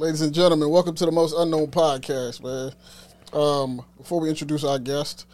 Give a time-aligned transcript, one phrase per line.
[0.00, 2.72] ladies and gentlemen, welcome to the most unknown podcast, man.
[3.34, 5.26] Um, before we introduce our guest,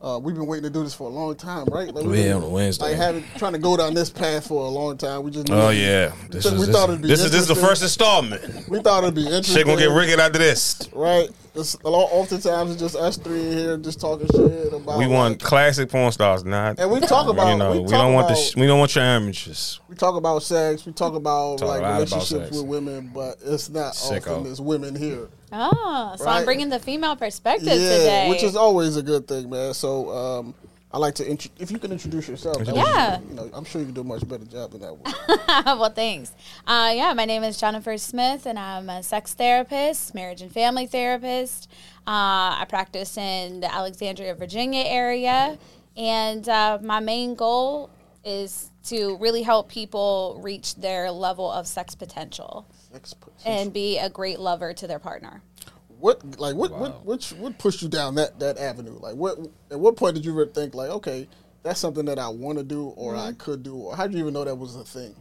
[0.00, 1.92] uh, we've been waiting to do this for a long time, right?
[1.92, 2.90] Like, Yeah, been, on a Wednesday.
[2.90, 5.24] Like having trying to go down this path for a long time.
[5.24, 7.48] We just Oh yeah, this We is this, thought it'd be this is this is
[7.48, 8.68] the first installment.
[8.68, 9.56] we thought it'd be interesting.
[9.56, 10.88] Shit gonna get rigged after this.
[10.92, 11.28] right?
[11.56, 14.98] It's, a lot, oftentimes it's just us three in here just talking shit about.
[14.98, 16.78] We want like- classic porn stars, not.
[16.78, 17.50] and we talk about.
[17.50, 19.80] you know, we, we, don't want about, the sh- we don't want your amateurs.
[19.88, 20.84] We talk about sex.
[20.84, 24.38] We talk about Talk like a about relationships with women, but it's not Sicko.
[24.38, 25.28] often as women here.
[25.52, 26.38] Oh, so Right.
[26.38, 28.26] I'm bringing the female perspective yeah, today.
[28.30, 29.72] which is always a good thing, man.
[29.74, 30.54] So um,
[30.92, 32.58] I like to intro- if you can introduce yourself.
[32.66, 33.20] Yeah.
[33.28, 34.96] you know, I'm sure you can do a much better job than that.
[34.96, 35.78] One.
[35.78, 36.32] well, thanks.
[36.66, 40.86] Uh, yeah, my name is Jennifer Smith, and I'm a sex therapist, marriage and family
[40.86, 41.68] therapist.
[42.06, 45.58] Uh, I practice in the Alexandria, Virginia area,
[45.96, 47.90] and uh, my main goal
[48.24, 53.32] is to really help people reach their level of sex potential Next person.
[53.44, 55.42] and be a great lover to their partner.
[55.98, 58.98] What like what what which what pushed you down that that avenue?
[59.00, 59.38] Like what
[59.70, 61.28] at what point did you ever think like okay
[61.62, 63.36] that's something that I want to do or I Mm-hmm.
[63.38, 65.14] could do or how did you even know that was a thing?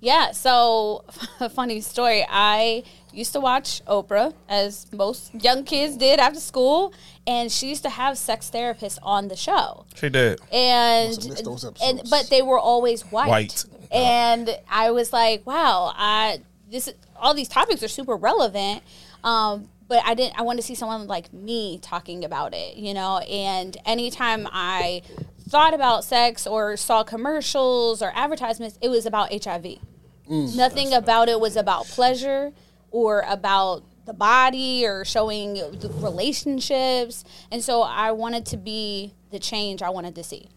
[0.00, 1.04] Yeah, so
[1.40, 2.26] a funny story.
[2.28, 6.92] I used to watch Oprah, as most young kids did after school,
[7.24, 9.84] and she used to have sex therapists on the show.
[9.94, 10.40] She did.
[10.50, 13.28] And, Must've missed those and but they were always white.
[13.28, 13.64] White.
[13.92, 18.82] And I was like, wow, I this all these topics are super relevant.
[19.22, 22.94] Um, but I didn't I wanted to see someone like me talking about it, you
[22.94, 25.02] know, and anytime I
[25.50, 29.80] thought about sex or saw commercials or advertisements, it was about HIV.
[30.30, 30.56] Mm.
[30.56, 32.52] Nothing about it was about pleasure
[32.90, 37.22] or about the body or showing the relationships.
[37.50, 40.48] And so I wanted to be the change I wanted to see.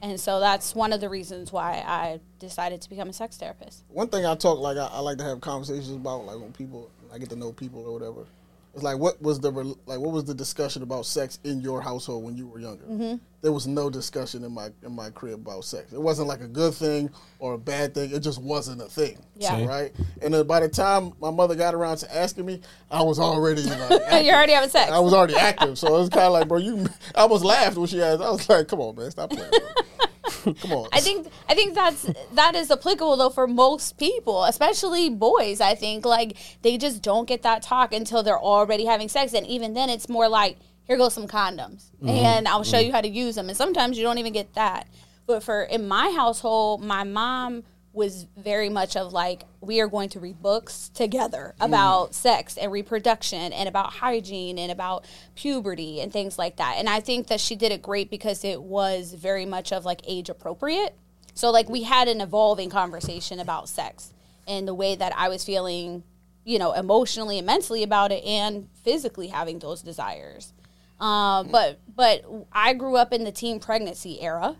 [0.00, 3.82] And so that's one of the reasons why I decided to become a sex therapist.
[3.88, 6.88] One thing I talk like I, I like to have conversations about like when people
[7.12, 8.26] I get to know people or whatever.
[8.74, 12.24] It's like what was the like what was the discussion about sex in your household
[12.24, 12.84] when you were younger?
[12.84, 13.16] Mm-hmm.
[13.42, 15.92] There was no discussion in my in my crib about sex.
[15.92, 18.10] It wasn't like a good thing or a bad thing.
[18.12, 19.18] It just wasn't a thing.
[19.34, 19.64] Yeah.
[19.64, 19.92] Right.
[20.20, 23.62] And then by the time my mother got around to asking me, I was already
[23.62, 23.78] like
[24.24, 24.90] You're already having sex.
[24.90, 26.86] I was already active, so it was kind of like, bro, you.
[27.14, 28.20] I almost laughed when she asked.
[28.20, 29.50] I was like, come on, man, stop playing.
[30.60, 30.88] Come on.
[30.92, 35.60] I think I think that's that is applicable though for most people, especially boys.
[35.60, 39.46] I think like they just don't get that talk until they're already having sex, and
[39.46, 40.58] even then, it's more like
[40.90, 42.08] here goes some condoms, mm-hmm.
[42.08, 42.86] and I'll show mm-hmm.
[42.86, 43.48] you how to use them.
[43.48, 44.88] And sometimes you don't even get that.
[45.24, 47.62] But for in my household, my mom
[47.92, 51.64] was very much of like we are going to read books together mm.
[51.64, 55.04] about sex and reproduction and about hygiene and about
[55.36, 56.74] puberty and things like that.
[56.76, 60.00] And I think that she did it great because it was very much of like
[60.08, 60.96] age appropriate.
[61.34, 64.12] So like we had an evolving conversation about sex
[64.48, 66.02] and the way that I was feeling,
[66.44, 70.52] you know, emotionally and mentally about it and physically having those desires.
[71.00, 74.56] Um, but but I grew up in the teen pregnancy era.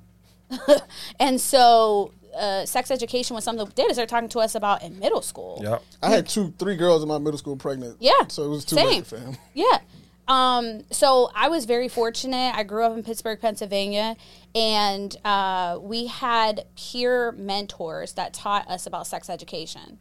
[1.20, 4.98] and so uh, sex education was something that they started talking to us about in
[4.98, 5.60] middle school.
[5.62, 5.82] Yep.
[6.02, 7.96] I had two, three girls in my middle school pregnant.
[8.00, 8.26] Yeah.
[8.28, 8.86] So it was too Same.
[8.86, 9.36] late, fam.
[9.54, 9.78] Yeah.
[10.28, 12.54] Um, so I was very fortunate.
[12.54, 14.16] I grew up in Pittsburgh, Pennsylvania,
[14.54, 19.98] and uh, we had peer mentors that taught us about sex education.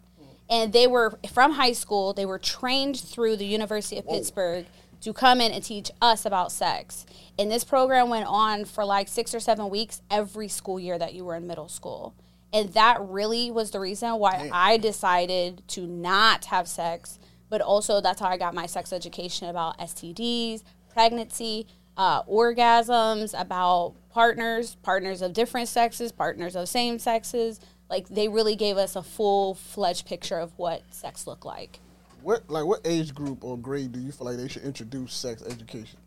[0.47, 4.65] And they were from high school, they were trained through the University of Pittsburgh
[5.01, 7.05] to come in and teach us about sex.
[7.37, 11.13] And this program went on for like six or seven weeks every school year that
[11.13, 12.13] you were in middle school.
[12.51, 17.99] And that really was the reason why I decided to not have sex but also
[17.99, 21.67] that's how I got my sex education about STDs, pregnancy,
[21.97, 27.59] uh, orgasms, about partners, partners of different sexes, partners of same sexes.
[27.89, 31.79] Like they really gave us a full fledged picture of what sex looked like.
[32.21, 35.41] What like what age group or grade do you feel like they should introduce sex
[35.43, 35.99] education?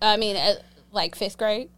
[0.00, 0.54] I mean, uh,
[0.92, 1.70] like fifth grade.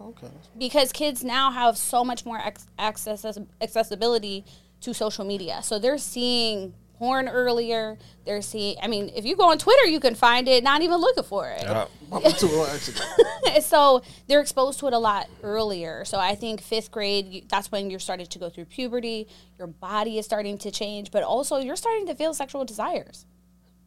[0.00, 0.28] Okay.
[0.58, 4.44] because kids now have so much more ex- access accessibility
[4.80, 5.62] to social media.
[5.62, 7.98] So they're seeing porn earlier.
[8.24, 8.76] They're seeing.
[8.82, 11.50] I mean, if you go on Twitter, you can find it, not even looking for
[11.50, 11.62] it.
[11.62, 11.90] Yep.
[12.10, 13.60] Mama too, actually.
[13.60, 16.04] so they're exposed to it a lot earlier.
[16.06, 19.28] So I think fifth grade, that's when you're starting to go through puberty.
[19.58, 23.26] Your body is starting to change, but also you're starting to feel sexual desires.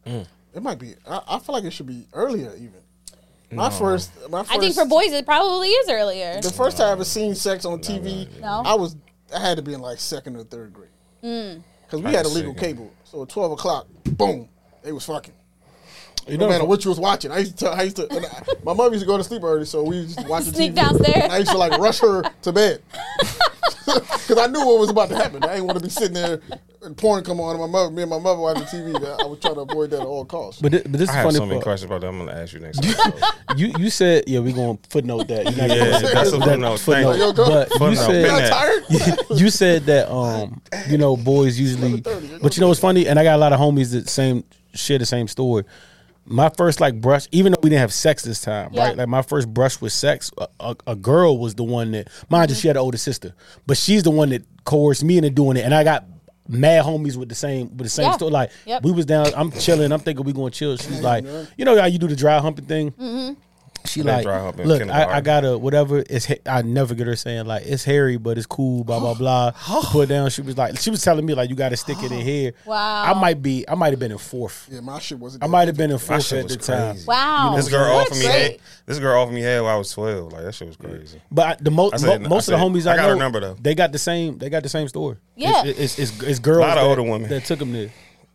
[0.06, 0.94] It might be.
[1.06, 2.80] I, I feel like it should be earlier even.
[3.50, 4.54] My first, my first.
[4.54, 6.40] I think for boys, it probably is earlier.
[6.40, 8.62] the first time I ever seen sex on TV, No?
[8.64, 8.94] I was
[9.34, 10.90] I had to be in like second or third grade
[11.24, 11.62] Mm.
[11.88, 12.92] Because we had can illegal cable.
[13.04, 14.48] So at twelve o'clock, boom,
[14.82, 15.34] they was fucking.
[16.26, 17.64] You No know, matter what you was watching, I used to.
[17.64, 18.06] Tell, I used to.
[18.14, 20.44] and I- my mom used to go to sleep early, so we used to watch
[20.44, 20.74] the Sneak TV.
[20.76, 21.24] downstairs.
[21.24, 22.82] And I used to like rush her to bed
[23.86, 25.42] because I knew what was about to happen.
[25.44, 26.60] I didn't want to be sitting there and
[26.96, 28.92] porn come on, and my mother, me and my mother watching TV.
[28.92, 30.60] man, I was trying to avoid that at all costs.
[30.62, 31.36] But, thi- but this I is have funny.
[31.36, 31.64] so many part.
[31.64, 32.08] questions about that.
[32.08, 33.22] I'm gonna ask you next episode.
[33.56, 35.44] You you said yeah we gonna footnote that.
[35.56, 36.80] You're not Yeah, gonna say that's a footnote.
[36.80, 37.12] Thank footnote.
[37.14, 37.20] you.
[37.24, 37.66] Yo, go.
[37.78, 39.24] But you said Been tired?
[39.40, 43.18] you said that um you know boys usually 7:30, but you know what's funny and
[43.18, 44.44] i got a lot of homies that same
[44.74, 45.64] share the same story
[46.24, 48.86] my first like brush even though we didn't have sex this time Yeah.
[48.88, 52.08] right like my first brush with sex a, a, a girl was the one that
[52.30, 53.34] mind you she had an older sister
[53.66, 56.04] but she's the one that coerced me into doing it and i got
[56.48, 58.12] mad homies with the same with the same Yeah.
[58.16, 58.82] story like Yep.
[58.82, 61.24] we was down i'm chilling i'm thinking we gonna chill she's like
[61.58, 63.34] you know how you do the dry humping thing Mm-hmm.
[63.88, 66.04] She That like, dry hump in look, I, I gotta whatever.
[66.08, 68.84] It's ha- I never get her saying like it's hairy, but it's cool.
[68.84, 69.52] Blah blah blah.
[69.70, 69.86] Oh.
[69.92, 70.30] Put it down.
[70.30, 72.22] She was like, she was telling me like you got to stick it in oh.
[72.22, 72.52] here.
[72.64, 73.04] Wow.
[73.04, 74.68] I might be, I might have been in fourth.
[74.70, 75.44] Yeah, my shit wasn't.
[75.44, 76.92] I might have been in fourth shit at the was time.
[76.94, 77.06] crazy.
[77.06, 77.54] Wow.
[77.56, 78.40] This girl That's offered me great.
[78.52, 78.60] head.
[78.86, 80.32] This girl offered me head while I was 12.
[80.32, 81.20] Like that shit was crazy.
[81.30, 83.02] But I, the mo- I said- mo- most I of the homies I I, got
[83.02, 83.54] know, her number, though.
[83.60, 84.38] they got the same.
[84.38, 85.16] They got the same story.
[85.36, 85.64] Yeah.
[85.64, 86.60] it's, it's, it's, it's girls.
[86.60, 87.28] Lot of older women.
[87.30, 87.90] that took them there.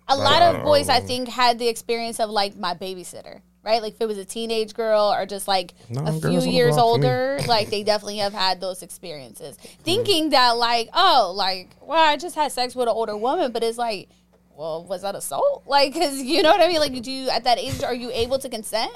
[0.07, 0.89] a lot of boys.
[0.89, 3.81] I think had the experience of like my babysitter, right?
[3.81, 6.81] Like if it was a teenage girl or just like No, a few years go
[6.81, 7.07] out for me.
[7.07, 9.57] older, like they definitely have had those experiences.
[9.83, 13.63] Thinking that like, oh, like, well, I just had sex with an older woman, but
[13.63, 14.09] it's like,
[14.55, 15.63] well, was that assault?
[15.65, 16.79] Like, cause you know what I mean?
[16.79, 18.91] Like, do you at that age are you able to consent?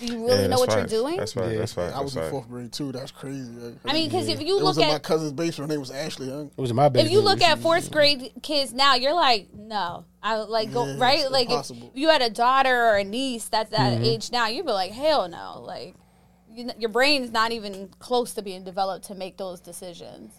[0.00, 0.92] Do you really Yeah, know what facts.
[0.92, 1.16] you're doing?
[1.16, 1.52] That's right.
[1.52, 1.58] Yeah.
[1.58, 1.92] That's right.
[1.92, 2.92] I was that's in fourth grade too.
[2.92, 3.50] That's crazy.
[3.84, 5.70] I mean, because if you it was look in my cousin's basement.
[5.70, 6.30] Her name was Ashley.
[6.30, 6.46] Huh?
[6.56, 7.06] It was my baby.
[7.06, 10.98] if you look at fourth grade kids now, you're like, no, I like go Yeah,
[10.98, 11.20] right.
[11.20, 14.04] it's Like if you had a daughter or a niece that's that Mm-hmm.
[14.04, 15.94] age now, you'd be like, hell no, like
[16.50, 20.32] you, kn- your brain's not even close to being developed to make those decisions.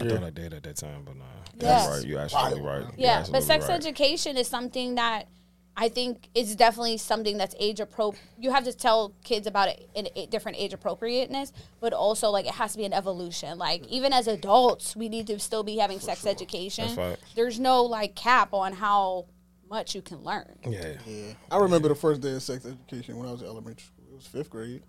[0.00, 1.24] I thought I did at that time, but nah.
[1.58, 1.84] Yes.
[1.86, 2.06] That's right.
[2.08, 2.84] You absolutely right.
[2.96, 3.74] Yeah, but sex right.
[3.74, 5.28] education is something that
[5.76, 8.22] I think it's definitely something that's age appropriate.
[8.38, 12.44] You have to tell kids about it in a different age appropriateness, but also like
[12.46, 13.56] it has to be an evolution.
[13.58, 16.86] Like even as adults, we need to still be having sex education.
[16.88, 17.18] That's right.
[17.34, 19.26] There's no like cap on how
[19.70, 20.58] much you can learn.
[20.68, 20.92] Yeah.
[21.06, 24.04] Yeah, I remember the first day of sex education when I was in elementary school.
[24.12, 24.82] It was fifth grade,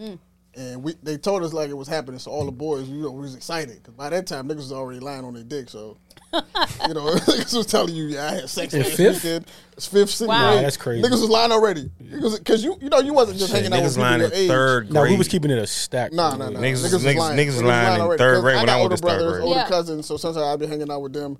[0.00, 0.18] Mm.
[0.56, 2.18] and we they told us like it was happening.
[2.18, 4.72] So all the boys, you know, we was excited because by that time niggas was
[4.72, 5.68] already lying on their dick.
[5.68, 5.98] So
[6.88, 9.24] you know, niggas was telling you, yeah, I had sex In last fifth?
[9.24, 9.46] weekend.
[9.76, 10.52] It's fifth, sixth Wow.
[10.52, 10.64] grade.
[10.64, 11.02] That's crazy.
[11.02, 13.92] Niggas was lying already because you you know you wasn't just Shit, hanging out with
[13.92, 14.48] people lying your in age.
[14.48, 16.12] third no, we was keeping it a stack.
[16.12, 16.60] Nah, nah, nah.
[16.60, 17.38] Niggas was- was niggas- lying.
[17.38, 18.18] niggas was Niggas lying in already.
[18.18, 19.44] third 'Cause grade I when got I went older to brothers, grade.
[19.44, 19.68] older Yeah.
[19.68, 21.38] cousins, so sometimes I'd be hanging out with them,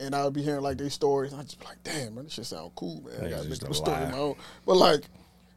[0.00, 1.32] and I would be hearing like their stories.
[1.32, 3.42] And I'd just be like, "Damn, man, this shit sound cool, man." I Niggas got
[3.44, 4.34] to make up a story of my own.
[4.66, 5.02] But like,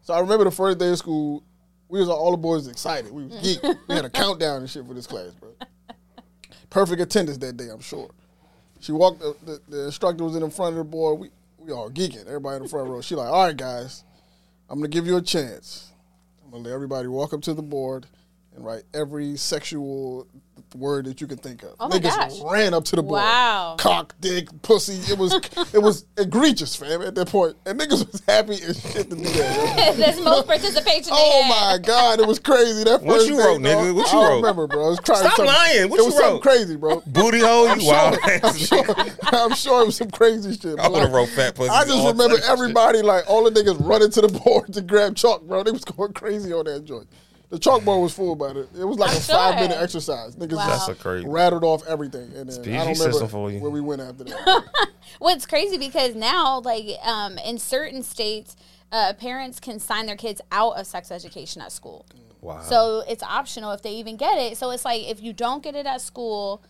[0.03, 1.41] so I remember the first day of school,
[1.87, 3.11] we was all the boys excited.
[3.11, 3.63] We was geek.
[3.87, 5.49] we had a countdown and shit for this class, bro.
[6.69, 8.11] Perfect attendance that day, I'm sure.
[8.79, 9.19] She walked.
[9.19, 11.19] The, the, the instructor was in the front of the board.
[11.19, 12.25] We we all geeking.
[12.25, 13.01] Everybody in the front row.
[13.01, 14.03] She like, "All right, guys,
[14.69, 15.91] I'm gonna give you a chance.
[16.43, 18.05] I'm gonna let everybody walk up to the board
[18.55, 20.27] and write every sexual
[20.75, 21.75] word that you can think of.
[21.79, 22.51] Oh my Niggas gosh.
[22.51, 23.21] ran up to the board.
[23.21, 23.75] Wow.
[23.77, 25.11] Cock, dick, pussy.
[25.11, 25.33] It was
[25.73, 27.01] it was egregious, fam.
[27.01, 29.77] At that point, and niggas was happy as shit to do that.
[29.77, 29.93] yo.
[29.97, 31.11] There's most participation.
[31.11, 31.81] Oh they had.
[31.81, 32.83] my god, it was crazy.
[32.83, 33.61] That What first you wrote, dog.
[33.63, 33.95] nigga?
[33.95, 34.35] What I you don't wrote?
[34.37, 34.85] remember, bro.
[34.87, 35.89] It was trying Stop something- lying.
[35.89, 37.01] What it you was something crazy, bro.
[37.07, 38.85] Booty hole, you I'm sure, wild I'm, sure,
[39.23, 40.79] I'm sure it was some crazy shit.
[40.79, 41.69] I but would have like, wrote fat pussy.
[41.69, 42.49] I just remember types of shit.
[42.51, 45.63] everybody like all the niggas running to the board to grab chalk, bro.
[45.63, 47.07] They was going crazy on that joint.
[47.49, 48.69] The chalkboard was full about it.
[48.77, 50.35] It was like I'm a five minute exercise.
[50.35, 50.67] Niggas Wow.
[50.67, 51.27] just That's a crazy.
[51.27, 53.59] rattled off everything, and then I don't system remember for you.
[53.59, 54.63] where we went after that.
[55.19, 58.55] What's crazy because now, like um, in certain states,
[58.91, 62.05] uh, parents can sign their kids out of sex education at school.
[62.41, 62.61] Wow.
[62.61, 64.57] So it's optional if they even get it.
[64.57, 66.63] So it's like if you don't get it at school,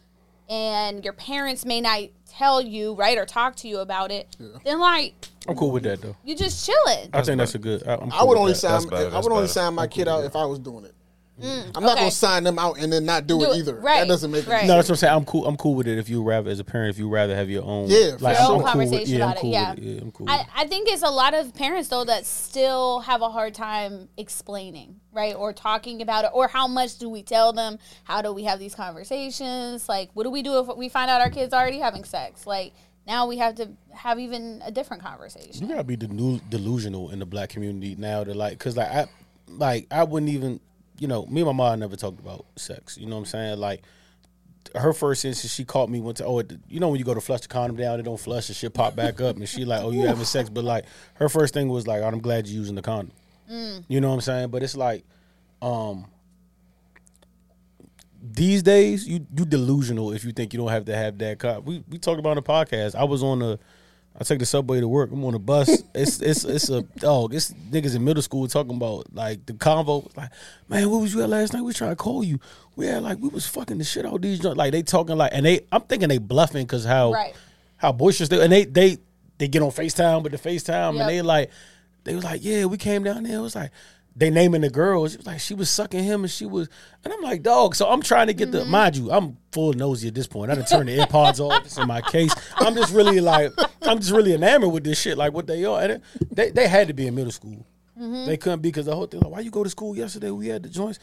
[0.50, 4.80] and your parents may not tell you right or talk to you about it, then
[4.80, 5.14] like
[5.48, 6.16] I'm cool with that though.
[6.24, 7.10] you just chilling.
[7.14, 7.88] I think that's a good.
[7.88, 8.58] I, I'm I would only that.
[8.60, 8.72] sign.
[8.74, 9.48] That's better, I would only better.
[9.48, 10.94] sign my kid out if I was doing it.
[11.40, 12.02] Mm, I'm not okay.
[12.02, 13.76] gonna sign them out and then not do, Do it it, either.
[13.76, 14.60] right, That doesn't make right.
[14.60, 15.14] any No, that's what I'm saying.
[15.16, 15.46] I'm cool.
[15.48, 15.98] I'm cool with it.
[15.98, 18.38] If you rather, as a parent, if you rather have your own, Yeah, for like,
[18.38, 18.46] sure.
[18.46, 19.42] I'm Your own cool with- conversation yeah, I'm about it.
[19.42, 19.80] cool Yeah, it.
[19.80, 20.30] yeah, I'm cool.
[20.30, 20.46] I.
[20.56, 25.00] I think it's a lot of parents though that still have a hard time explaining,
[25.12, 27.80] right, or talking about it, or how much do we tell them?
[28.04, 29.88] How do we have these conversations?
[29.90, 32.46] Like, what do we do if we find out our kids already having sex?
[32.46, 32.74] Like,
[33.08, 35.62] now we have to have even a different conversation.
[35.64, 39.08] You gotta be delu- delusional in the black community now to like, cause like I,
[39.48, 40.60] like I wouldn't even,
[41.00, 42.98] you know, me and my mom never talked about sex.
[42.98, 43.60] You know what I'm saying?
[43.60, 43.84] Like,
[44.76, 47.14] her first instance, she caught me went to oh, it, you know when you go
[47.14, 49.66] to flush the condom down, it don't flush and shit pop back up, and she
[49.66, 52.48] like, oh, you having sex, but like her first thing was like, oh, I'm glad
[52.48, 53.12] you're using the condom.
[53.88, 54.50] You know what I'm saying?
[54.50, 55.04] But it's like,
[55.62, 56.06] um.
[58.22, 61.40] These days, you you delusional if you think you don't have to have that.
[61.40, 62.94] Con- we we talked about on the podcast.
[62.94, 63.60] I was on the
[64.20, 65.12] I take the subway to work.
[65.12, 65.84] I'm on a bus.
[65.96, 67.34] It's it's it's a dog.
[67.34, 70.10] It's niggas in middle school talking about like the convo.
[70.18, 70.30] Like,
[70.68, 71.62] man, where was you at last night?
[71.62, 72.40] We was trying to call you.
[72.76, 74.40] We had like we was fucking the shit out of these.
[74.40, 75.62] joints." Like they talking like, and they.
[75.72, 77.34] I'm thinking they bluffing because how Right.
[77.78, 78.98] how boisterous they and they they
[79.38, 81.02] they get on Facetime with the Facetime Yep.
[81.02, 81.50] and they like
[82.04, 83.38] they was like, yeah, we came down there.
[83.40, 83.72] It was like
[84.20, 85.14] they naming the girls.
[85.14, 86.68] It was like she was sucking him and she was,
[87.04, 87.74] and I'm like, dog.
[87.74, 88.72] So I'm trying to get the mm-hmm.
[88.72, 90.52] mind you, I'm full nosy at this point.
[90.52, 91.66] I done turned the AirPods off.
[91.66, 92.34] It's in my case.
[92.58, 95.82] I'm just really like, I'm just really enamored with this shit, like what they are.
[95.82, 97.66] And it, they they had to be in middle school.
[97.98, 98.26] Mm-hmm.
[98.26, 100.32] They couldn't be because the whole thing like, why you go to school yesterday?
[100.32, 101.00] We had the joints.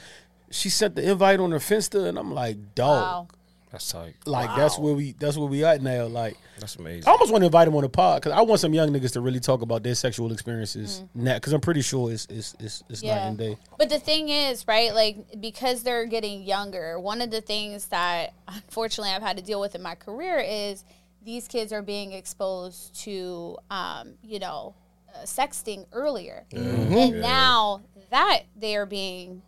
[0.51, 3.03] She sent the invite on her Finsta, and I'm like, dog.
[3.03, 3.29] Wow.
[3.73, 4.15] That's tight.
[4.27, 6.07] Like that's where we that's where we at now.
[6.07, 7.09] Like That's amazing.
[7.09, 9.13] I almost want to invite him on the pod because I want some young niggas
[9.15, 12.85] to really talk about their sexual experiences now because I'm pretty sure it's it's it's,
[12.89, 13.59] it's night and day.
[13.77, 18.35] But the thing is, right, like because they're getting younger, one of the things that
[18.49, 20.85] unfortunately I've had to deal with in my career is
[21.25, 24.75] these kids are being exposed to, um, you know,
[25.13, 29.43] uh, sexting earlier, and now that they are being,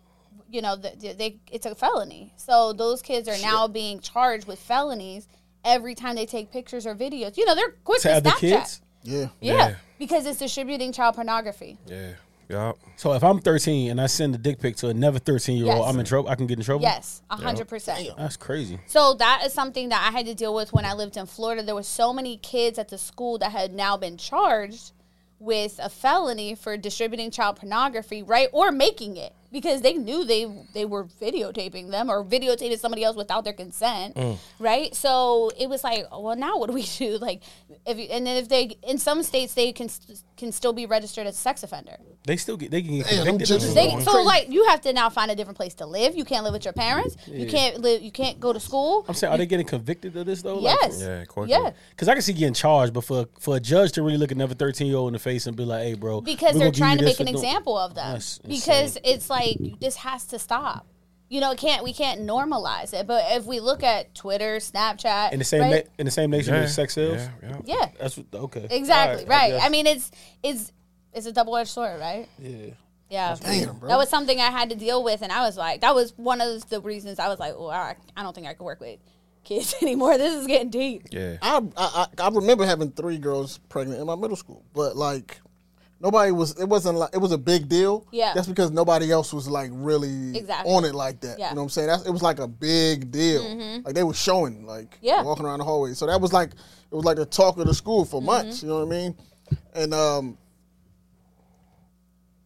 [0.50, 2.32] you know, the, they it's a felony.
[2.36, 5.28] So those kids are now being charged with felonies
[5.64, 7.36] every time they take pictures or videos.
[7.36, 8.38] You know, they're quick To to other Snapchat.
[8.40, 8.80] kids.
[9.02, 9.28] Yeah.
[9.40, 9.74] Yeah, Yeah.
[9.98, 11.78] because it's distributing child pornography.
[11.86, 12.12] Yeah.
[12.48, 12.78] Yup.
[12.96, 15.84] So if I'm 13 and I send a dick pic to another 13 year old,
[15.84, 15.92] Yes.
[15.92, 16.30] I'm in trouble.
[16.30, 16.82] I can get in trouble.
[16.82, 18.08] Yes, a hundred percent.
[18.16, 18.78] that's crazy.
[18.86, 21.62] So that is something that I had to deal with when I lived in Florida.
[21.62, 24.92] There were so many kids at the school that had now been charged
[25.38, 28.48] with a felony for distributing child pornography, right?
[28.52, 33.16] Or making it because they knew they they were videotaping them or videotaping somebody else
[33.16, 34.38] without their consent, mm.
[34.58, 34.94] right?
[34.94, 37.18] So it was like, well, now what do we do?
[37.18, 37.42] Like,
[37.86, 39.88] if you, and then if they in some states they can
[40.36, 41.96] can still be registered as a sex offender.
[42.26, 43.26] They still get they can get convicted.
[43.26, 43.74] them of gypsies this.
[43.74, 46.14] They, so like you have to now find a different place to live.
[46.16, 47.16] You can't live with your parents.
[47.26, 48.02] You can't live.
[48.02, 49.04] You can't go to school.
[49.08, 50.58] I'm saying, are they getting convicted of this though?
[50.58, 51.00] Like, Yes.
[51.00, 51.52] Yeah, quickly.
[51.52, 51.72] Yeah.
[51.90, 54.54] Because I can see getting charged, but for for a judge to really look another
[54.54, 57.04] 13 year old in the face and be like, "Hey, bro," because they're trying to
[57.04, 59.14] make an for example of them That's because insane.
[59.14, 60.86] it's like this has to stop
[61.28, 65.32] you know it can't we can't normalize it but if we look at twitter snapchat
[65.32, 65.84] in the same right?
[65.84, 66.60] na- in the same nation Yeah.
[66.60, 67.18] as sex sales.
[67.18, 67.30] Yeah.
[67.42, 67.60] Yeah.
[67.80, 68.66] yeah That's what, okay.
[68.70, 69.50] exactly right.
[69.52, 69.64] guess.
[69.64, 70.10] I, mean it's
[70.42, 70.72] it's
[71.12, 72.66] it's a double-edged sword right yeah.
[73.10, 73.88] yeah Damn, bro.
[73.88, 76.40] that was something i had to deal with and i was like that was one
[76.40, 78.98] of the reasons i was like well i, I don't think i could work with
[79.44, 81.36] kids anymore this is getting deep Yeah.
[81.42, 85.40] I, I I I remember having three girls pregnant in my middle school, but like
[86.00, 86.58] nobody was.
[86.60, 88.06] It wasn't like it was a big deal.
[88.12, 88.32] Yeah.
[88.34, 90.72] that's because nobody else was like really Exactly.
[90.72, 91.38] on it like that.
[91.38, 91.50] Yeah.
[91.50, 91.88] You know what I'm saying?
[91.88, 93.42] That's, it was like a big deal.
[93.42, 93.84] Mm-hmm.
[93.86, 95.22] Like they were showing, like Yeah.
[95.22, 95.94] walking around the hallway.
[95.94, 98.62] So that was like it was like the talk of the school for months.
[98.62, 99.16] You know what I mean?
[99.74, 100.38] And um,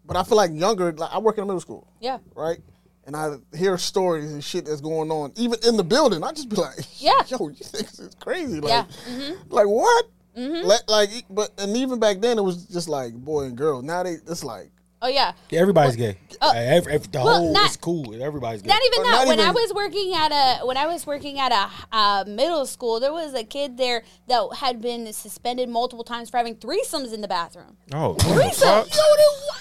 [0.05, 0.93] but I feel like younger.
[0.93, 2.59] Like I work in a middle school yeah right?
[3.05, 6.23] And I hear stories and shit that's going on, even in the building.
[6.23, 7.21] I just be like, Yeah.
[7.27, 8.61] yo, you think this is crazy?
[8.61, 8.85] Like, Yeah.
[9.13, 9.53] Mm-hmm.
[9.53, 10.05] like what?
[10.37, 10.67] Mm-hmm.
[10.67, 13.83] Like, like, but and even back then it was just like boy and girl.
[13.83, 14.71] Now they, it's like,
[15.03, 16.17] oh yeah Yeah, everybody's gay.
[16.41, 16.53] Oh.
[16.55, 18.21] Every, every- the Well, whole not- it's cool.
[18.23, 18.69] Everybody's gay.
[18.69, 19.11] Not even Or that.
[19.13, 22.65] not when I was working at a when I was working at a uh, middle
[22.67, 27.13] school, there was a kid there that had been suspended multiple times for having threesomes
[27.13, 27.77] in the bathroom.
[27.93, 28.15] Oh.
[28.19, 28.97] Threesomes.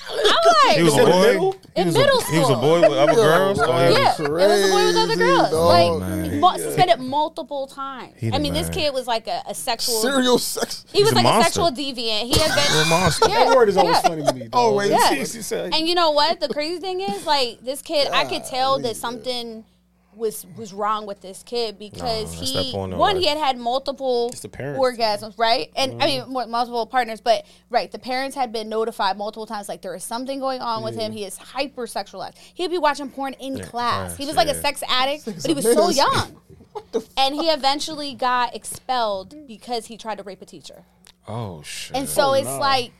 [0.09, 1.21] I'm like, He was a In boy.
[1.21, 1.51] middle?
[1.75, 3.59] He In was middle a, He was a boy with other girls.
[3.59, 5.49] Oh, he was- yeah, it was a boy with other girls.
[5.51, 5.67] dog.
[6.01, 6.39] Like Man.
[6.39, 8.13] mo- suspended multiple times.
[8.17, 9.95] He I mean, this kid was like a, a sexual.
[10.01, 10.85] serial sex.
[10.93, 11.51] he was a like a monster.
[11.61, 12.23] sexual deviant.
[12.23, 12.89] He had You're a been.
[12.89, 13.29] monster.
[13.29, 14.41] Yeah, That word is always funny to me.
[14.47, 14.49] Dog.
[14.53, 15.30] Always.
[15.33, 15.37] Yeah.
[15.37, 16.39] She- she said- And you know what?
[16.39, 19.65] The crazy thing is, like, this kid, I could tell that something
[20.13, 23.15] was was wrong with this kid because that's he one life.
[23.17, 24.77] he had had multiple It's the parents.
[24.77, 25.71] orgasms, right?
[25.73, 26.51] And I mean mm-hmm.
[26.51, 30.41] multiple partners, but right, the parents had been notified multiple times like there is something
[30.41, 31.11] going on with him.
[31.11, 31.17] Mm-hmm.
[31.17, 32.35] He is hypersexualized.
[32.53, 33.69] He'd be watching porn in class.
[33.69, 36.35] class, He was like a sex addict, but he a was so young.
[36.73, 36.99] What the?
[36.99, 40.83] F- And he eventually got expelled because he tried to rape a teacher.
[41.25, 41.95] Oh shit.
[41.95, 42.59] And so oh, it's no.
[42.59, 42.91] like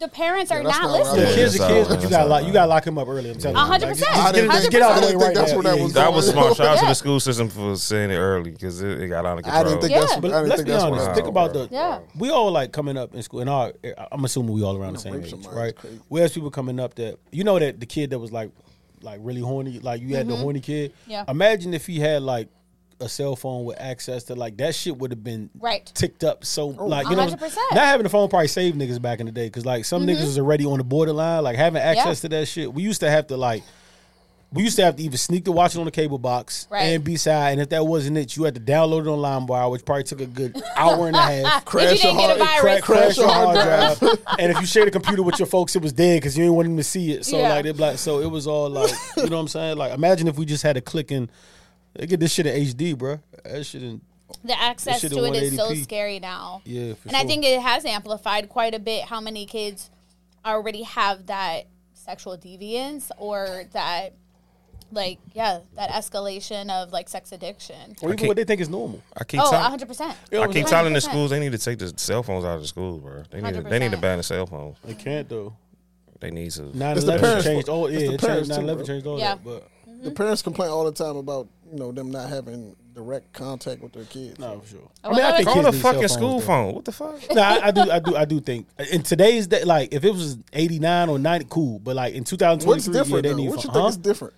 [0.00, 0.90] the parents are not not right.
[1.00, 1.24] listening.
[1.26, 3.30] The kids are kids, but you gotta lock that's you gotta lock him up early.
[3.30, 3.62] I'm telling you.
[3.62, 4.10] A hundred Like, percent.
[4.14, 5.60] just- just get- just get out of the way right that's now.
[5.62, 6.02] that Yeah, was yeah.
[6.02, 6.56] that was smart.
[6.56, 9.38] Shout out to the school system for saying it early because it, it got out
[9.38, 9.60] of control.
[9.60, 10.00] I didn't think Yeah.
[10.00, 10.16] that's.
[10.16, 11.06] But I didn't let's think be that's honest.
[11.06, 11.68] what Think about the.
[11.70, 11.98] Yeah.
[12.18, 13.72] We all like coming up in school, and our,
[14.10, 15.68] I'm assuming we all around the same age, right?
[15.74, 16.00] is crazy.
[16.10, 18.50] We have people coming up that you know that the kid that was like,
[19.00, 20.90] like really horny, like you had the horny kid.
[20.92, 21.10] Mm-hmm.
[21.10, 21.24] Yeah.
[21.28, 22.48] Imagine if he had like
[23.00, 25.90] a cell phone with access to like that shit would have been Right.
[25.94, 27.40] ticked up so oh, like you know 100%.
[27.72, 30.10] not having a phone probably saved niggas back in the day because like some mm-hmm.
[30.10, 33.10] niggas was already on the borderline like having access to that shit we used to
[33.10, 33.62] have to like
[34.52, 36.82] we used to have to either sneak to watch it on the cable box Right.
[36.82, 39.70] and be side and if that wasn't it you had to download it on LimeWire
[39.70, 42.80] which probably took a good hour and a half if you didn't get a crash,
[42.82, 44.18] crash your hard hard drive.
[44.38, 46.54] and if you shared a computer with your folks, it was dead because you didn't
[46.56, 47.24] want them to see it.
[47.24, 47.48] So Yeah.
[47.54, 49.76] like, they like, so it was all like, you know what I'm saying?
[49.76, 51.28] Like, imagine if we just had a click and
[51.94, 53.20] they get this shit in HD, bro.
[53.44, 54.00] That shit in
[54.42, 56.62] the access shit to it is so scary now.
[56.64, 56.94] yeah.
[56.94, 59.90] For and I think it has amplified quite a bit how many kids
[60.44, 64.14] already have that sexual deviance or that
[64.92, 67.96] like yeah, that escalation of like sex addiction.
[68.02, 69.02] Or even what they think is normal.
[69.16, 70.16] I keep Oh, telling, hundred percent.
[70.32, 72.68] I keep telling the schools they need to take the cell phones out of the
[72.68, 73.22] schools, bro.
[73.30, 74.76] They need to, they need to ban the cell phones.
[74.84, 75.56] They can't though.
[76.20, 76.76] They need to.
[76.76, 77.78] 9 It's the parents' changed fault.
[77.78, 78.86] all It's yeah, the it changed parents too, 9 11 bro.
[78.94, 79.34] changed all Yeah.
[79.34, 79.44] that.
[79.44, 79.68] But
[80.04, 83.92] The parents complain all the time about you know them not having direct contact with
[83.92, 84.38] their kids.
[84.38, 84.90] no, for sure.
[85.02, 86.46] Oh, well, Call kids the need fucking school phones, though.
[86.46, 86.74] phone.
[86.74, 87.34] What the fuck?
[87.34, 90.10] no, I, I do, I do, I do think in today's day, like if it
[90.12, 91.78] was eighty nine or ninety, cool.
[91.80, 93.22] But like in two thousand What's twenty three, yeah, different?
[93.24, 93.36] they though?
[93.36, 93.86] need What you think huh?
[93.88, 94.34] is different?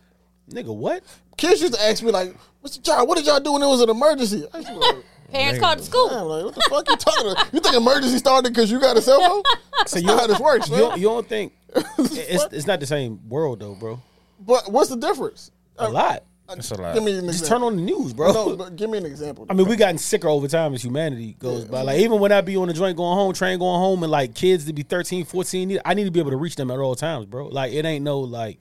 [0.50, 1.02] Nigga, what?
[1.36, 3.08] Kids used to ask me like, "What's your job?
[3.08, 4.96] What did y'all do when it was an emergency?" I used to be like,
[5.32, 6.08] Parents called the school.
[6.08, 7.52] "Damn, like, what the fuck you talking about?
[7.52, 9.42] You think emergency started because you got a cell phone?
[9.78, 11.52] That's you not how this works, You don't, you don't think
[11.98, 14.00] it's it's not the same world though, bro?
[14.38, 15.50] But what's the difference?
[15.78, 16.22] A lot.
[16.48, 16.94] That's a lot.
[16.94, 17.58] Give me an Just example.
[17.58, 18.32] turn on the news, bro.
[18.32, 19.46] No, but give me an example.
[19.48, 21.82] I mean, we gotten sicker over time as humanity goes by.
[21.82, 24.34] Like, even when I be on the joint going home, train going home, and like
[24.34, 26.94] kids to be 13, 14, I need to be able to reach them at all
[26.94, 27.48] times, bro.
[27.48, 28.58] Like, it ain't no, like,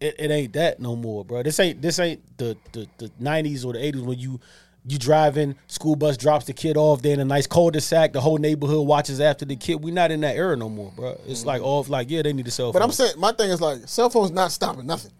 [0.00, 1.42] it, it ain't that no more, bro.
[1.42, 4.40] This ain't this ain't the, the, the 90s or the 80s when you
[4.84, 8.38] you driving, school bus drops the kid off, they in a nice cul-de-sac, the whole
[8.38, 9.76] neighborhood watches after the kid.
[9.76, 11.20] We not in that era no more, bro.
[11.26, 11.48] It's mm-hmm.
[11.48, 12.80] like off, like, yeah, they need a cell phone.
[12.80, 15.12] but I'm saying my thing is like cell phones not stopping nothing.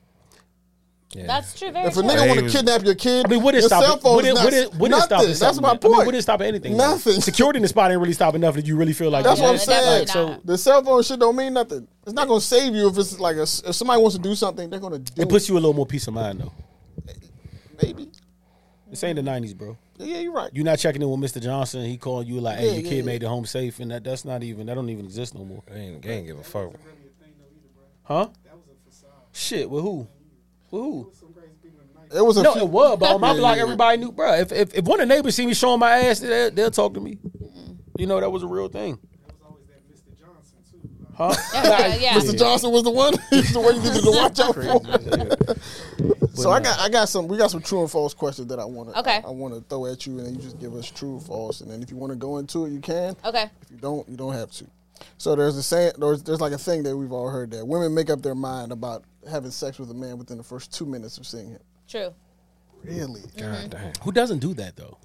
[1.15, 1.27] Yeah.
[1.27, 1.71] That's true.
[1.71, 2.11] Very If a true.
[2.11, 3.87] nigga want to kidnap your kid, I mean, what is your stopping?
[3.89, 5.05] cell phone What is, not, what is, what is nothing.
[5.07, 5.27] stopping?
[5.29, 5.63] That's something?
[5.63, 6.07] my I mean, point.
[6.07, 6.73] what is stopping anything?
[6.77, 6.91] though?
[6.93, 7.21] Nothing.
[7.21, 8.63] Security in the spot ain't really stopping nothing.
[8.63, 10.07] If you really feel like That's yeah, what I'm saying.
[10.07, 10.41] definitely So.
[10.45, 11.87] The cell phone shit don't mean nothing.
[12.05, 14.71] It's not gonna save you if it's like a, if somebody wants to do something,
[14.71, 16.53] they're gonna do it It puts you a little more peace of mind though.
[17.83, 18.09] Maybe.
[18.89, 19.77] This ain't the nineties, bro.
[19.99, 20.51] Yeah, you're right.
[20.53, 21.41] You're not checking in with Mr.
[21.43, 21.85] Johnson.
[21.85, 23.03] He called you like, "Hey, Yeah, your yeah, kid yeah.
[23.05, 25.63] made it home safe," and that that's not even that don't even exist no more.
[25.71, 26.73] They ain't, they ain't give a fuck.
[28.05, 28.29] Huh?
[28.45, 29.11] That was a facade.
[29.33, 30.07] Shit, with who?
[30.73, 31.13] With who?
[32.15, 33.63] It was a No, few, it was, but on my Yeah, block, yeah, yeah.
[33.63, 34.35] everybody knew, bro.
[34.35, 36.95] If, if if one of the neighbors see me showing my ass, they'll, they'll talk
[36.95, 37.19] to me.
[37.99, 38.95] You know that was a real thing.
[38.95, 40.19] It was always that Mr.
[40.19, 40.89] Johnson too.
[41.15, 41.35] Huh?
[41.55, 42.15] Yeah, yeah.
[42.15, 42.39] Mr.
[42.39, 43.15] Johnson was the one.
[43.31, 46.35] He's the one you needed to watch out for.
[46.35, 48.65] so I got I got some we got some true and false questions that I
[48.65, 49.21] want to Okay.
[49.25, 51.61] I, want to throw at you and then you just give us true or false
[51.61, 53.15] and then if you want to go into it you can.
[53.25, 53.45] Okay.
[53.63, 54.67] If you don't, you don't have to.
[55.19, 57.95] So there's a saying there's there's like a thing that we've all heard that women
[57.95, 61.19] make up their mind about having sex with a man within the first two minutes
[61.19, 61.61] of seeing him.
[61.89, 62.15] True.
[62.83, 63.21] Really?
[63.21, 63.41] Mm-hmm.
[63.41, 63.93] God damn.
[64.03, 64.99] Who doesn't do that though?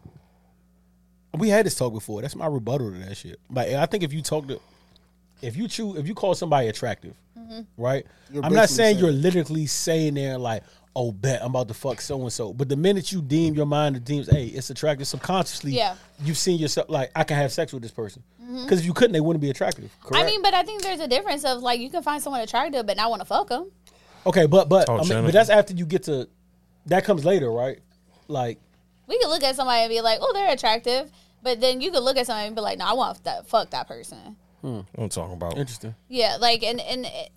[1.33, 2.21] We had this talk before.
[2.21, 3.39] That's my rebuttal to that shit.
[3.49, 4.59] Like I think if you talk to,
[5.41, 7.61] if you choose, if you call somebody attractive, mm-hmm.
[7.77, 8.05] right?
[8.31, 10.63] You're I'm not saying saying- you're literally saying there like,
[10.95, 12.53] oh, bet I'm about to fuck so and so.
[12.53, 15.95] But the minute you deem your mind deems, hey, it's attractive, subconsciously, Yeah.
[16.23, 18.23] you've seen yourself like I can have sex with this person.
[18.41, 18.63] Mm-hmm.
[18.63, 19.95] Because if you couldn't, they wouldn't be attractive.
[20.01, 20.23] Correct.
[20.23, 22.85] I mean, but I think there's a difference of like you can find someone attractive
[22.87, 23.71] but not want to fuck them.
[24.27, 26.27] Okay, but but I mean, but that's after you get to,
[26.85, 27.79] that comes later, right?
[28.27, 28.59] Like
[29.07, 31.11] We could look at somebody and be like, oh, they're attractive,
[31.43, 33.69] but then you could look at somebody and be like, no, I want to fuck
[33.71, 34.35] that person.
[34.61, 34.81] Hmm.
[34.97, 35.57] I'm talking about.
[35.57, 35.95] interesting.
[36.09, 37.29] Yeah, like and and it,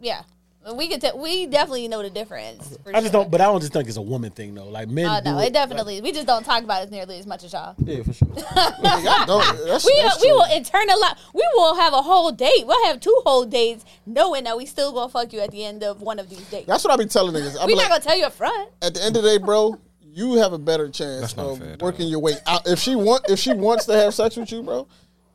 [0.00, 0.22] yeah,
[0.72, 1.00] we could.
[1.00, 2.76] T- we definitely know the difference.
[2.82, 3.22] For I just sure.
[3.22, 4.68] don't, but I don't just think it's a woman thing though.
[4.68, 6.00] Like men, Oh do no, it, it definitely.
[6.00, 7.74] we just don't talk about it nearly as much as y'all.
[7.78, 8.28] Yeah, for sure.
[8.34, 9.24] Yeah,
[9.66, 11.18] that's, We that's we will internalize.
[11.34, 12.66] We will have a whole date.
[12.66, 15.82] We'll have two whole dates, knowing that we still gonna fuck you at the end
[15.82, 16.66] of one of these dates.
[16.66, 17.56] That's what I be telling niggas.
[17.58, 18.70] I We're be not gonna tell you up front.
[18.82, 21.82] at the end of the day, bro, you have a better chance of fair, dog.
[21.82, 22.66] working your way out.
[22.68, 24.86] If she want, if she wants to have sex with you, bro,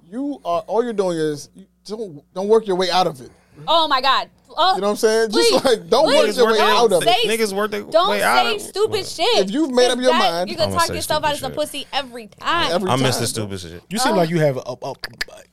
[0.08, 3.30] you are all you're doing is you don't don't work your way out of it.
[3.68, 4.30] Oh my god.
[4.60, 5.30] You know what I'm saying?
[5.32, 7.40] please, Just like don't work please, your way out of say- it.
[7.40, 9.06] Niggas work their Don't way out say of stupid What?
[9.06, 9.46] shit.
[9.46, 11.38] If you've made up your That- mind- you can I'ma talk say yourself out of
[11.38, 12.72] stupid some pussy every time.
[12.74, 13.82] Every I time, miss the stupid shit.
[13.90, 14.96] You seem like you have a, a, a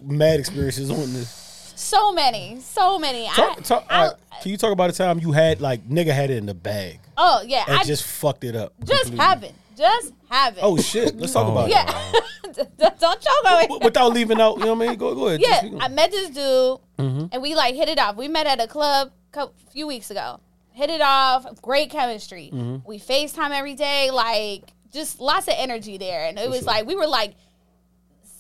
[0.03, 1.73] mad experiences on this.
[1.77, 3.29] so many, so many.
[3.29, 6.13] Talk, I, talk, I- uh, can you talk about a time you had like nigga
[6.13, 8.75] had it in the bag oh yeah, and I just fucked it up?
[8.85, 9.25] just completely?
[9.25, 10.61] haven't, just have it.
[10.63, 11.17] Oh shit!
[11.17, 11.53] Let's talk Oh.
[11.53, 11.85] about yeah.
[12.55, 13.85] don't choke on it it.
[13.85, 14.59] without leaving out.
[14.59, 14.99] You know what I mean?
[14.99, 15.41] Go go ahead.
[15.41, 17.27] Yeah, Just- I met this dude Mm-hmm.
[17.31, 18.17] and we like hit it off.
[18.17, 20.41] We met at a club a few weeks ago.
[20.71, 22.51] Hit it off, great chemistry.
[22.53, 22.89] Mm-hmm.
[22.89, 26.25] We FaceTime every day, like just lots of energy there.
[26.27, 27.35] And it was like we were like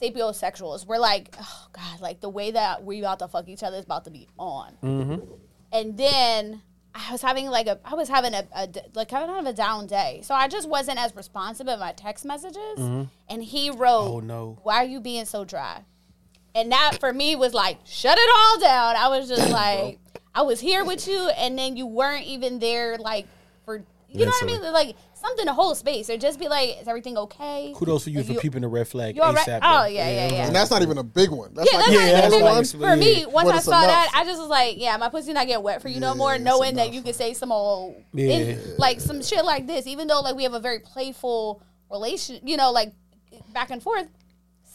[0.00, 0.86] sapiosexuals.
[0.86, 3.84] We're like, oh god, like the way that we about to fuck each other is
[3.84, 4.72] about to be on.
[4.82, 5.24] Mm-hmm.
[5.72, 6.62] And then
[6.96, 8.44] I was having like a, I was having a
[8.94, 12.24] like kind of a down day, so I just wasn't as responsive in my text
[12.24, 12.78] messages.
[12.78, 14.14] And he wrote, Mm-hmm.
[14.16, 14.58] Oh, no.
[14.62, 15.82] why are you being so dry?"
[16.54, 18.96] And that for me was like, shut it all down.
[18.96, 19.98] I was just like,
[20.34, 23.26] I was here with you, and then you weren't even there, like
[23.66, 26.80] for you know what I mean, like something to hold space, or just be like,
[26.80, 27.72] is everything okay?
[27.76, 29.46] Kudos for you Like, for peeping the red flag you all right?
[29.46, 29.60] ASAP.
[29.62, 29.86] Oh, though.
[29.86, 30.46] yeah, yeah, yeah.
[30.46, 31.52] And that's not even a big one.
[31.54, 33.16] That's Yeah, like that's Yeah, not that's even like- big.
[33.24, 33.32] for me.
[33.34, 34.10] Once I it's saw that.
[34.14, 36.44] I just was like, yeah, my pussy not getting wet for you no more, it's
[36.44, 38.28] knowing that you can say some old, Yeah.
[38.34, 42.40] in- like some shit like this, even though like we have a very playful relation,
[42.44, 42.92] you know, like
[43.52, 44.06] back and forth.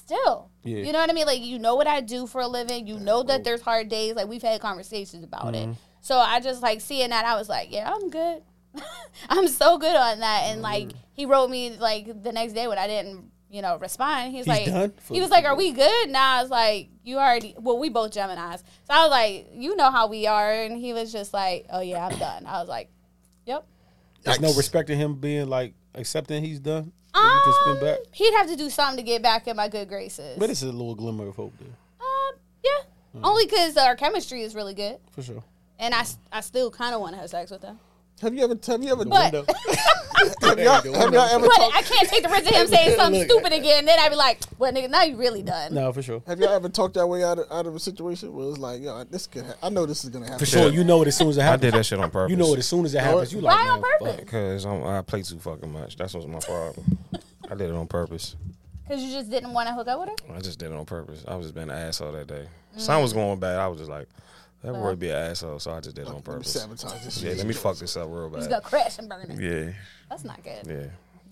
[0.06, 0.80] Still, Yeah.
[0.80, 1.26] you know what I mean.
[1.26, 2.86] Like you know what I do for a living.
[2.86, 4.16] You know that there's hard days.
[4.16, 5.72] Like we've had conversations about Mm-hmm.
[5.72, 5.78] it.
[6.02, 7.24] So I just like seeing that.
[7.26, 8.42] I was like, yeah, I'm good.
[9.30, 10.44] I'm so good on that.
[10.48, 10.64] And Mm.
[10.64, 14.32] like he wrote me like the next day when I didn't, you know, respond.
[14.32, 14.94] He's, He's like, done?
[15.02, 17.90] For- he was like, "Are we good?" Now I was like, "You already." Well, we
[17.90, 21.34] both Gemini's, so I was like, "You know how we are," and he was just
[21.34, 22.90] like, "Oh yeah, I'm done." I was like,
[23.46, 23.66] "Yep."
[24.24, 24.58] There's no Yikes.
[24.58, 26.92] respect in him being like accepting he's done.
[27.14, 28.00] That he can Um, spin back.
[28.14, 30.38] he'd have to do something to get back in my good graces.
[30.40, 31.68] But it's a little glimmer of hope there,
[32.00, 33.26] um, yeah, Mm.
[33.28, 35.44] only because our chemistry is really good, for sure.
[35.78, 37.78] and I, s- I still kind of want to have sex with him.
[38.22, 38.58] Have you ever?
[38.68, 39.06] Have you ever?
[39.06, 39.50] But-
[40.42, 41.48] Have y'all, have y'all ever?
[41.48, 43.30] But Talked, I can't take the risk of him saying something Look.
[43.30, 43.86] stupid again.
[43.86, 46.22] Then I'd be like, "Well, nigga, now you really done." No, for sure.
[46.28, 48.82] have y'all ever talked your way out of, out of a situation where it's like,
[48.82, 49.46] yo, this could.
[49.46, 50.40] Ha- I know this is gonna happen.
[50.40, 51.64] For sure, you know it as soon as it happens.
[51.64, 52.32] I did that shit on purpose.
[52.32, 53.34] You know it as soon as it happens.
[53.34, 54.18] You like, Why on purpose?
[54.18, 55.96] Because I play too fucking much.
[55.96, 56.98] That's what's my problem.
[57.50, 58.36] I did it on purpose.
[58.84, 60.36] Because you just didn't want to hook up with her.
[60.36, 61.24] I just did it on purpose.
[61.28, 62.48] I was just being an asshole that day.
[62.78, 63.18] Something was mm.
[63.18, 63.60] going bad.
[63.60, 64.08] I was just like,
[64.64, 65.60] that boy be an asshole.
[65.60, 66.54] So I just did it on purpose.
[66.54, 67.22] sabotage this.
[67.22, 67.38] Yeah, shit.
[67.40, 68.62] let me fuck this up real You just bad.
[68.64, 69.40] gonna crash and burn it.
[69.40, 69.74] Yeah,
[70.10, 70.66] That's not good.
[70.68, 70.88] yeah.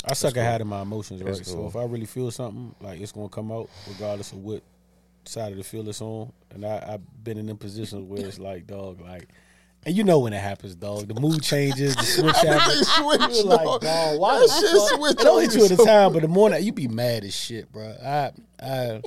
[0.06, 1.36] I suck at hiding my emotions, right?
[1.46, 1.68] So cool.
[1.68, 4.64] if I really feel something, like it's gonna come out, regardless of what
[5.26, 6.32] side of the field it's on.
[6.52, 9.28] And I, I've been in them positions where it's like, dog, like,
[9.86, 11.08] and you know when it happens, dog.
[11.08, 12.88] The mood changes, the switch Everything happens.
[12.88, 13.82] switch, You're like, dog.
[13.82, 14.90] dog, why That the shit fuck?
[15.00, 16.72] switch It don't on hit you you at the so time, but the morning you
[16.72, 17.94] be mad as shit, bro.
[18.04, 19.02] I, I,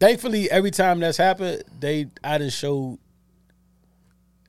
[0.00, 2.98] thankfully, every time that's happened, they I didn't show.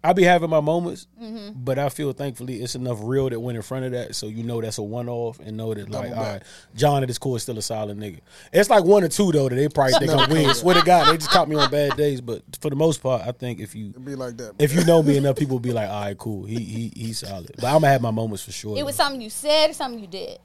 [0.02, 1.62] I be having my moments, Mm-hmm.
[1.62, 4.44] but I feel thankfully it's enough real that went in front of that, so you
[4.44, 6.34] know that's a one off, and know that like, Double all back.
[6.36, 8.20] right, John at his core is still a solid nigga.
[8.54, 10.56] It's like one or two though that they probably think I'm weird.
[10.56, 13.24] Swear to God, they just caught me on bad days, but for the most part,
[13.28, 14.54] I think if you It'd be like that.
[14.58, 17.20] if you know me enough, people will be like, all right, cool, he he he's
[17.20, 17.52] solid.
[17.58, 18.78] But I'm gonna have my moments for sure.
[18.78, 19.04] It was though.
[19.04, 20.39] something you said or something you did.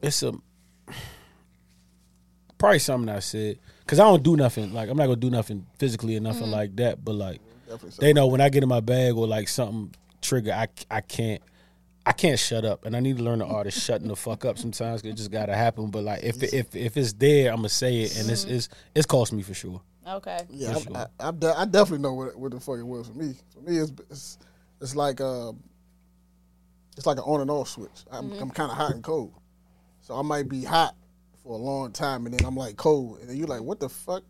[0.00, 0.32] it's a
[2.56, 3.58] probably something I said
[3.90, 6.52] because I don't do nothing like I'm not gonna do nothing physically or nothing mm.
[6.52, 7.04] like that.
[7.04, 10.52] But like Definitely they know when I get in my bag or like something trigger,
[10.52, 11.42] I I can't.
[12.06, 14.46] I can't shut up, and I need to learn the art of shutting the fuck
[14.46, 14.56] up.
[14.56, 15.90] Sometimes 'cause it just gotta happen.
[15.90, 18.52] But like, if if if it's there, I'm gonna say it, and it's mm.
[18.52, 19.82] it's it's cost me for sure.
[20.08, 20.40] Okay.
[20.48, 20.96] Yeah, For sure.
[20.96, 23.34] I, I, I, de- I definitely know what, what the fuck it was for me.
[23.52, 24.38] For me, it's it's,
[24.80, 25.62] it's like um,
[26.96, 28.06] it's like an on and off switch.
[28.10, 28.42] I'm, mm-hmm.
[28.42, 29.34] I'm kind of hot and cold,
[30.00, 30.94] so I might be hot
[31.42, 33.88] for a long time, and then I'm like cold, and then you're like, what the
[33.88, 34.22] fuck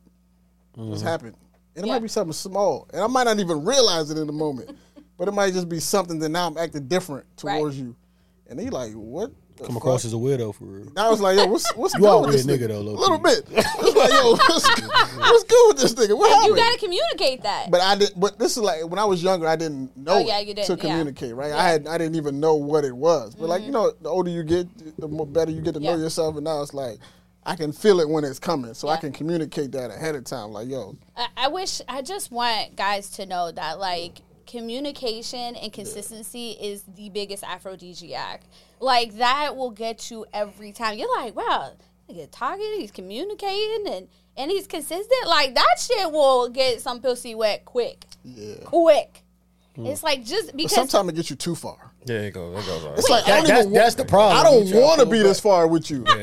[0.77, 1.07] just mm-hmm.
[1.07, 1.37] happened?
[1.77, 1.94] And it Yeah.
[1.94, 4.77] might be something small, and I might not even realize it in the moment,
[5.18, 7.59] but it might just be something that now I'm acting different Right.
[7.59, 7.96] towards you,
[8.49, 9.33] and then you're like, what?
[9.61, 9.83] The Come fuck?
[9.85, 10.88] across as a weirdo for real.
[10.96, 12.64] I was like, yo, what's what's You good with this nigga?
[12.64, 13.01] nigga, though, A low-key.
[13.01, 13.44] little bit.
[13.81, 16.16] It's like, yo, what's, what's good with this nigga?
[16.18, 17.70] What You gotta communicate that.
[17.70, 18.11] But I did.
[18.16, 20.66] But this is like when I was younger, I didn't know Oh, yeah, you didn't,
[20.66, 20.81] to yeah.
[20.90, 21.35] communicate.
[21.35, 21.53] Right?
[21.53, 21.87] I had.
[21.87, 23.35] I didn't even know what it was.
[23.35, 24.66] But like you know, the older you get,
[24.99, 26.03] the more better you get to know Mm-hmm.
[26.03, 26.37] Yourself.
[26.37, 26.99] And now it's like
[27.44, 30.51] I can feel it when it's coming, so I can communicate that ahead of time.
[30.53, 34.20] Like yo, I, I wish I just want guys to know that like
[34.51, 38.43] communication and consistency is the biggest aphrodisiac.
[38.81, 40.99] Like that will get you every time.
[40.99, 41.73] You're like, wow,
[42.11, 45.27] nigga talking, he's communicating and and he's consistent.
[45.27, 48.05] Like that shit will get some pussy wet quick.
[48.25, 48.55] yeah.
[48.65, 49.23] Quick.
[49.77, 49.87] Hmm.
[49.87, 51.93] It's like just But because sometimes it gets you too far.
[52.07, 52.59] Yeah, it goes.
[52.65, 52.83] It goes.
[52.85, 52.99] All right.
[52.99, 54.39] It's like I That- don't that's- even that's the problem.
[54.39, 56.05] I don't You try to want to be this far with you.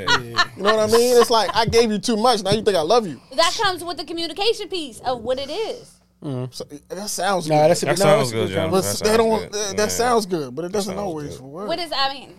[0.57, 1.21] You know what I mean?
[1.21, 2.41] It's like I gave you too much.
[2.41, 3.21] Now you think I love you.
[3.35, 5.96] that comes with the communication piece of what it is.
[6.21, 7.69] So, that sounds Nah, good.
[7.69, 9.39] that's a, That no, sounds that's a good, but That that, sounds don't.
[9.51, 9.51] good.
[9.53, 9.87] That, Yeah.
[9.87, 11.45] sounds good, but it doesn't always good.
[11.45, 11.67] work.
[11.67, 12.33] What does that mean?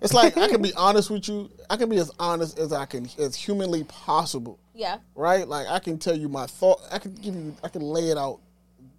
[0.00, 1.48] It's like I can be honest with you.
[1.70, 4.58] I can be as honest as I can, as humanly possible.
[4.74, 4.98] Yeah.
[5.14, 5.46] Right?
[5.48, 6.80] Like I can tell you my thought.
[6.90, 7.54] I can give you.
[7.62, 8.40] I can lay it out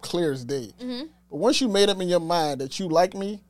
[0.00, 0.72] clear as day.
[0.80, 1.06] Mm-hmm.
[1.30, 3.40] But once you made up in your mind that you like me,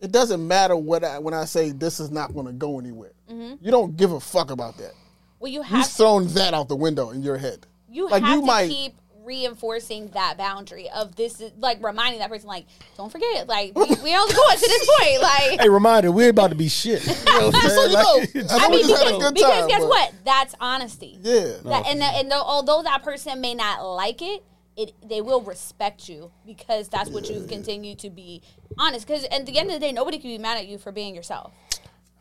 [0.00, 3.12] it doesn't matter what I, when I say this is not going to go anywhere.
[3.30, 3.64] Mm-hmm.
[3.64, 4.92] You don't give a fuck about that.
[5.38, 7.64] Well, you You've have to thrown that out the window in your head.
[7.88, 8.94] you Like, have you to might- keep
[9.28, 12.64] reinforcing that boundary of this is like reminding that person like
[12.96, 16.48] don't forget like we, we only going to this point like Hey, reminder, we're about
[16.48, 17.04] to be shit.
[17.06, 18.28] You know I'm so saying?
[18.34, 18.48] you know.
[18.50, 21.58] I mean we just had a because, guess but- what that's honesty Yeah.
[21.64, 24.42] that, and and though, although that person may not like it
[24.78, 28.40] it they will respect you because that's what you've continued to be
[28.78, 30.90] honest because at the end of the day nobody can be mad at you for
[30.92, 31.52] being yourself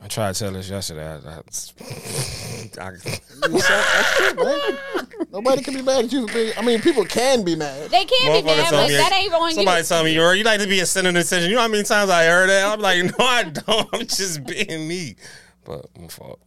[0.01, 1.07] I tried to tell this yesterday.
[1.07, 1.19] I, I,
[2.79, 2.99] I, You
[3.59, 5.07] said- that's it, man.
[5.31, 6.53] Nobody can be mad at you for being.
[6.57, 7.89] I mean, people can be mad.
[7.89, 10.31] they can be Motherfucker mad but me- that ain't on Somebody you tell me, "Yo,
[10.31, 12.49] you like to be a center of attention." You know how many times I heard
[12.49, 12.71] that?
[12.71, 13.89] I'm like, no, I don't.
[13.93, 15.15] I'm just being me.
[15.65, 16.39] But my fault.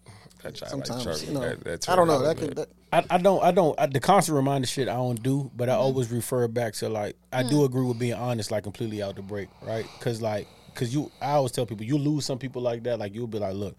[0.43, 2.23] That job like Sometimes, Charlie, you know, that, that I don't know.
[2.23, 2.57] That could.
[2.57, 5.69] That, I, I don't I don't I, the constant reminder shit I don't do, but
[5.69, 5.83] I mm-hmm.
[5.83, 7.67] always refer back to like I do mm.
[7.67, 9.87] agree with being honest, like completely out the break, right?
[9.99, 13.15] Because like because you I always tell people you lose some people like that, like
[13.15, 13.77] you'll be like, look,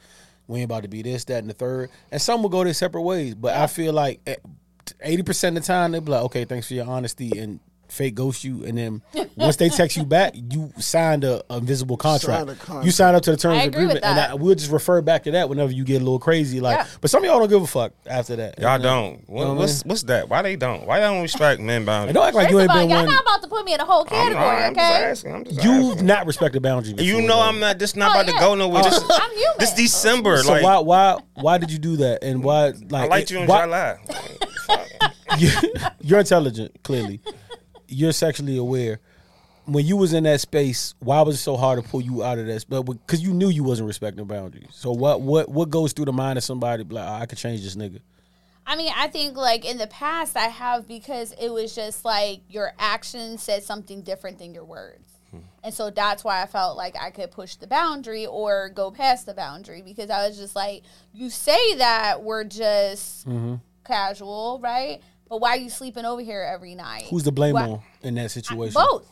[0.47, 2.73] we ain't about to be this, that, and the third, and some will go their
[2.73, 3.35] separate ways.
[3.35, 4.35] But I feel like eh,
[5.01, 7.59] eighty percent of the time they'll be like, okay, thanks for your honesty, and
[7.91, 9.01] fake ghost you, and then
[9.35, 12.39] once they text you back, you signed a, a invisible contract.
[12.39, 12.85] Signed a contract.
[12.85, 14.31] You signed up to the terms I of agree with agreement, and.
[14.31, 16.59] I, we'll just refer back to that whenever you get a little crazy.
[16.61, 16.87] Like, Yeah.
[17.01, 18.57] but some of y'all don't give a fuck after that.
[18.59, 18.83] Y'all You know?
[18.83, 19.29] don't.
[19.29, 20.29] What, know what what's what's that?
[20.29, 20.87] Why they don't?
[20.87, 22.13] Why y'all don't respect men And boundaries?
[22.15, 23.05] don't act like First you ain't all, been y'all one.
[23.07, 25.03] not about to put me in a whole I'm, category, I'm just okay?
[25.03, 25.35] asking.
[25.35, 26.05] I'm just You've asking.
[26.07, 26.95] not respected boundaries.
[27.05, 27.41] You know though.
[27.41, 27.77] I'm not.
[27.79, 28.83] This not Oh, about to go nowhere.
[28.85, 29.55] Oh, this, I'm human.
[29.59, 32.23] this December, So like why why why did you do that?
[32.23, 33.97] And why like I liked you in why- July.
[36.01, 37.19] you're intelligent, clearly.
[37.91, 38.99] You're sexually aware.
[39.65, 42.39] When you was in that space, why was it so hard to pull you out
[42.39, 42.65] of that?
[42.67, 44.69] But because you knew you wasn't respecting boundaries.
[44.71, 47.63] So what what what goes through the mind of somebody like oh, I could change
[47.63, 47.99] this nigga?
[48.65, 52.41] I mean, I think like in the past I have because it was just like
[52.49, 55.11] your actions said something different than your words.
[55.31, 55.39] Hmm.
[55.63, 59.25] And so that's why I felt like I could push the boundary or go past
[59.25, 63.55] the boundary because I was just like, you say that we're just mm-hmm.
[63.85, 65.01] casual, right?
[65.31, 67.05] But why are you sleeping over here every night?
[67.09, 68.73] Who's the blame Why- on in that situation?
[68.73, 69.09] Both.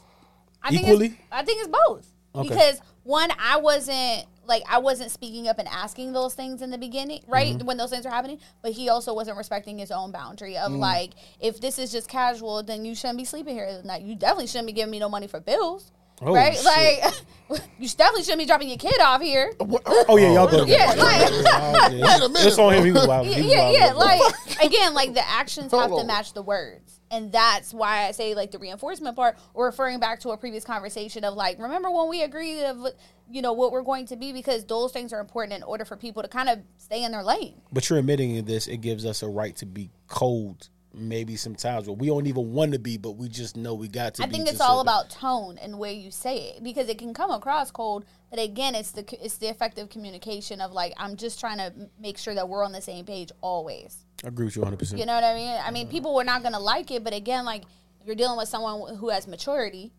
[0.61, 1.05] I think Equally?
[1.07, 2.05] It's, I think it's both.
[2.35, 2.49] Okay.
[2.49, 6.77] Because one, I wasn't like I wasn't speaking up and asking those things in the
[6.77, 7.55] beginning, right?
[7.55, 7.65] Mm-hmm.
[7.65, 8.39] When those things were happening.
[8.61, 10.79] But he also wasn't respecting his own boundary of Mm.
[10.79, 14.01] like, if this is just casual, then you shouldn't be sleeping here at night.
[14.01, 15.93] You definitely shouldn't be giving me no money for bills.
[16.21, 16.55] Oh, right?
[16.55, 16.65] shit.
[16.65, 17.13] Like
[17.79, 19.53] you definitely shouldn't be dropping your kid off here.
[19.59, 19.79] Oh,
[20.09, 20.65] oh yeah, y'all go.
[20.65, 22.45] Yeah, like- Oh, yeah.
[22.45, 22.85] It's on him.
[22.85, 23.27] He was wild.
[23.27, 23.75] Yeah, He was yeah, wild.
[23.75, 23.93] yeah.
[23.93, 28.11] Like again, like the actions have Hold to match the words, and that's why I
[28.11, 31.89] say like the reinforcement part, or referring back to a previous conversation of like, remember
[31.89, 32.87] when we agreed of
[33.31, 35.95] you know what we're going to be because those things are important in order for
[35.95, 37.61] people to kind of stay in their lane.
[37.71, 40.69] But you're admitting in this, it gives us a right to be cold.
[40.99, 44.15] Maybe sometimes, but we don't even want to be, but we just know we got
[44.15, 44.23] to.
[44.23, 47.31] I think it's all about tone and where you say it because it can come
[47.31, 51.57] across cold, but again, it's the it's the effective communication of like I'm just trying
[51.57, 54.05] to make sure that we're on the same page always.
[54.23, 54.77] I agree with you 100.
[54.77, 55.49] percent You know what I mean?
[55.49, 55.91] I mean, uh-huh.
[55.91, 57.63] people were not going to like it, but again, like
[58.01, 59.91] if you're dealing with someone who has maturity,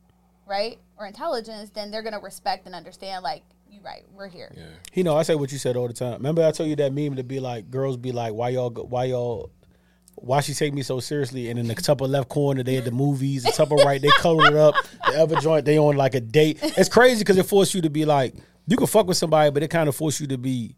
[0.46, 3.22] right, or intelligence, then they're going to respect and understand.
[3.22, 4.52] Like, you right, we're here.
[4.94, 6.14] You know, I say what you said all the time.
[6.14, 8.82] Remember, I told you that meme to be like, girls be like, why y'all, go,
[8.82, 9.50] why y'all,
[10.20, 11.50] why she take me so seriously?
[11.50, 13.44] And in the top of left corner, they had the movies.
[13.44, 14.74] The top of right, they colored it up.
[15.06, 16.58] The other joint, they on like a date.
[16.62, 18.34] It's crazy because it forced you to be like,
[18.66, 20.76] you can fuck with somebody, but it kind of forced you to be.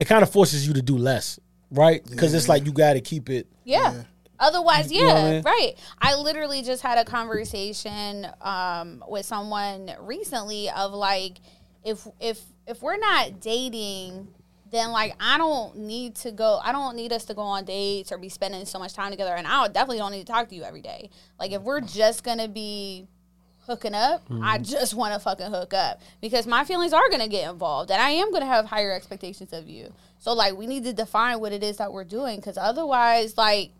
[0.00, 1.38] It kind of forces you to do less,
[1.70, 2.02] right?
[2.08, 3.46] Because it's like you got to keep it.
[3.64, 4.02] Yeah.
[4.40, 5.42] Otherwise, yeah, You know I mean?
[5.44, 5.74] right.
[6.00, 11.38] I literally just had a conversation um, with someone recently of like,
[11.84, 14.28] if if if we're not dating,
[14.72, 16.58] then like I don't need to go.
[16.64, 19.34] I don't need us to go on dates or be spending so much time together.
[19.36, 21.10] And I definitely don't need to talk to you every day.
[21.38, 23.06] Like if we're just gonna be
[23.66, 24.62] hooking up, I Mm-hmm.
[24.64, 28.10] just want to fucking hook up because my feelings are gonna get involved, and I
[28.10, 29.92] am gonna have higher expectations of you.
[30.18, 33.70] So like we need to define what it is that we're doing because otherwise, like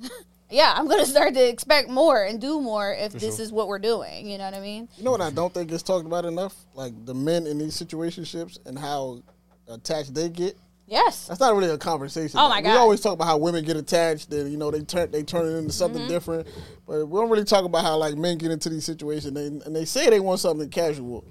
[0.50, 3.78] yeah, I'm gonna start to expect more and do more if this is what we're
[3.78, 4.28] doing.
[4.28, 4.88] You know what I mean?
[4.96, 6.54] You know what I don't think is talked about enough?
[6.74, 9.22] Like the men in these situationships and how
[9.68, 10.56] attached they get.
[10.88, 11.26] Yes.
[11.28, 12.40] That's not really a conversation.
[12.40, 14.80] Oh, my god, We always talk about how women get attached and you know they
[14.80, 16.10] turn they turn it into something Mm-hmm.
[16.10, 16.48] different,
[16.86, 19.76] but we don't really talk about how like men get into these situations they, and
[19.76, 21.24] they say they want something casual,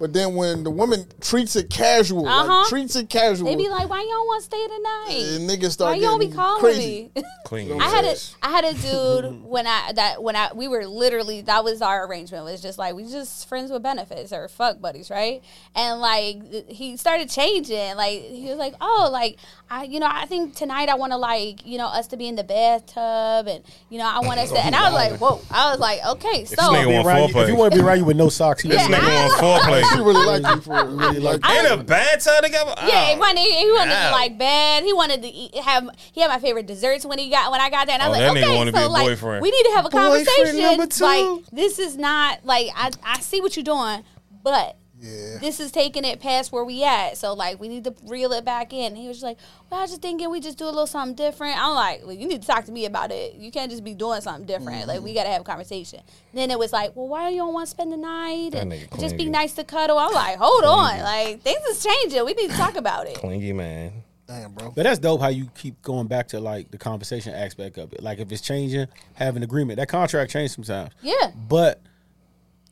[0.00, 2.46] but then when the woman treats it casual, Uh-huh.
[2.60, 5.36] like, treats it casual, They be like, "Why you don't want to stay tonight?
[5.36, 7.10] and niggas start Why you don't be getting calling crazy.
[7.14, 7.80] me?" Clean.
[7.80, 11.42] I had a I had a dude when I that when I we were literally
[11.42, 15.10] that was our arrangement was just like we just friends with benefits or fuck buddies
[15.10, 15.42] right
[15.76, 20.08] and like he started changing like he was like oh Oh, like I you know
[20.10, 23.46] I think tonight I want to like you know us to be in the bathtub
[23.48, 26.04] and you know I want us to and I was like whoa I was like
[26.06, 27.42] okay so nigga want around you- foreplay.
[27.42, 29.62] if you want to be around you with no socks, he Yeah, This nigga want
[29.64, 30.06] She foreplay.
[30.06, 32.74] really like you for really like In a bathtub together?
[32.86, 33.18] Yeah, he Oh.
[33.18, 34.84] wanted, he wanted to like bed.
[34.84, 37.68] He wanted to eat, have he had my favorite desserts when he got when I
[37.70, 39.06] got there, and I oh, was Oh, like, nigga okay, wanna so be a like
[39.06, 39.42] boyfriend.
[39.42, 40.62] we need to have a Boyfriend conversation.
[40.62, 41.04] number two.
[41.04, 44.04] Like this is not like I I see what you're doing,
[44.42, 44.76] but
[45.06, 45.38] Yeah.
[45.38, 47.16] this is taking it past where we at.
[47.16, 48.86] So like we need to reel it back in.
[48.92, 49.38] And he was just like,
[49.70, 51.58] well, I was just thinking we just do a little something different.
[51.58, 53.34] I'm like, well, you need to talk to me about it.
[53.34, 54.86] You can't just be doing something different.
[54.86, 55.18] Like we mm-hmm.
[55.18, 56.00] gotta have a conversation.
[56.32, 59.16] then it was like, well, why you don't want to spend the night and just
[59.16, 59.98] be nice to cuddle?
[59.98, 62.24] I'm like, hold on, like things is changing.
[62.24, 63.16] We need to talk about it.
[63.16, 64.02] Clingy man.
[64.26, 64.72] Damn, bro.
[64.74, 68.02] But that's dope how you keep going back to like the conversation aspect of it.
[68.02, 69.76] Like if it's changing, have an agreement.
[69.76, 70.92] That contract change sometimes.
[71.00, 71.30] Yeah.
[71.48, 71.80] But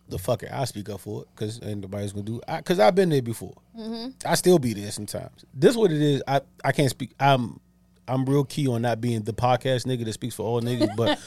[0.08, 2.40] the fuck it, I speak up for it because ain't nobody's gonna do.
[2.46, 3.54] Because I've been there before.
[3.78, 4.10] Mm-hmm.
[4.26, 5.44] I still be there sometimes.
[5.54, 6.22] This what it is.
[6.26, 7.12] I I can't speak.
[7.18, 7.60] I'm
[8.06, 11.18] I'm real key on not being the podcast nigga that speaks for all niggas, but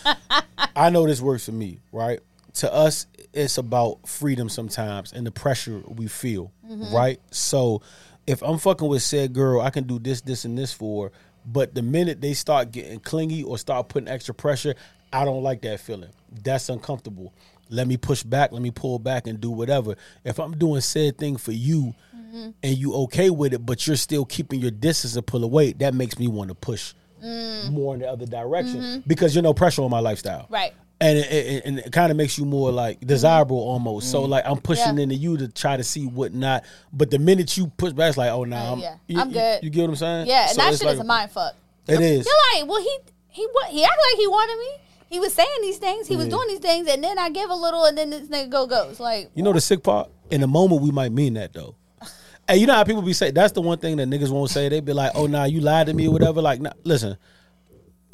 [0.76, 1.80] I know this works for me.
[1.92, 2.20] Right.
[2.56, 6.52] To us, it's about freedom sometimes and the pressure we feel.
[6.70, 6.96] Mm-hmm.
[6.96, 7.20] Right.
[7.32, 7.82] So
[8.26, 11.06] if I'm fucking with said girl, I can do this, this, and this for.
[11.06, 11.12] her.
[11.46, 14.76] But the minute they start getting clingy or start putting extra pressure,
[15.14, 16.10] I don't like that feeling.
[16.44, 17.34] That's uncomfortable.
[17.70, 18.52] Let me push back.
[18.52, 19.96] Let me pull back and do whatever.
[20.24, 22.50] If I'm doing said thing for you, mm-hmm.
[22.64, 25.94] and you okay with it, but you're still keeping your distance and pull away, that
[25.94, 27.72] makes me want to push mm.
[27.72, 29.00] more in the other direction mm-hmm.
[29.08, 30.48] because you're no pressure on my lifestyle.
[30.50, 30.74] Right.
[31.00, 33.70] And it, it, and it kind of makes you more like desirable mm-hmm.
[33.70, 34.10] almost.
[34.10, 35.04] So like I'm pushing Yeah.
[35.04, 36.64] into you to try to see what not.
[36.92, 38.96] But the minute you push back, it's like, oh nah, I'm, yeah.
[39.08, 39.64] you, I'm good.
[39.64, 40.28] You, get what I'm saying?
[40.28, 41.56] Yeah, and So that shit is a mind fuck.
[41.88, 42.26] It is.
[42.26, 42.98] You're like, well, he
[43.30, 44.84] he wa- he acted like he wanted me.
[45.10, 46.08] He was saying these things.
[46.08, 48.50] He was doing these things, and then I give a little, and then this nigga
[48.50, 49.00] go goes.
[49.00, 50.10] Like, You know the sick part?
[50.30, 51.76] In the moment, we might mean that though.
[52.50, 54.70] And you know how people be saying that's the one thing that niggas won't say.
[54.70, 57.18] They be like, "Oh, nah, you lied to me or whatever." Like, nah, listen,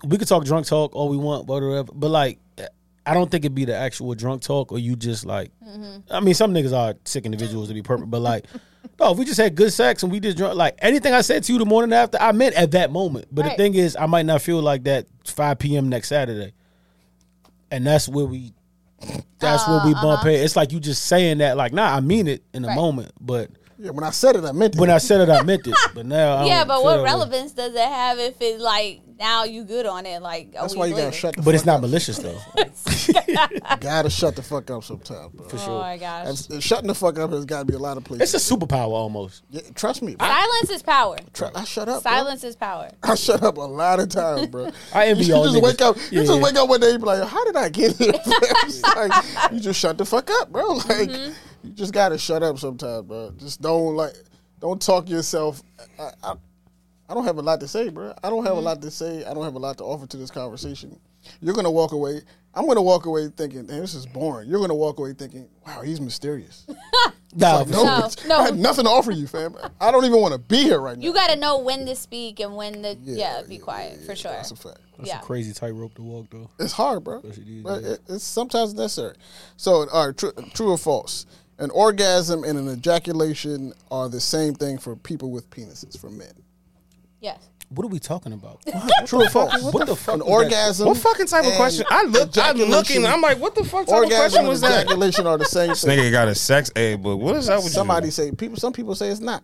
[0.03, 1.84] we could talk drunk talk all we want, whatever.
[1.84, 2.39] But like,
[3.06, 5.51] I don't think it'd be the actual drunk talk or you just like.
[5.63, 6.12] Mm-hmm.
[6.12, 8.45] I mean, some niggas are sick individuals to be perfect, but like,
[8.99, 11.43] no, if we just had good sex and we just drunk, like anything I said
[11.43, 13.27] to you the morning after, I meant at that moment.
[13.32, 13.58] But Right.
[13.58, 15.89] the thing is, I might not feel like that 5 p.m.
[15.89, 16.53] next Saturday,
[17.73, 18.53] and that's where we.
[19.39, 20.29] That's where we uh, bump uh-huh.
[20.29, 20.45] head.
[20.45, 22.75] It's like you just saying that, like, nah, I mean it in the Right.
[22.75, 23.49] moment, but
[23.83, 24.79] Yeah, when I said it, I meant it.
[24.79, 25.75] when I said it, I meant it.
[25.93, 27.03] But now, I yeah, but what that way.
[27.03, 30.21] relevance does it have if it's like now you good on it?
[30.21, 31.81] Like, That's why you gotta shut the But fuck it's not up.
[31.81, 32.39] malicious though.
[33.81, 35.45] Gotta shut the fuck up sometimes, bro.
[35.51, 37.97] Oh my gosh, And s- shutting the fuck up has got to be a lot
[37.97, 38.33] of places.
[38.33, 39.43] It's a superpower almost.
[39.49, 40.25] Yeah, trust me, bro.
[40.27, 41.17] silence is power.
[41.53, 42.03] I shut up.
[42.03, 42.11] bro.
[42.11, 42.89] Silence is power.
[43.03, 44.71] I shut up a lot of times, bro.
[44.93, 45.61] I envy you y'all just niggas.
[45.63, 45.97] wake up.
[46.11, 46.23] You Yeah.
[46.27, 48.13] just wake up one day and be like, "How did I get here?"
[48.95, 50.67] Like, you just shut the fuck up, bro.
[50.73, 51.33] Like Mm-hmm.
[51.63, 53.32] You just gotta shut up sometimes, bro.
[53.38, 54.13] Just don't like,
[54.60, 55.62] don't talk yourself.
[55.99, 56.34] I, I,
[57.10, 58.13] I don't have a lot to say, bro.
[58.23, 58.60] I don't have Mm-hmm.
[58.60, 59.23] a lot to say.
[59.26, 60.99] I don't have a lot to offer to this conversation.
[61.41, 62.21] You're gonna walk away.
[62.56, 65.82] I'm gonna walk away thinking, "Damn, this is boring." You're gonna walk away thinking, "Wow,
[65.82, 66.65] he's mysterious."
[67.36, 68.38] Nah, Like, no, No, no.
[68.38, 69.56] I had nothing to offer you, fam.
[69.82, 71.04] I don't even want to be here right now.
[71.04, 74.30] You got to know when to speak and when to yeah, be quiet for sure.
[74.34, 74.78] That's a fact.
[74.99, 75.17] that's yeah.
[75.19, 76.52] a crazy tightrope to walk though.
[76.60, 77.21] It's hard, bro.
[77.23, 77.89] It is, But yeah.
[77.93, 79.15] it, it's sometimes necessary.
[79.58, 81.26] So, all right, true, true or false?
[81.59, 86.33] An orgasm and an ejaculation are the same thing for people with penises, for men.
[87.21, 87.37] Yes.
[87.69, 88.61] What are we talking about?
[89.05, 89.61] True or false?
[89.73, 90.31] What the fuck An was that?
[90.31, 90.87] orgasm.
[90.87, 91.85] What fucking type of question?
[91.89, 93.05] I look, I'm looking.
[93.05, 94.83] I'm like, what the fuck type of Orgasm question and was that?
[94.85, 95.97] ejaculation are the same This thing.
[95.97, 97.19] nigga got a sex aid book.
[97.19, 98.11] What is that with Somebody you?
[98.11, 98.57] say people.
[98.57, 99.43] Some people say it's not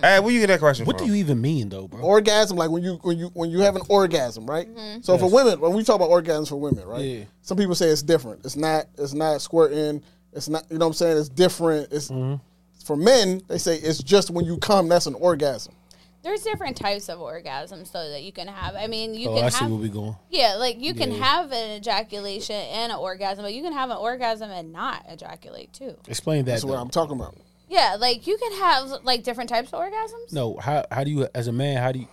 [0.00, 1.08] Hey, where you get that question What from?
[1.08, 2.00] do you even mean though, bro?
[2.00, 2.56] orgasm.
[2.56, 4.66] Like when you when you when you have an orgasm, right?
[4.68, 5.02] Mm-hmm.
[5.02, 7.02] So for women, when we talk about orgasms for women, right?
[7.04, 7.24] Yeah.
[7.42, 8.44] Some people say it's different.
[8.44, 8.86] It's not.
[8.96, 10.02] It's not squirting.
[10.34, 10.64] It's not.
[10.70, 11.18] You know what I'm saying?
[11.18, 11.92] It's different.
[11.92, 12.36] It's Mm-hmm.
[12.84, 13.40] for men.
[13.48, 14.88] They say it's just when you come.
[14.88, 15.74] That's an orgasm.
[16.22, 18.74] There's different types of orgasms though that you can have.
[18.76, 20.16] I mean, you oh, can I see have where we going.
[20.30, 21.18] yeah, like you can Yeah.
[21.22, 25.72] have an ejaculation and an orgasm, but you can have an orgasm and not ejaculate
[25.74, 25.96] too.
[26.08, 26.52] Explain that.
[26.52, 26.78] That's what.
[26.78, 27.36] I'm talking about.
[27.68, 30.32] Yeah, like you can have like different types of orgasms.
[30.32, 31.76] No, how how do you as a man?
[31.82, 32.08] How do you?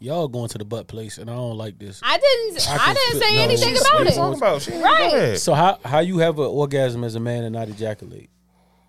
[0.00, 2.00] Y'all going to the butt place, and I don't like this.
[2.02, 2.68] I didn't.
[2.68, 4.62] I I, didn't say no, anything she's- about What it talking about?
[4.62, 5.10] She Right.
[5.10, 5.38] go ahead.
[5.38, 8.30] So how how you have an orgasm as a man and not ejaculate?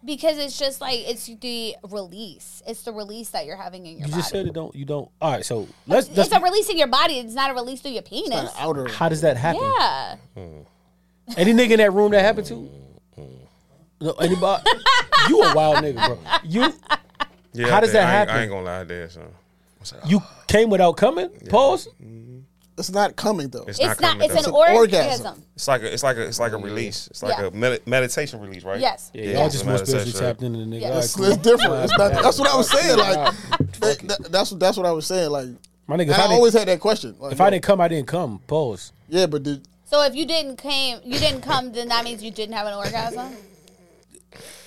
[0.03, 2.61] because it's just like it's the release.
[2.67, 4.09] It's the release that you're having in your body.
[4.09, 4.21] You body.
[4.21, 4.75] just said it don't.
[4.75, 5.09] You don't.
[5.19, 5.43] All right.
[5.45, 6.07] So let's.
[6.09, 7.15] it's let's a release in your body.
[7.15, 8.39] It's not a release through your Not penis.
[8.39, 8.87] an outer.
[8.87, 9.61] how does that happen?
[9.63, 10.15] Yeah.
[10.35, 10.59] Hmm.
[11.37, 12.69] Any nigga in that room that happened to?
[13.99, 14.63] No, anybody?
[15.29, 16.19] you a wild nigga, bro.
[16.43, 16.71] You
[17.53, 18.35] Yeah, How does I that ain't- happen?
[18.35, 19.23] I ain't gonna lie there, son.
[19.91, 20.09] What's up?
[20.09, 20.43] you ah.
[20.47, 21.29] came without coming?
[21.49, 21.89] Pause.
[22.01, 22.39] Mm-hmm.
[22.77, 23.63] It's not coming though.
[23.67, 24.01] It's, It's not.
[24.01, 24.11] not.
[24.13, 24.39] coming, It's though.
[24.39, 25.25] an an orgasm.
[25.27, 25.43] orgasm.
[25.55, 27.07] It's like a, it's like a, it's like a release.
[27.07, 27.45] It's like Yeah.
[27.47, 28.79] a med- meditation release, right?
[28.79, 29.11] Yes.
[29.13, 30.81] Yeah, Yeah, y'all it's just a more meditation, spiritually tapped into the nigga.
[30.81, 30.87] Yeah.
[30.87, 31.25] All right, It's, cool.
[31.25, 31.83] it's different.
[31.83, 32.97] It's not, that's what I was saying.
[32.97, 33.35] Like
[33.79, 35.29] that, that- that's that's what I was saying.
[35.29, 35.47] Like
[35.87, 37.15] My nigga, I, I, always had that question.
[37.19, 38.39] Like, if I didn't come, I didn't come.
[38.47, 38.91] Pause.
[39.07, 42.31] yeah, but did So if you didn't came, you didn't come, then that means you
[42.31, 43.37] didn't have an orgasm.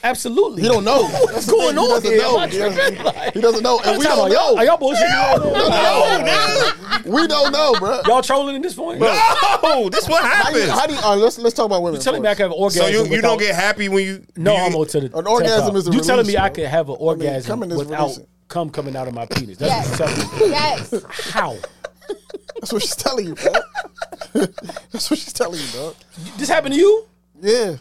[0.04, 0.62] Absolutely.
[0.62, 2.46] he don't know what's going on He doesn't know.
[2.46, 3.04] He doesn't.
[3.04, 4.60] Like- he doesn't know, and we don't out, y'all, know.
[4.60, 7.02] are y'all bullshitting?
[7.08, 8.00] We don't know, bro.
[8.06, 9.00] y'all trolling in this point?
[9.00, 11.82] No, this what How do you, how do you, all right, let's let's talk about
[11.82, 11.98] women.
[11.98, 12.82] You telling me I can have an orgasm?
[12.82, 15.16] so you, you without- don't get happy when you No, you, I'm on to the.
[15.18, 16.54] An orgasm is a You telling me release, I bro.
[16.56, 18.26] could have an orgasm coming is without releasing.
[18.48, 19.56] cum coming out of my penis?
[19.58, 20.00] That's Yes.
[20.00, 20.52] what you're telling me.
[20.56, 21.04] Yes.
[21.32, 21.56] How?
[22.60, 23.52] That's what she's telling you, bro.
[24.92, 25.94] that's what she's telling you, dog.
[26.36, 27.06] This happened to you?
[27.40, 27.76] Yeah.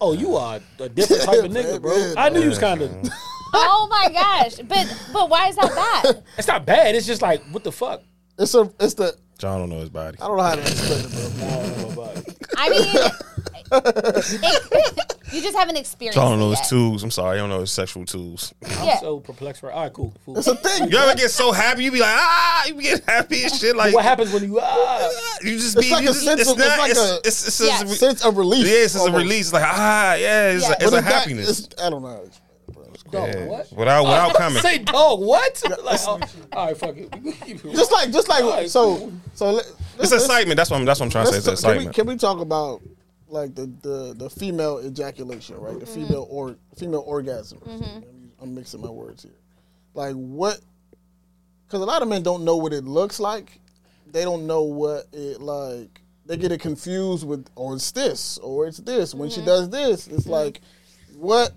[0.00, 2.14] Oh, you are a different type of nigga, bro.
[2.16, 2.90] I knew you was kind of.
[3.52, 4.58] Oh my gosh.
[4.58, 6.22] But but why is that bad?
[6.38, 6.94] It's not bad.
[6.94, 8.00] It's just like, what the fuck?
[8.38, 10.18] It's a it's the John don't know his body.
[10.22, 11.48] I don't know how to explain it, bro.
[11.48, 12.36] I don't know about it.
[12.56, 13.12] I mean, it-
[15.32, 16.18] you just haven't experienced.
[16.18, 17.02] I don't know it his tools.
[17.04, 18.52] I'm sorry, I don't know his sexual tools.
[18.62, 18.98] Yeah.
[18.98, 19.72] So perplexed, right?
[19.72, 20.12] All right, cool.
[20.24, 20.38] cool.
[20.38, 20.90] It's a thing.
[20.90, 21.84] You ever get so happy?
[21.84, 23.76] You be like, ah, you get happy and shit.
[23.76, 24.58] Like what happens when you?
[24.60, 25.08] Ah,
[25.42, 25.86] You just be.
[25.86, 25.94] It's be.
[25.94, 26.78] like you a just, sense it's of- it's not.
[26.78, 27.80] like It's, a- it's, it's, Yeah.
[27.82, 28.66] a re- Sense of relief.
[28.66, 29.46] Yes, it's a release.
[29.46, 30.70] It's like ah, yeah, it's, Yeah.
[30.70, 31.60] a, it's a it's not- happiness.
[31.60, 32.84] it's- I don't know how to explain it, bro.
[32.92, 33.46] It's dog, Yeah.
[33.46, 33.72] what?
[33.72, 34.62] Without without coming.
[34.62, 35.62] Say dog, what?
[35.84, 36.20] like, oh,
[36.52, 37.10] all right, fuck it.
[37.72, 39.66] Just like, just like, Alright, so, so let,
[40.00, 40.56] It's excitement.
[40.56, 40.84] That's what I'm.
[40.84, 41.38] That's what I'm trying to say.
[41.38, 41.96] It's Let's can, we, excitement.
[41.96, 42.82] can we talk about
[43.30, 45.78] like the, the, the female ejaculation, right?
[45.78, 46.06] The mm-hmm.
[46.06, 47.58] female or female orgasm.
[47.58, 48.00] Mm-hmm.
[48.42, 49.32] I'm mixing my words here.
[49.94, 50.60] Like what?
[51.66, 53.60] Because a lot of men don't know what it looks like.
[54.10, 56.00] They don't know what it like.
[56.26, 59.14] They get it confused with, or it's this, or it's this.
[59.14, 59.46] When she mm-hmm.
[59.46, 60.60] does this, it's like,
[61.16, 61.52] what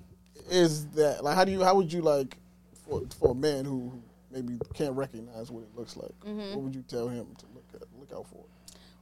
[0.49, 1.24] is that?
[1.24, 1.63] Like, how do you?
[1.63, 2.38] How would you like
[2.86, 4.01] for for a man who who
[4.32, 6.13] maybe can't recognize what it looks like?
[6.24, 8.43] What would you tell him to look at, look out for?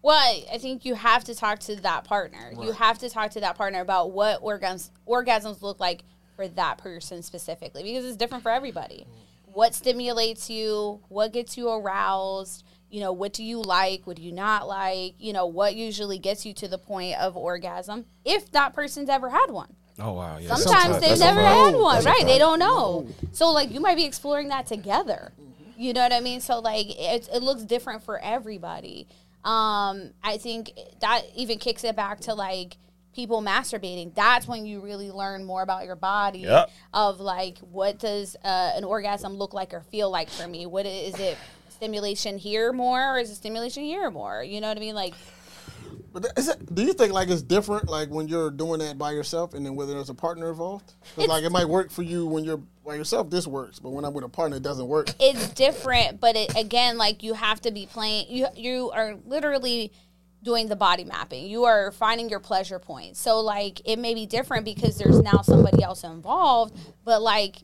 [0.04, 0.18] Well,
[0.52, 2.52] I think you have to talk to that partner.
[2.60, 6.04] You have to talk to that partner about what orgasms orgasms look like
[6.36, 9.06] for that person specifically because it's different for everybody.
[9.08, 9.54] Mm.
[9.54, 11.02] What stimulates you?
[11.10, 12.66] What gets you aroused?
[12.89, 14.02] You know, what do you like?
[14.06, 15.14] What do you not like?
[15.20, 19.30] You know, what usually gets you to the point of orgasm if that person's ever
[19.30, 19.76] had one.
[19.99, 20.38] Oh wow.
[20.39, 20.56] Yeah.
[20.56, 22.26] Sometimes That's they've never had one, That's right?
[22.26, 23.08] They don't know.
[23.34, 25.32] So like you might be exploring that together.
[25.39, 25.82] Mm-hmm.
[25.82, 26.41] You know what I mean?
[26.41, 29.08] So like it, it looks different for everybody.
[29.44, 32.78] Um, I think that even kicks it back to like
[33.16, 34.14] people masturbating.
[34.14, 36.39] That's when you really learn more about your body.
[36.39, 36.70] Yep.
[36.94, 40.66] Of like what does uh, an orgasm look like or feel like for me?
[40.66, 41.38] what is it?
[41.70, 44.44] Stimulation here more, or is it stimulation here more?
[44.44, 44.94] You know what I mean?
[44.94, 45.16] Like
[46.14, 49.12] But is it, do you think like it's different like when you're doing that by
[49.12, 50.93] yourself and then whether there's a partner involved?
[51.16, 53.30] Because like it might work for you when you're by yourself.
[53.30, 55.12] This works, but when I'm with a partner, it doesn't work.
[55.20, 58.26] it's different, but it, again, like you have to be playing.
[58.30, 59.93] You you are literally
[60.43, 61.45] doing the body mapping.
[61.45, 63.20] You are finding your pleasure points.
[63.20, 66.78] So like it may be different because there's now somebody else involved.
[67.05, 67.57] But like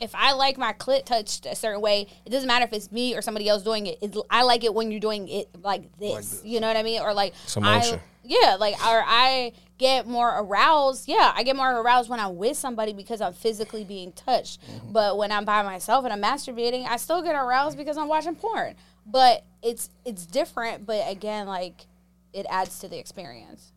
[0.00, 3.14] if I like my clit touched a certain way, it doesn't matter if it's me
[3.14, 3.98] or somebody else doing it.
[4.00, 6.42] It's, I like it when you're doing it like this.
[6.44, 7.00] You know what I mean?
[7.00, 7.64] Or like Some.
[7.64, 11.08] I, yeah, like or I get more aroused.
[11.08, 14.60] Yeah, I get more aroused when I'm with somebody because I'm physically being touched.
[14.62, 14.92] Mm-hmm.
[14.92, 18.34] But when I'm by myself and I'm masturbating, I still get aroused because I'm watching
[18.34, 18.74] porn.
[19.06, 20.86] But it's it's different.
[20.86, 21.86] But again, like
[22.32, 23.72] it adds to the experience.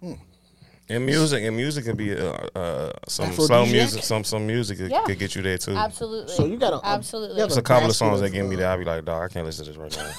[0.00, 0.14] Hmm.
[0.88, 3.72] And music, and music could be uh, uh, some slow Aphrodisiac?
[3.72, 5.02] music, some some music could, Yeah.
[5.04, 5.72] could get you there too.
[5.74, 6.34] Absolutely.
[6.34, 7.36] So you gotta- absolutely.
[7.38, 8.68] There's a couple of songs that of, get me there.
[8.68, 10.10] I'll be like, dog, I can't listen to this right now.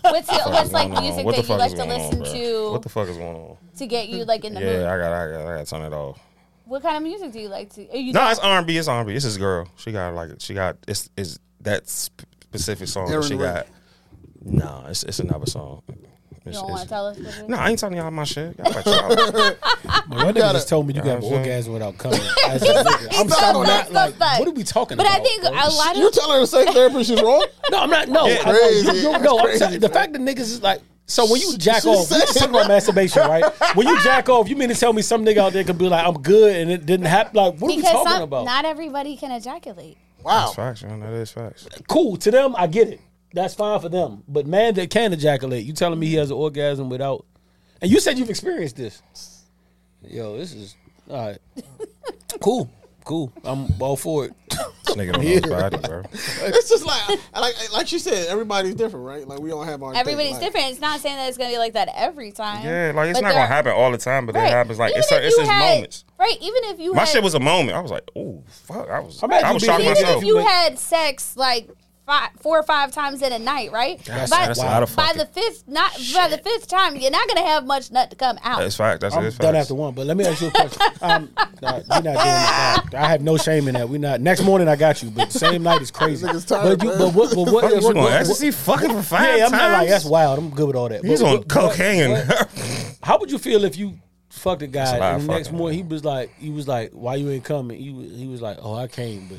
[0.12, 2.70] what's the, what's like music What that you like is to going on, listen to
[2.72, 3.56] What the fuck is going on?
[3.78, 4.68] to get you like in the mood?
[4.82, 6.20] Yeah, I got, I got, I got to turn it off.
[6.66, 7.98] What kind of music do you like to?
[7.98, 8.76] You No, don't- it's R and B.
[8.78, 9.14] It's R and B.
[9.16, 9.66] It's this girl.
[9.76, 13.10] She got like she got it's is that specific song.
[13.10, 13.46] that she Ray.
[13.52, 13.66] got.
[14.44, 15.82] No, it's it's another song.
[16.46, 17.16] You don't want to tell us.
[17.18, 17.48] what it is?
[17.48, 18.56] No, I ain't telling y'all my shit.
[18.58, 19.08] Y'all better chill out.
[19.16, 19.56] Well, that
[20.08, 22.20] nigga gotta- just told me you got an orgasm without coming.
[22.48, 22.78] As a.
[22.78, 24.38] I'm, Stop, I'm stop, not stop, like, stop.
[24.40, 25.20] what are we talking But about?
[25.20, 25.50] I think bro?
[25.50, 27.46] a lot You of telling her sex therapist is wrong?
[27.70, 28.08] No, I'm not.
[28.08, 28.42] No, Yeah.
[28.44, 28.86] I- I- Crazy.
[28.86, 29.38] you- you- That's no.
[29.38, 29.94] I'm crazy, saying, the bro.
[29.94, 30.80] fact that niggas is like.
[31.06, 33.44] So when you jack She off, we just talking about masturbation, right?
[33.74, 35.88] When you jack off, you mean to tell me some nigga out there could be
[35.88, 37.36] like, "I'm good," and it didn't happen?
[37.36, 38.44] Like, what are we because talking some, about?
[38.46, 39.98] not everybody can ejaculate.
[40.22, 40.44] Wow.
[40.44, 41.00] That's facts, man.
[41.00, 41.68] That is facts.
[41.88, 42.54] cool to them.
[42.56, 43.00] I get it.
[43.34, 44.22] That's fine for them.
[44.28, 45.64] But man, that can ejaculate.
[45.64, 47.24] You telling me he has an orgasm without?
[47.80, 49.02] And you said you've experienced this.
[50.06, 50.76] Yo, this is
[51.10, 51.38] all right.
[52.40, 52.70] cool,
[53.04, 53.32] cool.
[53.44, 54.32] I'm all for it.
[54.48, 56.02] This nigga don't know his body, bro.
[56.12, 59.26] It's just like, like, like she said, everybody's different, right?
[59.26, 59.92] Like we all have our.
[59.92, 60.70] thing, Everybody's like- different.
[60.72, 62.64] It's not saying that it's gonna be like that every time.
[62.64, 64.46] Yeah, like it's But not gonna happen all the time, but Right.
[64.48, 64.78] it happens.
[64.78, 66.04] Like Even it's if it's you had- moments.
[66.18, 66.36] Right.
[66.40, 67.76] Even if you My had, shit was a moment.
[67.76, 70.22] I was like, oh fuck, I was Imagine I was being- shocked even myself.
[70.22, 70.46] if you Wait.
[70.46, 71.70] had sex like
[72.06, 73.98] five, four or five times in a night, right?
[74.04, 77.10] That's- by, that's a lot of by the fifth, not by the fifth time, you're
[77.10, 78.58] not gonna have much nut to come out.
[78.58, 79.00] That's fact.
[79.02, 79.64] That's I'm it's done facts.
[79.64, 79.94] after one.
[79.94, 80.82] But let me ask you a question.
[81.00, 81.30] Um,
[81.62, 82.84] nah, we not doing that.
[82.94, 83.88] I have no shame in that.
[83.88, 84.20] We not.
[84.20, 86.26] Next morning I got you, but same night is crazy.
[86.26, 86.98] This nigga's tired, but you, man.
[86.98, 87.30] but what?
[87.34, 87.62] But what?
[87.64, 89.62] Fuck, what- what, what- ecstasy fucking for five yeah, I'm times.
[89.62, 90.38] not like that's wild.
[90.38, 91.04] I'm good with all that.
[91.04, 92.16] He's But- on but- but- cocaine.
[93.02, 93.94] How would you feel if you
[94.28, 95.58] fucked a That's guy a lot and of the next fucking.
[95.58, 97.80] morning he was like, he was like, why you ain't coming?
[97.80, 99.38] He was, he was like, oh, I came, but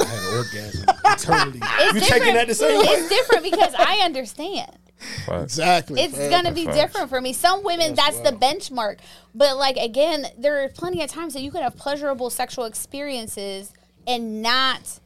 [0.00, 1.60] I had an orgasm eternally.
[1.62, 2.04] It's you different.
[2.04, 2.84] taking that the same way?
[2.86, 4.78] It's different because I understand.
[5.26, 5.42] Fuck.
[5.42, 6.00] Exactly.
[6.00, 6.30] It's man.
[6.30, 6.76] gonna be Facts.
[6.76, 7.32] different for me.
[7.32, 8.98] Some women, that's, the benchmark.
[9.34, 13.72] But like again, there are plenty of times that you can have pleasurable sexual experiences
[14.06, 15.00] and not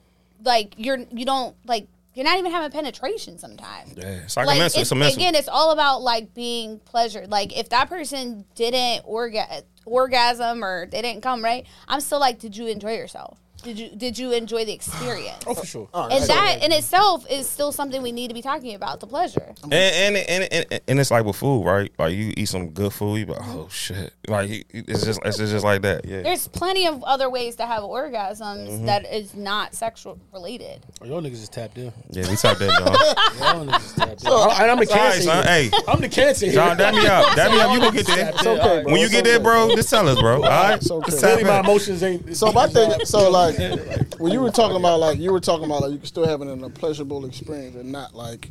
[0.45, 3.95] like you're you don't like you're not even having penetration sometimes.
[3.97, 4.81] Yeah, it's like a mental.
[4.81, 4.97] It's a.
[4.97, 7.31] Again, it's all about like being pleasured.
[7.31, 12.39] Like if that person didn't orga- orgasm or they didn't come right, I'm still like,
[12.39, 13.39] did you enjoy yourself?
[13.63, 15.43] Did you did you enjoy the experience?
[15.47, 15.89] Oh, for sure.
[15.95, 19.55] and that in itself is still something we need to be talking about the pleasure.
[19.65, 21.91] And and, and and and it's like with food, right?
[21.99, 25.39] Like you eat some good food, you be like, oh shit, like it's just it's
[25.39, 26.05] just like that.
[26.05, 28.87] Yeah, There's plenty of other ways to have orgasms Mm-hmm.
[28.87, 30.85] that is not sexual related.
[31.01, 31.93] Oh, y'all niggas just tapped in.
[32.11, 32.29] yeah.
[32.29, 33.57] We type that, John.
[33.57, 34.29] Y'all niggas is tapped in.
[34.31, 35.23] Oh, and I'm the All right, cancer.
[35.23, 35.45] son.
[35.45, 36.47] Hey, I'm the cancer.
[36.47, 36.55] here.
[36.55, 37.35] John, dab me up.
[37.37, 37.73] Dab me up.
[37.73, 38.29] You gonna get there.
[38.31, 38.93] It's okay, bro.
[38.93, 39.43] When you It's get there, okay.
[39.43, 40.37] bro, just tell us, bro.
[40.37, 40.75] All right.
[40.77, 41.11] It's okay.
[41.11, 42.37] Just tap my emotions ain't.
[42.37, 43.56] So my thing, so like,
[44.19, 46.63] when you were talking about like you were talking about like you can still having
[46.65, 48.51] a pleasurable experience and not like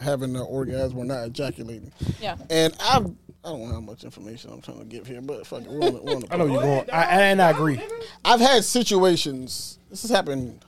[0.00, 1.92] having an orgasm or not ejaculating.
[2.20, 2.36] Yeah.
[2.48, 3.06] And I've
[3.42, 5.86] I don't know how much information I'm trying to give here, but fuck it, we're
[5.86, 7.80] on the, we're on the I know you're going, I, and I agree.
[8.22, 9.78] I've had situations.
[9.88, 10.62] This has happened.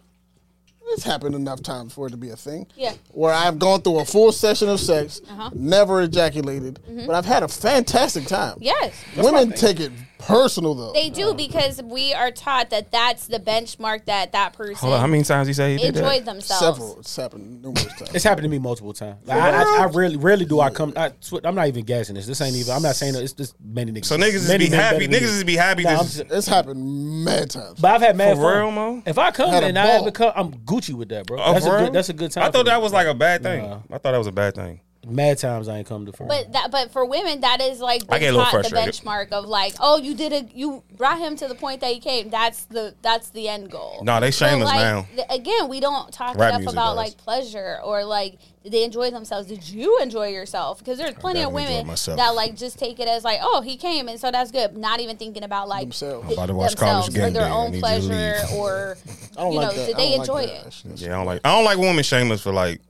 [0.86, 2.66] It's happened enough times for it to be a thing.
[2.76, 2.94] Yeah.
[3.12, 5.50] Where I've gone through a full session of sex, Uh-huh.
[5.54, 8.56] never ejaculated, but I've had a fantastic time.
[8.60, 9.02] Yes.
[9.16, 9.92] Women take it
[10.26, 10.92] personal though.
[10.92, 15.00] They do because we are taught that that's the benchmark that that person Hold on,
[15.00, 16.04] how many times you say he did that?
[16.04, 16.60] enjoyed themselves.
[16.78, 16.98] Several.
[17.00, 18.14] It's happened numerous times.
[18.14, 19.18] It's happened to me multiple times.
[19.26, 20.92] Like, I, I, I rarely, rarely do I come.
[20.96, 22.26] I, sw- I'm not even gassing this.
[22.26, 22.72] This ain't even.
[22.72, 23.22] I'm not saying that.
[23.22, 24.04] It's just many niggas.
[24.06, 25.06] So niggas just many be men happy.
[25.06, 25.26] better than Niggas me.
[25.28, 25.82] just be happy.
[25.84, 27.80] Nah, I'm just, just- It's happened mad times.
[27.80, 28.58] But I've had mad For fun.
[28.58, 29.02] real, Mo?
[29.06, 30.02] If I come Had a and I ball.
[30.02, 31.38] ever come, I'm Gucci with that, bro.
[31.42, 31.84] Oh, that's a for real?
[31.86, 31.92] good.
[31.94, 32.44] That's a good time.
[32.44, 32.70] I for thought me.
[32.70, 33.62] that was like a bad thing.
[33.68, 33.76] Nah.
[33.90, 34.80] I thought that was a bad thing.
[35.06, 35.68] Mad times.
[35.68, 36.28] I ain't come to first.
[36.28, 39.30] But that, but for women, that is like I been get a little the benchmark
[39.32, 42.30] of like, oh, you did a, you brought him to the point that he came.
[42.30, 44.00] That's the that's the end goal.
[44.04, 45.06] No, they So, shameless like, now.
[45.14, 46.96] th- again, we don't talk Rap enough about does.
[46.96, 49.48] like pleasure or like did they enjoy themselves?
[49.48, 50.78] Did you enjoy yourself?
[50.78, 54.06] Because there's plenty of women that like just take it as like, oh, he came
[54.08, 54.76] and so that's good.
[54.76, 56.28] Not even thinking about like Themselves.
[56.28, 57.50] th- I'm about to watch College themselves or their Day.
[57.50, 58.96] Own need you to pleasure or
[59.36, 59.86] I don't you like know, that.
[59.86, 60.52] did I they don't like enjoy that.
[60.52, 60.54] it?
[60.58, 61.40] That's- that's- Yeah, I don't like.
[61.44, 62.80] I don't like women shameless for like.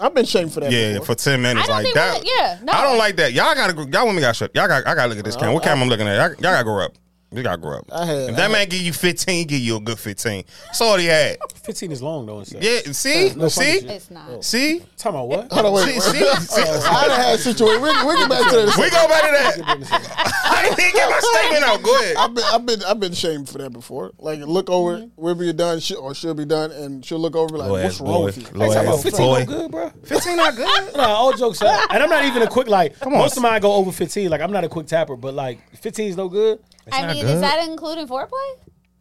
[0.00, 0.70] I've been shamed for that.
[0.72, 1.06] Yeah, before.
[1.06, 2.12] for ten minutes like that.
[2.22, 2.72] women- yeah, no.
[2.72, 3.32] I don't like that.
[3.32, 3.74] Y'all gotta.
[3.90, 4.50] Y'all women got shut.
[4.54, 4.86] Y'all got.
[4.86, 5.54] I gotta look at this uh, camera.
[5.54, 6.16] What I- camera I'm looking at?
[6.16, 6.92] Y'all, y'all gotta grow up.
[7.30, 7.84] You gotta grow up.
[7.92, 10.44] I had- if I that had- man give you 15, give you a good 15.
[10.66, 11.36] That's all he had.
[11.62, 12.38] 15 is long though.
[12.38, 12.62] And stuff.
[12.62, 12.80] Yeah.
[12.92, 13.32] See.
[13.36, 13.78] No see.
[13.86, 14.42] It's not.
[14.42, 14.80] See.
[14.96, 15.52] Talking about what?
[15.52, 16.00] Hold on, wait.
[16.00, 16.22] See.
[16.22, 16.32] wait.
[16.38, 16.62] See.
[16.62, 16.62] see?
[16.62, 17.82] I done had situations.
[17.82, 18.76] We, we get back to that.
[18.78, 20.34] We go back to that.
[20.50, 21.82] I didn't get my statement out.
[21.82, 22.16] Go ahead.
[22.16, 24.12] I've been, I've been, I've been shamed for that before.
[24.18, 25.20] Like, look over, Mm-hmm.
[25.22, 28.00] will be done, sh- or should be done, and she'll look over, like, Low what's
[28.00, 28.24] wrong boy.
[28.24, 28.58] with you?
[28.58, 29.38] Low Talking about 15 boy.
[29.40, 29.90] no good, bro.
[30.04, 30.68] 15 not good.
[30.96, 32.94] No, all jokes aside, and I'm not even a quick like.
[33.06, 33.12] on.
[33.12, 34.30] Most of mine go over 15.
[34.30, 36.58] Like I'm not a quick tapper, but like 15 is no good.
[36.92, 37.34] I not mean, good.
[37.34, 38.54] is that including foreplay?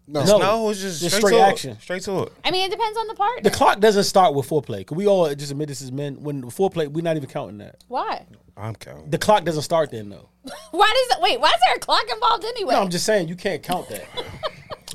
[0.09, 0.37] No, No.
[0.37, 1.71] No, it's just, Just straight, straight to action.
[1.71, 1.81] It.
[1.81, 2.33] Straight to it.
[2.45, 3.41] I mean, it depends on the partner.
[3.43, 4.87] The clock doesn't start with foreplay.
[4.87, 6.21] Can we all just admit this as men.
[6.23, 7.83] When foreplay, we're not even counting that.
[7.89, 8.25] Why?
[8.55, 9.09] I'm counting.
[9.09, 10.29] The clock doesn't start then though.
[10.71, 11.21] Why does it?
[11.21, 12.73] Wait, why is there a clock involved anyway?
[12.73, 14.05] No, I'm just saying you can't count that.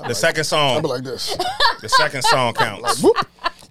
[0.07, 0.83] The second I'll song.
[0.83, 1.37] be like this.
[1.83, 3.03] The second song counts.
[3.03, 3.17] Whoop.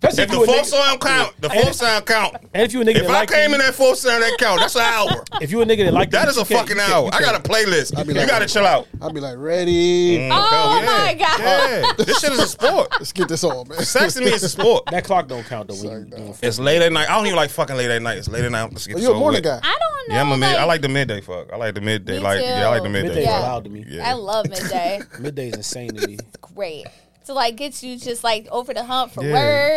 [0.04, 2.36] Especially If if the you a fourth nigga, song count, the fourth sound count.
[2.56, 4.24] and if you a nigga If that I like came you, in that fourth sound,
[4.24, 4.60] that count.
[4.60, 5.24] That's an hour.
[5.40, 7.04] if you a nigga that like That you, is a fucking can't- hour.
[7.06, 7.96] you I got a playlist.
[7.96, 8.88] I'll be You like- gotta chill out.
[9.00, 10.18] I'll be like, ready.
[10.18, 11.40] Mm, Oh, go, my God.
[11.40, 12.90] Yeah, this shit is a sport.
[13.00, 13.78] Let's get this on, man.
[13.84, 14.86] Sex to me is a sport.
[14.90, 15.76] That clock don't count though.
[15.76, 16.36] When Sorry, you dog.
[16.42, 17.08] It's late at night.
[17.08, 18.18] I don't even like fucking late at night.
[18.18, 18.72] It's late at night.
[18.72, 19.60] Let's get Are this you a morning guy?
[19.62, 20.16] I don't know.
[20.16, 20.50] Yeah, I'm a mid.
[20.50, 21.54] like, I like the midday fuck.
[21.54, 22.18] I like the midday.
[22.18, 23.10] Like yeah, I like the midday.
[23.10, 23.60] Midday Yeah.
[23.64, 24.00] to me.
[24.00, 25.00] I love midday.
[25.20, 26.18] Midday is insane to me.
[26.42, 26.88] Great.
[27.26, 29.34] To like get you just like over the hump for Yeah.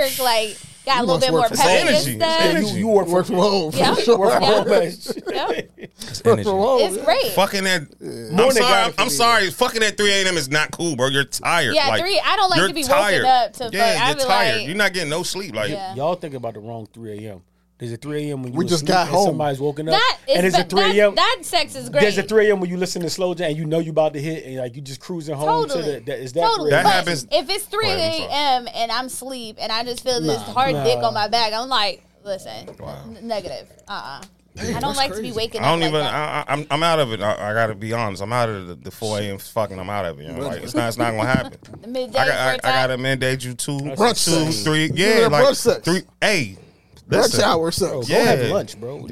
[0.06, 2.12] work, like got a little bit more work for pep in your energy.
[2.16, 2.66] It's energy.
[2.70, 3.70] You, you work Work from home.
[3.72, 3.94] For Yeah.
[3.96, 4.18] sure.
[4.18, 4.38] work Yeah.
[4.38, 4.82] from home, man.
[4.82, 5.70] Yep.
[5.76, 6.42] It's Work energy.
[6.44, 6.80] from home.
[6.82, 7.32] It's great.
[7.32, 7.82] Fucking at.
[8.00, 8.58] I'm Morning sorry.
[8.60, 9.12] guy I'm, for I'm me.
[9.12, 9.50] sorry.
[9.50, 10.36] Fucking at 3 a.m.
[10.38, 11.08] is not cool, bro.
[11.08, 11.74] You're tired.
[11.74, 13.24] Yeah, like, three- I don't like you're to be woken tired.
[13.26, 14.02] up to Yeah, fuck.
[14.02, 14.56] I you're be tired.
[14.58, 15.54] like- you're not getting no sleep.
[15.54, 15.94] Like Yeah.
[15.94, 17.42] Y'all thinking about the wrong 3 a.m.
[17.78, 18.42] There's a 3 a.m.
[18.44, 19.26] when you We just got and home.
[19.30, 19.94] Somebody's woken up.
[19.94, 21.14] That is and there's a 3 a.m.
[21.16, 22.02] That, that sex is great.
[22.02, 22.60] There's a 3 a.m.
[22.60, 24.76] when you listen to slow jam and you know you about to hit and like
[24.76, 25.82] you just cruising home Totally.
[25.84, 26.00] to the.
[26.06, 26.70] That, is that Totally.
[26.70, 30.04] 3 That happens- If it's 3 Go ahead, I'm and I'm asleep and I just
[30.04, 30.84] feel this hard nah.
[30.84, 33.02] dick on my back, I'm like, listen, Wow.
[33.06, 33.68] n- negative.
[33.88, 35.36] Uh uh I don't that's like to be crazy.
[35.36, 35.88] waking I don't up.
[35.88, 36.00] even.
[36.00, 36.14] Like that.
[36.14, 37.20] I, I, I'm I'm out of it.
[37.20, 38.22] I, I got to be honest.
[38.22, 39.38] I'm out of the, the 4 a.m.
[39.38, 39.80] fucking.
[39.80, 40.26] I'm out of it.
[40.28, 40.86] You know, like it's not.
[40.86, 41.58] It's not gonna happen.
[41.82, 44.62] The midday I I, I, I got to mandate you two, Brunch two, sex.
[44.62, 44.84] three.
[44.84, 45.84] You Yeah, like brunch sex.
[45.84, 46.02] three.
[46.20, 46.56] Hey,
[47.08, 47.44] Lunch listen.
[47.44, 48.08] hour Bro, sex.
[48.08, 49.06] go have lunch, bro.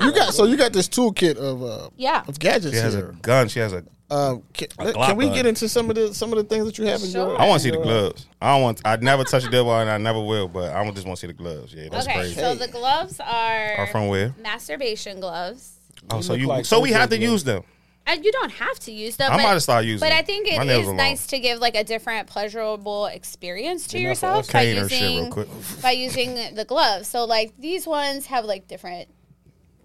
[0.00, 2.22] You got so you got this toolkit of uh Yeah.
[2.26, 3.48] of gadgets She has a gun.
[3.48, 3.84] She has a.
[4.10, 6.66] Um, can, A can we Glock get into some of the some of the things
[6.66, 7.28] that you have in Sure.
[7.30, 7.40] your?
[7.40, 8.26] I want to see the gloves.
[8.42, 8.80] I don't want.
[8.84, 10.48] I never touch a devil and I never will.
[10.48, 11.72] But I just want to see the gloves.
[11.72, 12.34] Yeah, that's okay, crazy.
[12.34, 14.34] so the gloves are, Are from where?
[14.42, 15.78] masturbation gloves.
[16.10, 16.46] Oh, You so you.
[16.46, 17.32] like so we OJ have to gloves.
[17.32, 17.62] use them.
[18.06, 19.30] And you don't have to use them.
[19.30, 20.96] I but, might have started using But I think My it nails is are long.
[20.96, 25.24] nice to give like a different pleasurable experience to yourself by Cane her shit real
[25.26, 27.08] using by using the gloves.
[27.08, 29.08] So like these ones have like different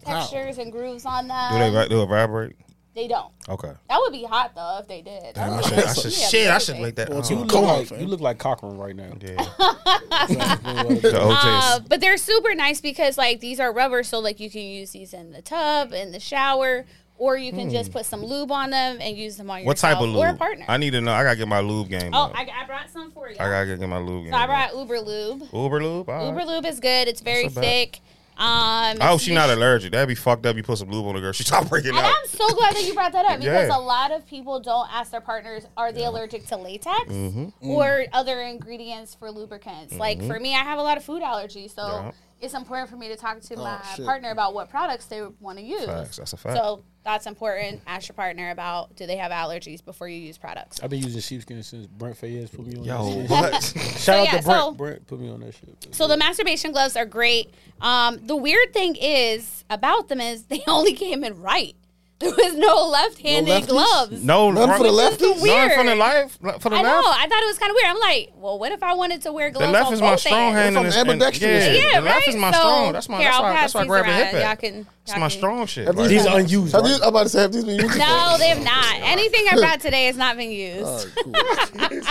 [0.03, 1.53] textures and grooves on them.
[1.53, 2.55] Do they do it vibrate?
[2.97, 3.31] They don't.
[3.47, 3.71] Okay.
[3.89, 5.35] That would be hot though if they did.
[5.35, 5.77] Damn, I should.
[5.77, 6.11] I should.
[6.11, 6.81] Shit, I should big.
[6.81, 7.09] make that.
[7.09, 7.99] Well, oh, you You look Come like fam.
[7.99, 9.11] you look like Cochran right now.
[9.21, 9.35] yeah.
[10.27, 14.49] the The Uh, but they're super nice because like these are rubber, so like you
[14.49, 16.85] can use these in the tub, in the shower,
[17.17, 19.65] or you can just put some lube on them and use them on Hmm.
[19.65, 20.17] What yourself type of lube?
[20.17, 20.65] or a partner.
[20.67, 21.11] I need to know.
[21.13, 22.11] I gotta get my lube game.
[22.13, 22.31] oh, up.
[22.35, 23.35] I, I brought some for you.
[23.39, 24.33] I gotta get my lube game.
[24.33, 24.47] so I up.
[24.49, 25.43] brought Uber lube.
[25.53, 26.09] Uber lube.
[26.09, 26.47] All Uber right.
[26.47, 27.07] lube is good.
[27.07, 27.99] It's very Not so thick.
[28.39, 29.93] Um, I hope she's not allergic.
[29.93, 30.55] That'd be fucked up.
[30.55, 31.31] You put some lube on the girl.
[31.37, 32.05] She stop breaking And out.
[32.13, 33.75] I'm so glad that you brought that up because Yeah.
[33.75, 37.67] a lot of people don't ask their partners, are they allergic to latex Mm-hmm.
[37.67, 39.95] or other ingredients for lubricants?
[39.95, 42.11] Like for me, I have a lot of food allergies, so Yeah.
[42.39, 44.05] It's important for me to talk to my Oh, shit.
[44.05, 45.85] partner about what products they want to use.
[45.85, 46.17] Facts.
[46.17, 46.55] That's a fact.
[46.55, 47.81] So that's important.
[47.87, 50.79] Ask your partner about do they have allergies before you use products.
[50.83, 53.75] I've been using sheepskin since Brent Faiyaz put me on Yo, that shit.
[53.75, 53.83] what?
[53.99, 54.59] Shout out yeah, to Brent.
[54.61, 55.95] so- Brent put me on that shit.
[55.95, 57.51] So the masturbation gloves are great.
[57.81, 61.75] Um, the weird thing is about them is they only came in right.
[62.19, 63.67] There was no left-handed lefties?
[63.67, 64.23] gloves.
[64.23, 65.39] no, None for the right- lefties?
[65.39, 65.69] Weird.
[65.69, 66.37] None for the life.
[66.61, 66.95] For the I know.
[66.95, 67.07] left.
[67.19, 67.87] I thought it was kind of weird.
[67.89, 70.09] I'm like, well, what if I wanted to wear gloves The left on is my
[70.11, 70.55] both strong hands?
[70.55, 70.67] hand.
[70.69, 71.65] in From this- and- ambidextrous.
[71.65, 72.27] Yeah, Yeah, the left right?
[72.29, 72.91] is my So, strong.
[72.93, 73.17] That's my.
[73.17, 73.53] here, That's I'll why.
[73.53, 74.35] pass That's why I these grab the hip around.
[74.35, 74.47] at.
[74.47, 75.87] Y'all can- It's my strong shit.
[75.87, 76.73] Have Like, these- These are unused.
[76.73, 76.89] Have right?
[76.89, 77.97] these, I'm about to say, have these been used?
[77.97, 78.95] No, they have not.
[79.01, 80.83] Anything I brought today has not been used.
[80.85, 82.03] All right,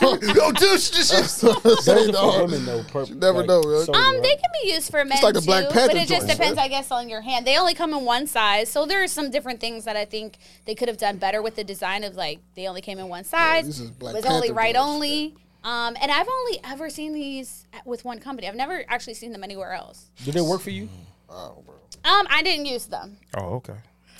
[0.00, 0.18] cool.
[0.34, 1.24] Yo, dude, this shit.
[1.26, 2.82] So, Those say, are for women though.
[2.84, 3.82] Per- You never know, yo.
[3.84, 5.96] solely, Um, they can be used for men it's like the too, Black Panther but
[5.96, 6.58] it just joints, depends.
[6.58, 7.46] I guess, on your hand.
[7.46, 10.38] They only come in one size, so there are some different things that I think
[10.64, 13.24] they could have done better with the design of like they only came in one
[13.24, 13.66] size.
[13.66, 14.88] these is Black it was only right joints.
[14.88, 15.34] only.
[15.64, 18.48] Um, and I've only ever seen these with one company.
[18.48, 20.10] I've never actually seen them anywhere else.
[20.24, 20.88] Did they work for you?
[21.34, 21.74] Oh, bro.
[22.04, 23.16] Um, I didn't use them.
[23.36, 23.74] Oh, okay.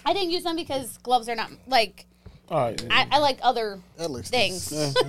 [0.06, 2.06] I didn't use them because gloves are not like
[2.48, 2.82] All right.
[2.90, 4.72] I, I like other That looks things.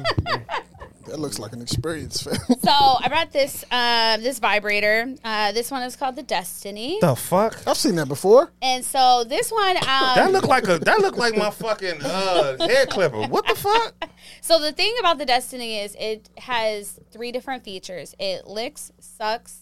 [1.08, 2.26] That looks like an experience.
[2.64, 5.14] So I brought this uh, this vibrator.
[5.22, 7.60] Uh, this one is called the Destiny, The fuck?
[7.68, 8.54] I've seen that before.
[8.62, 9.76] and so this one.
[9.78, 10.80] Um, That look like a.
[10.80, 13.24] That look like my fucking uh, hair clipper.
[13.28, 13.94] What the fuck?
[14.42, 18.16] So the thing about the Destiny is it has three different features.
[18.20, 19.60] It licks, sucks,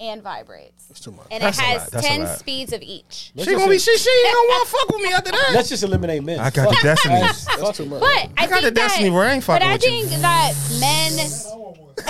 [0.00, 0.86] and vibrates.
[0.90, 1.26] It's too much.
[1.30, 1.90] And That's it a has lot.
[1.92, 2.38] That's a ten lot.
[2.38, 3.32] speeds of each.
[3.36, 3.78] She just gonna be.
[3.78, 5.50] She she ain't gonna want to fuck with me after that.
[5.54, 6.38] Let's just eliminate men.
[6.40, 7.14] I got the Destiny.
[7.14, 8.00] That's- That's too much.
[8.00, 9.90] But I, I got think the Destiny that, where I ain't But I with you.
[9.90, 11.12] think that men.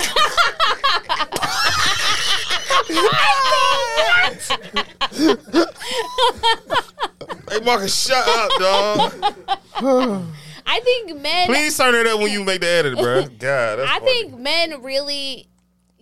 [7.48, 9.34] Hey, Marcus, shut up, dog.
[10.68, 11.46] I think men.
[11.46, 13.22] Please turn it up when you make the edit, bro.
[13.22, 14.22] God, that's I funny.
[14.28, 15.46] think men really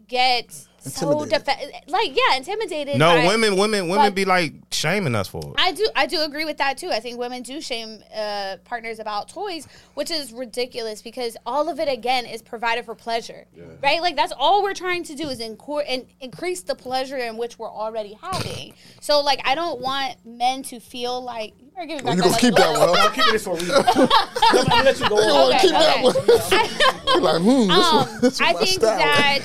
[0.08, 1.72] get so Intimidated.
[1.88, 2.98] like yeah, intimidated.
[2.98, 5.54] No, by- women, women, women but- be like shaming us for it.
[5.56, 6.90] I do I do agree with that too.
[6.90, 11.80] I think women do shame uh, partners about toys, which is ridiculous because all of
[11.80, 13.46] it again is provided for pleasure,
[13.82, 14.00] right?
[14.02, 17.58] Like that's all we're trying to do is incor- and increase the pleasure in which
[17.58, 18.74] we're already having.
[19.00, 22.22] So like I don't want men to feel like you better give me back You
[22.22, 22.98] gonna that keep that one?
[22.98, 23.74] I'm keeping this for a reason.
[23.86, 25.52] I'm gonna let you go on.
[25.54, 26.14] Okay, keep that one.
[27.06, 28.98] You're like, hmm, this Um, one, this I think style.
[28.98, 29.42] that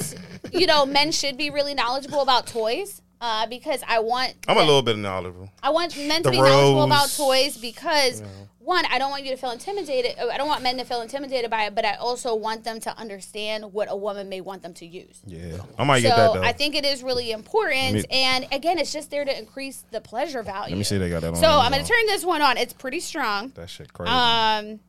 [0.53, 4.61] you know men should be really knowledgeable about toys uh, because I want I'm a
[4.61, 5.49] little bit knowledgeable.
[5.61, 8.23] I want men The to be knowledgeable about toys because
[8.59, 10.19] one, I don't want you to feel intimidated.
[10.19, 12.95] I don't want men to feel intimidated by it, but I also want them to
[12.99, 15.19] understand what a woman may want them to use.
[15.25, 16.43] Yeah, I might get that So though.
[16.43, 19.99] I think it is really important, me- and again, it's just there to increase the
[20.01, 20.75] pleasure value.
[20.75, 21.35] Let me see they got that on.
[21.37, 22.57] So I'm going to turn this one on.
[22.57, 24.11] It's pretty strong, That shit crazy.
[24.11, 24.79] um,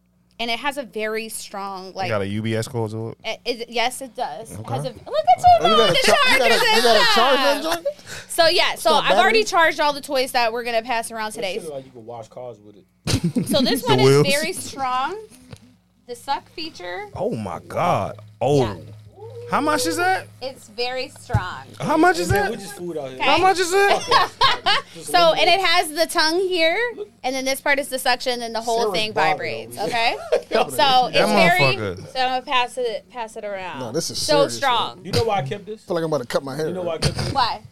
[0.40, 2.08] and it has a very strong you like.
[2.08, 3.18] got a UBS code to it.
[3.44, 4.50] it- it- yes, it does.
[4.50, 5.00] It has a, Okay.
[5.06, 7.36] look at you, Oh, you gotta, the char- you gotta, chargers you gotta and charge
[7.36, 7.86] that joint?
[8.28, 11.54] So yeah, so I've already charged all the toys that we're gonna pass around today.
[11.60, 13.46] Shit like you can wash cars with it.
[13.46, 14.26] So this one wheels.
[14.26, 15.16] is very strong.
[16.06, 18.18] The suck feature, Oh my god.
[18.40, 18.76] Oh, Yeah.
[19.50, 20.28] How much is that?
[20.40, 21.64] it's very strong.
[21.80, 22.50] How much is that?
[22.50, 23.18] we just food out here.
[23.18, 23.24] Okay.
[23.24, 24.30] How much is that?
[25.02, 26.76] So and it has the tongue here,
[27.22, 29.76] and then this part is the suction, and the whole Sarah's thing bothering vibrates.
[29.76, 29.82] me.
[29.84, 30.16] Okay,
[30.50, 31.76] so it's That very.
[31.76, 32.12] motherfucker.
[32.12, 33.78] So I'm gonna pass it, pass it around.
[33.78, 35.04] No, this is so serious, strong.
[35.04, 35.84] You know why I kept this?
[35.84, 36.68] I feel like I'm about to cut my hair.
[36.68, 37.32] You know why I kept this?
[37.32, 37.62] Why?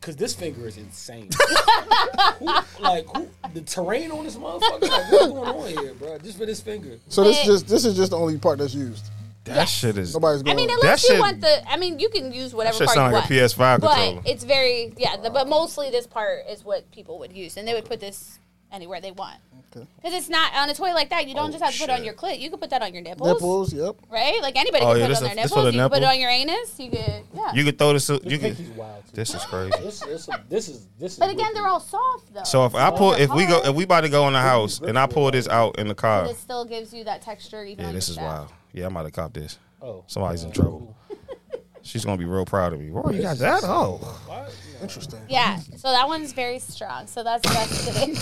[0.00, 1.30] Because this finger is insane.
[2.38, 2.46] who,
[2.80, 4.82] like who, the terrain on this motherfucker?
[4.82, 6.18] Like what's going on here, bro?
[6.18, 6.98] Just for this finger.
[7.08, 9.06] So this It- just this is just the only part that's used.
[9.44, 10.14] That shit is.
[10.14, 10.56] Nobody's I going.
[10.56, 11.70] mean, That unless you shit- want the.
[11.70, 13.50] I mean, you can use whatever shit part sound you like a want.
[13.52, 14.22] PS5 but controller.
[14.24, 15.16] it's very yeah.
[15.18, 18.38] The, but mostly this part is what people would use, and they would put this
[18.72, 19.36] anywhere they want.
[19.76, 19.86] Okay.
[19.96, 21.26] Because it's not on a toy like that.
[21.28, 22.38] You don't Oh, just have to put it on your clit.
[22.38, 23.72] You can put that on your nipples, nipples.
[23.72, 23.96] Yep.
[24.10, 24.40] right?
[24.40, 25.64] Like anybody Oh, can yeah, put it on a- their nipples.
[25.64, 26.78] the You can put it on your anus.
[26.78, 27.00] You could
[27.34, 27.52] yeah.
[27.52, 28.08] You could throw this.
[28.08, 28.76] You This could.
[28.76, 29.04] wild.
[29.06, 29.10] Too.
[29.16, 29.72] This is crazy.
[29.82, 31.18] This, this, this is this is.
[31.18, 32.44] but again, they're all soft though.
[32.44, 34.80] So if I pull, if we go, if we about to go in the house
[34.80, 37.64] and I pull this out in the car, But it still gives you that texture.
[37.64, 38.38] Even yeah, on this your is shaft.
[38.38, 38.52] wild.
[38.74, 39.58] Yeah, I'm about to cop this.
[39.80, 40.52] Oh, Somebody's in oh.
[40.52, 40.96] trouble.
[41.82, 42.90] She's gonna be real proud of me.
[42.90, 43.62] Whoa, you got that?
[43.62, 44.52] Oh, What?
[44.82, 45.20] Interesting.
[45.28, 47.06] Yeah, so that one's very strong.
[47.06, 48.14] So that's that's today.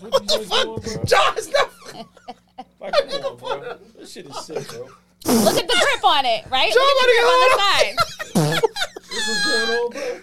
[0.00, 1.04] What these joints doing, bro?
[1.04, 2.04] Josh, no.
[2.78, 3.78] Like, come on, bro.
[3.98, 4.88] This shit is sick, bro.
[5.24, 6.70] Look at the grip on it, right?
[6.74, 8.60] Look at the grip on the side.
[9.14, 10.20] This what's going on, bro.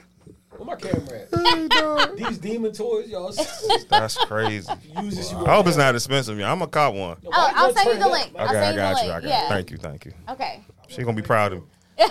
[0.62, 2.18] Where my camera at?
[2.18, 3.34] These demon toys, y'all.
[3.89, 4.72] That's crazy.
[5.01, 5.32] Use this.
[5.32, 6.45] You I hope it's not expensive, man.
[6.47, 7.18] I'm gonna cop one.
[7.24, 8.28] Yo, Oh, why I'll send you the link.
[8.36, 8.41] up?
[8.41, 9.05] I'll Okay, I send you the got link.
[9.07, 9.12] you.
[9.12, 9.41] I got yeah.
[9.43, 9.49] you.
[9.49, 9.78] Thank you.
[9.78, 10.14] Thank you.
[10.30, 10.62] Okay.
[10.88, 11.66] She gonna be proud of me.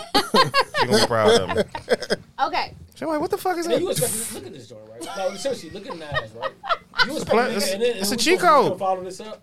[0.80, 1.62] She gonna be proud of me.
[2.46, 2.74] Okay.
[2.96, 3.82] She like, what the fuck is Man, that?
[3.82, 5.07] you expect look at this joint, right?
[5.16, 6.53] No, seriously, look at Nas, right?
[7.07, 8.78] You expect pla- nigga, it's- and then, and it's a we cheat supposed to code.
[8.78, 9.42] Follow this up.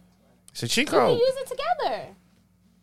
[0.51, 1.19] It's a cheat You can code.
[1.19, 2.05] use it together.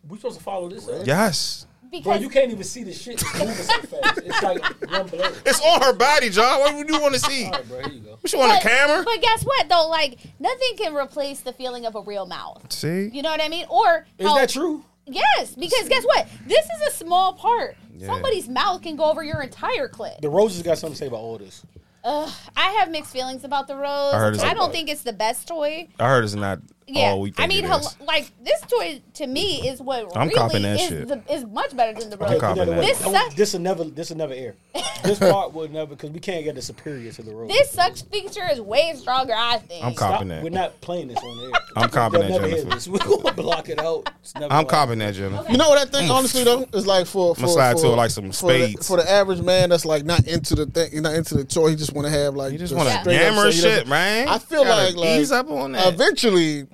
[0.09, 1.07] We supposed to follow this up.
[1.07, 1.67] Yes.
[1.99, 3.15] Because you can't even see the shit.
[3.15, 4.19] It's moving so fast.
[4.25, 5.33] It's like one blur.
[5.47, 6.61] It's on her body, John.
[6.61, 7.45] What would you want to see?
[7.47, 7.79] All right, bro.
[7.81, 8.19] Here you go.
[8.27, 9.03] She want a camera?
[9.05, 9.89] But guess what though?
[9.89, 12.73] Like nothing can replace the feeling of a real mouth.
[12.73, 13.09] See?
[13.13, 13.67] You know what I mean?
[13.69, 14.85] Or Is how- that true?
[15.07, 16.27] Yes, because guess what?
[16.47, 17.77] This is a small part.
[17.95, 18.07] Yeah.
[18.07, 20.21] Somebody's mouth can go over your entire clip.
[20.23, 21.63] The roses got something to say about all this.
[22.05, 24.15] Ugh, I have mixed feelings about the rose.
[24.15, 25.89] I I, heard it's like- don't think it's the best toy.
[26.01, 29.01] I heard it's not Yeah, all we think I mean, it hel- like this toy
[29.15, 31.09] to me is what I'm really copping that is, shit.
[31.09, 32.33] The, is much better than the rose.
[32.33, 32.81] I'm copping that.
[32.83, 33.35] This sucks.
[33.35, 33.85] This will never.
[33.85, 34.55] This will never air.
[35.03, 37.49] This part will never because we can't get the superior to the rose.
[37.49, 39.85] This sucks feature is way stronger, I think.
[39.85, 40.13] I'm Stop.
[40.13, 40.43] copping that.
[40.43, 41.51] We're not playing this on air.
[41.77, 42.91] I'm copping that, never hear Jennifer.
[42.91, 44.11] We're gonna block it out.
[44.21, 45.51] It's never I'm gonna- copping that, Jennifer.
[45.51, 48.11] You know what I think, honestly though, is like for for, I'ma for, to like
[48.11, 51.35] some for the, for the average man that's like not into the thing, not into
[51.35, 51.71] the toy.
[51.71, 53.77] He just want to have like You just want to straight up yammer say he
[53.77, 54.29] shit, man.
[54.29, 55.93] I feel like, like ease up on that.
[55.93, 56.67] Eventually,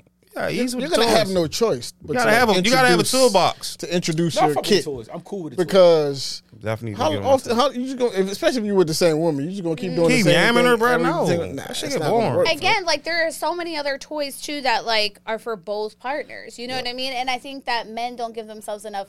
[0.49, 1.93] yeah, ease with you're gonna have no choice.
[2.03, 3.77] But You gotta to, have a, you gotta have a toolbox.
[3.77, 5.09] to introduce No, your fuck with kid toys.
[5.13, 5.67] I'm cool with the toys.
[5.67, 6.43] because.
[6.61, 6.99] Definitely.
[7.03, 7.57] How often?
[7.57, 9.77] How you just gonna, if- especially if you with the same woman, you just gonna
[9.77, 9.97] keep mm.
[9.97, 10.97] doing Keep the same yamming thing her, bro?
[10.99, 11.27] No.
[11.27, 12.49] single- That nah, shit get boring.
[12.49, 16.59] Again, like there are so many other toys too that like are for both partners.
[16.59, 17.15] You know what I mean?
[17.15, 19.09] And I think that men don't give themselves enough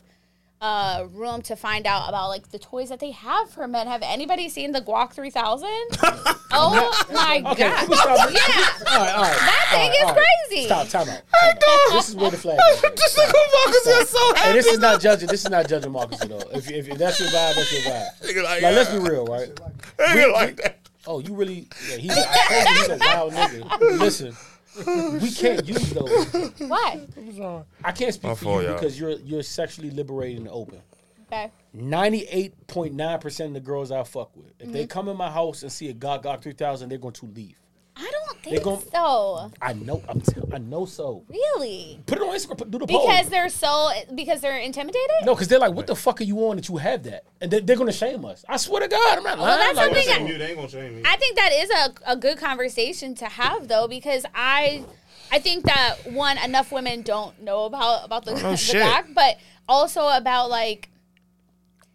[0.61, 3.87] uh, room to find out about like the toys that they have for men.
[3.87, 5.67] Have anybody seen the Guac 3000?
[6.51, 7.57] oh my Okay, god!
[7.57, 9.37] Yeah, All right, all right.
[9.37, 10.25] that thing right, is all right.
[10.49, 10.65] crazy.
[10.67, 10.87] Stop.
[10.89, 11.21] Time out.
[11.33, 11.93] Time out.
[11.93, 12.81] This is where the flag is.
[13.01, 13.33] This nigga
[13.65, 14.39] Marcus is so happy.
[14.49, 15.27] Hey, this is not judging.
[15.27, 16.41] This is not judging Marcus at all.
[16.53, 18.07] If, if, if that's your vibe, that's your vibe.
[18.21, 19.49] Nigga like, Like, let's be real, right?
[19.97, 20.77] Nigga like that.
[21.07, 21.67] Oh, you really?
[21.89, 23.99] Yeah, he's, I told you he's a wild nigga.
[23.99, 24.35] Listen,
[25.21, 26.51] we can't use those.
[26.59, 27.05] Why?
[27.83, 28.77] I can't speak My for fault, you y'all.
[28.79, 30.81] because you're you're sexually liberated and open.
[31.27, 31.51] Okay.
[31.73, 34.71] Ninety-eight point nine percent of the girls I fuck with, if Mm-hmm.
[34.73, 37.25] they come in my house and see a God God three thousand, they're going to
[37.25, 37.55] leave.
[38.43, 39.51] I don't They think gon- so.
[39.61, 40.01] I know.
[40.09, 41.23] I'm t- I know so.
[41.29, 41.99] Really?
[42.07, 42.57] Put it on Instagram.
[42.57, 43.05] Put, do the poll.
[43.07, 45.09] Because they're so because they're intimidated.
[45.25, 47.23] No, because they're like, what the fuck are you on that you have that?
[47.39, 48.43] And they're, they're going to shame us.
[48.49, 49.59] I swear to God, I'm not lying.
[49.59, 51.01] that's Like, something listen, I- They ain't gonna shame me.
[51.05, 54.85] I think that is a, a good conversation to have though because I
[55.31, 58.81] I think that one enough women don't know about about the, Oh, the shit.
[58.81, 59.37] fact, but
[59.69, 60.89] also about like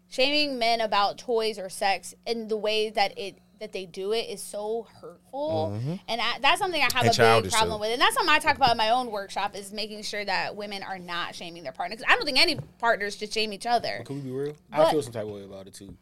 [0.09, 4.29] shaming men about toys or sex and the way that it that they do it
[4.29, 5.95] is so hurtful, mm-hmm.
[6.07, 7.81] and I, that's something I have And a big problem too.
[7.81, 10.55] with, and that's something I talk about in my own workshop is making sure that
[10.55, 13.65] women are not shaming their partner because I don't think any partners should shame each
[13.65, 14.03] other.
[14.05, 14.55] Can we be real?
[14.71, 15.95] I But- feel some type of way about it too.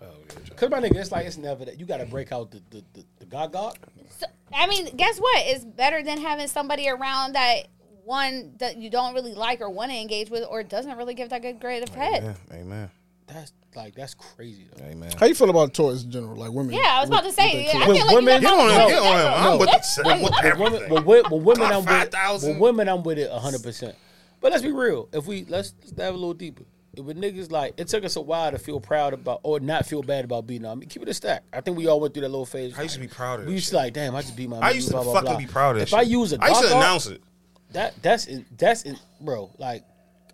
[0.00, 2.52] Oh, yeah, Cause my nigga, it's like it's never that you got to break out
[2.52, 3.76] the the the, the God God.
[4.16, 5.42] So, I mean, guess what?
[5.46, 7.66] It's better than having somebody around that
[8.04, 11.30] one that you don't really like or want to engage with, or doesn't really give
[11.30, 12.36] that good grade of head.
[12.50, 12.90] Yeah, amen.
[13.28, 14.84] That's like that's crazy though.
[14.84, 15.12] Amen.
[15.18, 16.74] How you feel about toys in general, like women?
[16.74, 17.66] Yeah, I was about to say.
[17.66, 18.78] with I feel like women- you Get guys on don't him.
[18.78, 19.18] know Get on him.
[19.18, 19.36] that.
[19.52, 21.04] I'm with That's- the with With women, everything.
[21.04, 21.86] with, with women, I'm with.
[21.88, 22.50] 5,000.
[22.50, 23.94] With women, I'm with it hundred percent.
[24.40, 25.08] But let's be real.
[25.12, 26.64] If we let's, let's dive a little deeper.
[26.94, 29.84] If with niggas like it took us a while to feel proud about or not
[29.86, 30.72] feel bad about beating on.
[30.72, 31.44] I mean, keep it a stack.
[31.52, 32.76] I think we all went through that little phase.
[32.78, 33.48] I used to be proud of it.
[33.48, 33.70] We used shit.
[33.72, 34.56] to like, damn, I just beat my.
[34.56, 35.38] I man, used to blah, blah, fucking blah.
[35.38, 35.98] be proud of that If shit.
[35.98, 37.22] I use a I used to God-God, announce it.
[37.72, 39.50] That that's in, that's in, bro.
[39.58, 39.84] Like,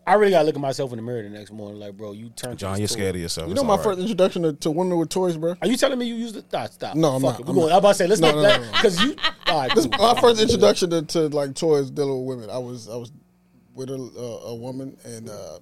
[0.07, 1.81] I really gotta look at myself in the mirror the next morning.
[1.81, 2.59] Like, bro, you turned.
[2.59, 3.47] John, you're this scared of yourself.
[3.49, 3.85] You It's know my all right.
[3.85, 5.55] first introduction to, to women with toys, bro.
[5.63, 6.45] Are you telling me you used it?
[6.53, 6.95] Nah, stop.
[6.95, 7.41] No, I'm Fuck not.
[7.41, 7.49] It.
[7.49, 7.73] I'm We not.
[7.73, 8.73] I'm about to say let's No, not no, that no, no.
[8.73, 9.17] because you.
[9.47, 10.15] All right, This cool.
[10.15, 12.51] my first introduction to, to like toys dealing with women.
[12.55, 13.13] I was I was
[13.75, 15.59] with a, uh, a woman and uh,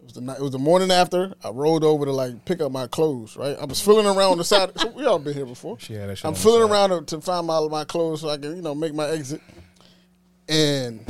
[0.00, 1.34] it was the night, it was the morning after.
[1.44, 3.36] I rolled over to like pick up my clothes.
[3.36, 4.70] Right, I was feeling around the side.
[4.80, 5.78] So we all been here before.
[5.80, 8.30] She had that shit I'm on feeling around to, to find my my clothes so
[8.30, 9.40] I can you know make my exit.
[10.48, 11.04] And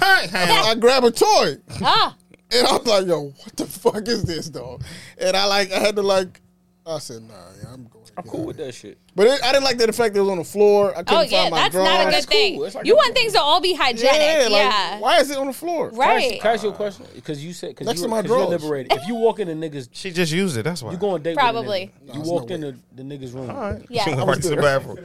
[0.00, 1.56] I grab a toy.
[1.82, 2.16] Ah,
[2.52, 4.82] And I was like, yo, what the fuck is this, dog?
[5.18, 6.40] And I like, I had to like,
[6.86, 7.99] I said, nah, yeah, I'm going.
[8.24, 8.98] I'm cool with that shit.
[9.14, 10.92] But it, I didn't like that the fact that it was on the floor.
[10.92, 11.88] I couldn't oh yeah, find my that's drawers.
[11.88, 12.54] not a good That's thing.
[12.56, 12.64] cool.
[12.64, 14.14] It's like you a- want things to all be hygienic.
[14.14, 15.90] Yeah, Yeah, like, why is it on the floor?
[15.90, 16.40] Can I ask- right.
[16.40, 17.06] Can I ask you a question?
[17.14, 18.62] Because you said because Next you, to my 'cause you're drawers.
[18.62, 18.92] liberated.
[18.92, 20.62] If you walk in a niggas, She just used it.
[20.62, 20.92] That's why.
[20.92, 21.92] you go on date Probably.
[22.00, 23.84] With a nigga, No, you there's walked no in the, the niggas room.
[23.88, 24.04] Yeah.
[24.04, 24.98] She went right to the bathroom.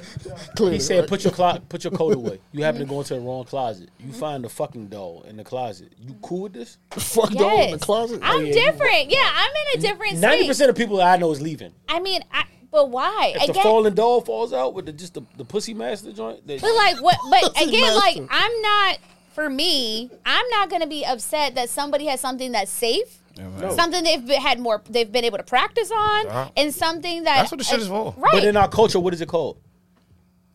[0.56, 1.10] Clearly, He said, right?
[1.10, 2.94] "Put your clo- put your coat away." You happen to mm-hmm.
[2.94, 3.90] go into the wrong closet.
[4.00, 4.20] You mm-hmm.
[4.20, 5.92] find the fucking doll in the closet.
[6.00, 6.78] You cool with this?
[6.92, 7.84] fuck doll in the Yes.
[7.84, 8.20] closet.
[8.24, 9.10] I'm oh, different.
[9.10, 11.74] Yeah, I'm in a different Ninety percent of people that I know is leaving.
[11.90, 12.46] I mean, I,
[12.76, 13.34] but why?
[13.36, 16.46] If the Again, fallen doll falls out with the just the, the pussy master joint,
[16.46, 17.18] they, But like what?
[17.30, 18.18] But That's again, like.
[18.30, 18.98] I'm not.
[19.34, 23.76] For me, I'm not gonna be upset that somebody has something that's safe, No.
[23.76, 26.50] something they've been, had more, they've been able to practice on, Yeah.
[26.56, 28.14] and something that That's what the shit is for.
[28.18, 28.32] Right?
[28.34, 29.58] But in our culture, what is it called?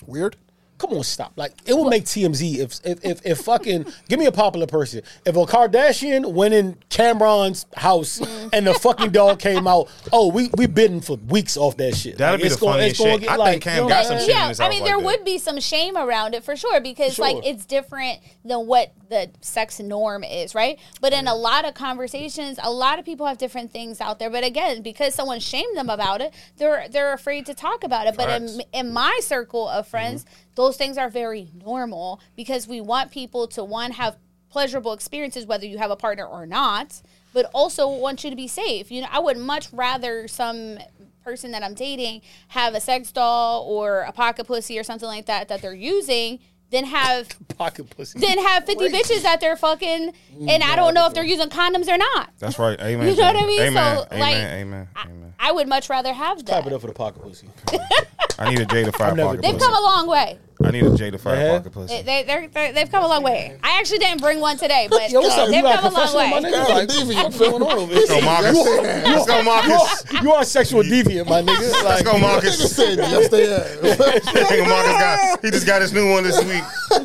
[0.07, 0.37] Weird.
[0.81, 1.33] Come on, stop.
[1.37, 5.03] Like it would make TMZ if if if, if fucking give me a popular person.
[5.27, 8.51] If a Kardashian went in Cameron's house Mm.
[8.55, 12.17] and the fucking dog came out, oh, we we bidding for weeks off that shit.
[12.17, 13.21] That'd Like, be it's the gonna- funniest it's gonna shit.
[13.23, 14.31] get I like, think Cam you know got what some shit saying?
[14.31, 15.05] in yeah, his I house mean, like there that.
[15.05, 19.29] would be some shame around it for sure because, like, it's different than what the
[19.43, 20.79] sex norm is, right?
[21.01, 24.31] But in a lot of conversations, a lot of people have different things out there.
[24.31, 28.17] But again, because someone shamed them about it, they're they're afraid to talk about it.
[28.17, 28.55] But Facts.
[28.73, 30.25] in in my circle of friends,
[30.55, 34.17] those things are very normal because we want people to one have
[34.51, 37.01] pleasurable experiences, whether you have a partner or not.
[37.33, 38.91] But also want you to be safe.
[38.91, 40.79] You know, I would much rather some
[41.23, 45.27] person that I'm dating have a sex doll or a pocket pussy or something like
[45.27, 46.41] that that they're using
[46.71, 48.19] than have Pocket pussy.
[48.19, 51.49] then have 50 bitches that they're fucking mm, and I don't know if they're using
[51.49, 52.31] condoms or not.
[52.39, 52.81] That's right.
[52.83, 53.09] Amen.
[53.09, 53.61] You know what I mean?
[53.61, 53.97] Amen.
[53.97, 54.21] So, amen.
[54.21, 54.89] like, amen.
[54.97, 55.35] Amen.
[55.39, 56.71] I would much rather have Clap that.
[56.71, 57.49] it up for the pocket pussy.
[58.39, 59.67] I need a to Fire never pocket They've pussy.
[59.67, 60.39] come a long way.
[60.63, 61.57] I need a Jada Fire Yeah.
[61.59, 61.95] pocket pussy.
[61.97, 63.57] They, they, they're, they're, they've come a long way.
[63.63, 65.47] I actually didn't bring one today, but Yo, what's up?
[65.49, 66.51] they've You got come a long professional, my way.
[66.51, 66.69] nigga?
[66.69, 67.25] Yeah, Like, deviant.
[67.25, 68.25] what's going on over Let's go, here?
[68.25, 68.57] Marcus.
[68.59, 70.23] Let's go, Marcus.
[70.23, 71.61] You are a sexual deviant, my nigga.
[71.61, 72.77] Let's Like, go, Nigga Marcus.
[72.77, 73.67] said yes, they have.
[74.25, 75.45] Nigga, Marcus got.
[75.45, 76.63] He just got his new one this week.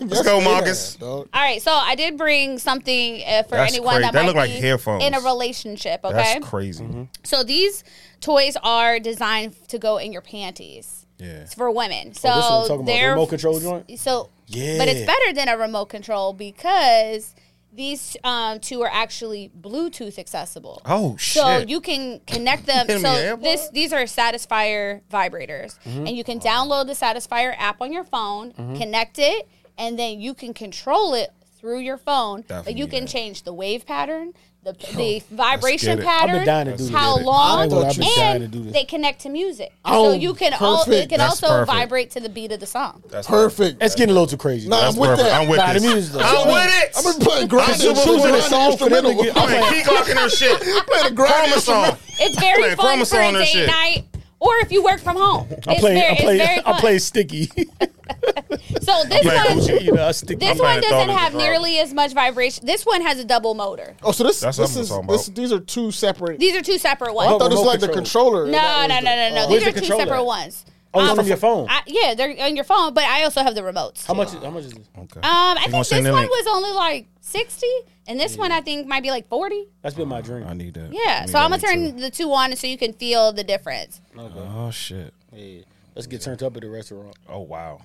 [0.09, 0.95] Let's go, Marcus.
[0.95, 1.29] Dog.
[1.33, 4.01] All right, so I did bring something uh, for That's anyone crazy.
[4.03, 5.03] that, That might look like be headphones.
[5.03, 6.01] in a relationship.
[6.03, 7.07] Okay, That's crazy.
[7.23, 7.83] so these
[8.21, 10.94] toys are designed to go in your panties.
[11.17, 11.27] Yeah.
[11.43, 12.13] It's for women.
[12.13, 13.99] So Oh, talking about, they're remote control joint?
[13.99, 14.77] So Yeah.
[14.77, 17.35] but it's better than a remote control because
[17.73, 20.81] these um, two are actually Bluetooth accessible.
[20.85, 21.43] Oh shit!
[21.43, 22.87] So you can connect them.
[23.01, 26.07] So this these are Satisfyer vibrators, Mm-hmm.
[26.07, 29.47] and you can download the Satisfyer app on your phone, connect it,
[29.77, 32.45] and then you can control it through your phone.
[32.47, 33.09] But you can that.
[33.09, 34.33] change the wave pattern,
[34.65, 36.05] the the vibration get it.
[36.07, 36.89] I've pattern, been dying to do this.
[36.89, 39.71] how long, I ain't gonna- I've been dying to do and they connect to music.
[39.85, 41.67] Oh, so you can all it can That's also perfect.
[41.77, 43.03] vibrate to the beat of the song.
[43.11, 43.81] That's Perfect.
[43.83, 44.67] It's getting a little too crazy.
[44.67, 45.29] Nah, I'm with perfect.
[45.29, 45.41] that.
[45.41, 45.83] I'm with Nah, the this.
[45.83, 46.97] music- I'm with it.
[46.97, 47.75] I've been playing grinding.
[47.75, 50.59] Super shit, Bowl grinding song for them to get- I'm playing peacocking her shit.
[50.61, 51.97] playing a grinding Chromosome.
[52.19, 54.05] It's very Playing fun for a date night.
[54.39, 57.49] Or if you work from home, I play, very, I play, I play sticky.
[58.81, 60.39] So this playing one, you know, I stick.
[60.39, 61.49] this I'm one playing doesn't totally have different.
[61.51, 62.65] nearly as much vibration.
[62.65, 63.95] This one has a double motor.
[64.03, 66.39] Oh, so this, That's this what I'm is talking this, these are two separate.
[66.39, 67.29] These are two separate ones.
[67.29, 67.41] I ones.
[67.41, 68.31] thought this was remote like the control.
[68.31, 68.45] controller.
[68.51, 69.45] No, no, no, no, no.
[69.45, 69.49] oh.
[69.49, 70.65] These are the two separate ones.
[70.95, 71.67] Oh, it's Um, from your phone.
[71.69, 74.05] I, yeah, they're on your phone, but I also have the remotes.
[74.05, 74.31] How much?
[74.33, 74.87] How much is this?
[74.97, 75.19] Okay.
[75.19, 76.29] Um, I You think this one the link?
[76.31, 77.67] was only like sixty,
[78.07, 79.67] and this one I think might be like forty.
[79.81, 80.47] That's been my dream.
[80.47, 80.91] I need that.
[80.93, 81.99] Yeah, need so I'm gonna turn too.
[82.01, 84.01] the two on so you can feel the difference.
[84.17, 85.13] Oh shit.
[85.33, 85.61] Yeah.
[85.95, 87.15] Let's get turned up at the restaurant.
[87.29, 87.79] Oh wow.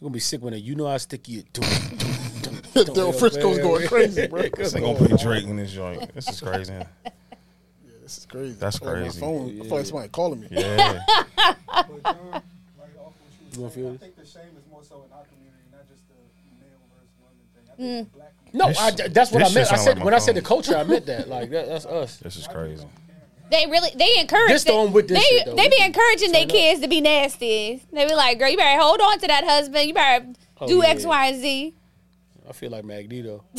[0.00, 1.58] You're gonna be sick when you know how sticky it.
[2.96, 4.42] Yo, Frisco's going crazy, bro.
[4.56, 6.12] This ain't gonna put Drake in this joint.
[6.14, 6.74] This is crazy.
[8.04, 8.54] This is crazy.
[8.60, 9.20] That's I feel like crazy.
[9.20, 10.48] My phone, I feel like somebody calling me.
[10.50, 11.00] Yeah.
[11.06, 14.70] But John, right off what you You gonna feel saying, I think the shame is
[14.70, 16.14] more so in our community, not just the
[16.60, 17.64] male versus women thing.
[17.72, 18.12] I think mm.
[18.12, 18.32] the black.
[18.52, 19.72] No, This- I, that's what I meant.
[19.72, 21.28] I said like my when I said the culture, I meant that.
[21.34, 22.18] Like that, that's us.
[22.18, 22.86] This is crazy.
[23.50, 25.54] They really they encourage This the they, one with this they, shit, though.
[25.54, 27.82] they be encouraging their kids to be nasty.
[27.90, 29.86] They be like, girl, you better hold on to that husband.
[29.88, 30.26] You better
[30.60, 30.88] Oh, do yeah.
[30.90, 31.74] X, Y, and Z.
[32.48, 33.44] I feel like Magneto.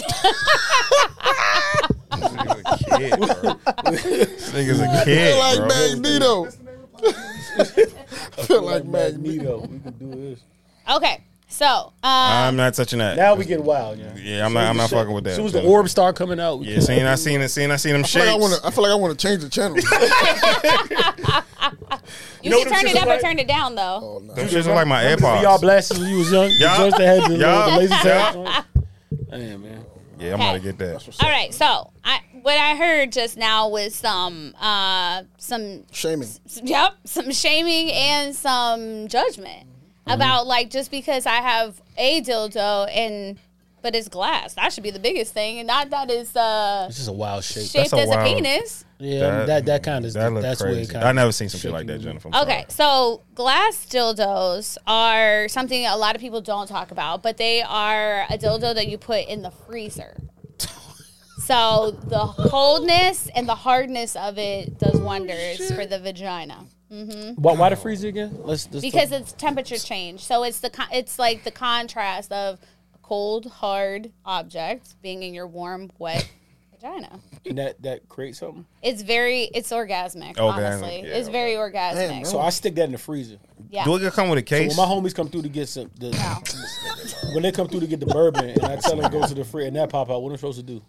[2.16, 3.92] This nigga's a kid, bro.
[3.92, 5.68] This nigga's a I feel like bro.
[5.68, 6.48] Magneto.
[8.38, 8.86] I feel like Magneto.
[8.86, 9.58] Magneto.
[9.68, 10.40] We can do this.
[10.90, 13.18] Okay, so um, I'm not touching that.
[13.18, 14.14] Now we get wild, yeah.
[14.16, 14.66] Yeah, I'm not.
[14.66, 15.32] I'm not fucking with that.
[15.32, 17.78] As soon as the orb start coming out, Yeah, seeing I seen it, seeing I
[17.78, 18.68] seen them I feel like I want to.
[18.68, 19.78] I feel like I want to change the channel.
[22.44, 24.00] you know can turn it up or turn it down though.
[24.02, 24.34] oh no.
[24.34, 25.62] Them shits are like my Remember the VR AirPods.
[25.62, 26.50] blasters when you was young.
[26.52, 26.78] Yeah.
[26.78, 27.38] The joints that had the,
[27.78, 28.64] laser tag.
[29.30, 29.86] Damn, man.
[30.20, 31.08] Yeah, I'm gonna get that.
[31.22, 36.30] All right, so I what I heard just now was some uh some Shaming.
[36.64, 39.68] Yep, some shaming and some judgment
[40.08, 43.38] about like just because I have a dildo and
[43.82, 44.54] but it's glass.
[44.54, 47.44] That should be the biggest thing, and not that it's uh This is a wild
[47.44, 47.68] shape.
[47.70, 48.85] shaped a as a wild- penis.
[48.98, 50.94] Yeah, that that, kind of That look that's where it crazy.
[50.94, 52.30] kind I never seen some shit like that, Jennifer.
[52.32, 53.18] I'm Okay, sorry.
[53.18, 58.22] so glass dildos are something a lot of people don't talk about, but they are
[58.30, 60.16] a dildo that you put in the freezer.
[61.38, 66.66] So the coldness and the hardness of it does wonders for the vagina.
[66.92, 67.40] Mm-hmm.
[67.40, 68.36] Why, why the freezer again?
[68.40, 70.22] Let's, let's because talk- it's temperature change.
[70.24, 72.60] So it's the it's like the contrast of
[72.96, 76.28] a cold, hard object being in your warm, wet
[76.80, 77.20] vagina.
[77.46, 78.66] and that that creates something.
[78.82, 80.36] It's very it's orgasmic.
[80.36, 82.10] Orgasmic, honestly, yeah, it's very orgasmic.
[82.10, 82.26] Damn.
[82.26, 83.38] So I stick that in the freezer.
[83.70, 83.84] yeah.
[83.86, 84.76] Do it come with a So case?
[84.78, 87.34] when my homies come through to get some, the, No.
[87.34, 89.44] when they come through to get the bourbon, and I tell them go to the
[89.46, 90.82] fridge and that pop out, what am I supposed to do?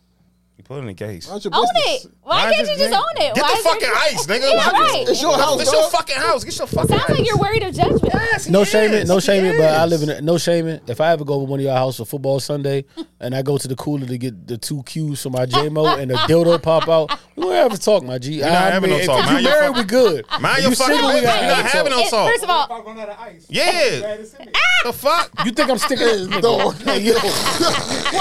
[0.57, 1.29] You put it in the case.
[1.29, 2.05] Mind your Own business.
[2.07, 2.13] it.
[2.23, 2.99] Why Mind can't you just business.
[2.99, 3.35] own it?
[3.35, 4.53] Get Why the is there- fucking ice, nigga.
[4.55, 5.05] Yeah, right.
[5.07, 6.45] It's your house, It's your fucking house.
[6.45, 7.19] Get your fucking Sounds ice.
[7.19, 8.03] like you're worried of judgment.
[8.15, 9.09] Yes, No he shaming, is.
[9.09, 10.81] no He shaming, but I live in a, no shaming.
[10.87, 12.87] If I ever go over one of y'all house for football Sunday
[13.21, 16.11] and I go to the cooler to get the two Qs for my JMO and
[16.11, 18.39] the dildo pop out, we don't have to talk, my G.
[18.41, 19.21] not I having no mean, talk.
[19.21, 20.25] If Mind you your married, fuck- we good.
[20.41, 21.35] Mind If your you fucking single, we business.
[21.35, 22.31] gotta You're not having no It- talk.
[22.31, 23.99] first of all, If I run out of ice, Yeah.
[23.99, 24.49] glad it's in.
[24.85, 25.31] The fuck?
[25.45, 26.31] You think I'm sticking?
[26.41, 26.75] Dog.
[26.83, 27.15] Hey, yo,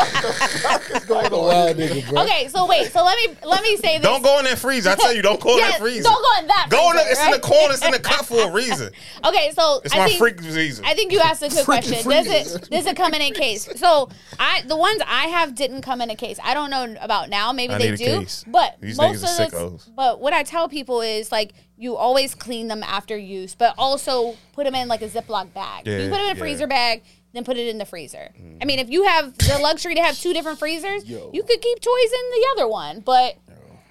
[0.06, 1.46] What's going a on?
[1.46, 2.25] wild nigga, bro.
[2.26, 4.06] Okay, so wait, so let me let me say this.
[4.06, 4.90] Don't go in that freezer.
[4.92, 6.04] I tell you, don't go in Yeah, that freezer.
[6.04, 7.74] don't go in that Go in the, freezer, It's in the corner.
[7.74, 8.92] It's in the cup for a reason.
[9.26, 10.84] Okay, so It's I my think, freak freezer.
[10.86, 12.10] I think you asked a good Freaky question.
[12.12, 12.58] Does freezer.
[12.58, 13.68] it does it come in a case?
[13.76, 14.10] So
[14.40, 16.40] I the ones I have didn't come in a case.
[16.44, 17.52] I don't know about now.
[17.52, 18.20] Maybe I they need a do.
[18.20, 18.44] case.
[18.48, 21.96] But These most of niggas are the but what I tell people is like you
[21.96, 25.86] always clean them after use, but also put them in like a Ziploc bag.
[25.88, 26.34] Yeah, you put them in a yeah.
[26.36, 27.04] freezer bag.
[27.36, 28.30] Then put it in the freezer.
[28.62, 31.30] I mean, if you have the luxury to have two different freezers, Yo.
[31.34, 33.02] you could keep toys in the other one.
[33.02, 33.36] But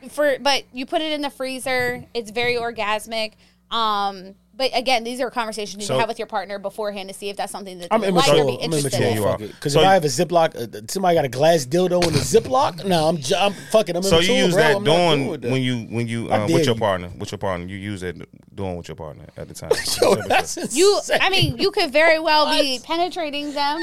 [0.09, 2.07] for but you put it in the freezer.
[2.15, 3.35] It's very orgasmic.
[3.71, 7.15] Um, but again, these are conversations you So- can have with your partner beforehand to
[7.15, 8.47] see if that's something that I'm they like or immature.
[8.47, 9.09] be I'm interested immature.
[9.11, 9.17] in.
[9.17, 9.39] You are.
[9.39, 12.15] Because So if you- I have a Ziploc, uh, somebody got a glass dildo in
[12.15, 12.85] a Ziploc.
[12.85, 13.97] No, I'm, j- I'm fucking.
[13.97, 14.63] I'm So immature, you use bro.
[14.63, 15.51] that I'm doing doing that.
[15.51, 16.81] when you when you I um, with your you.
[16.81, 18.17] partner with your partner you use it
[18.55, 19.71] doing with your partner at the time.
[20.03, 21.01] Yo, that's You.
[21.21, 23.81] I mean, you could very well be penetrating them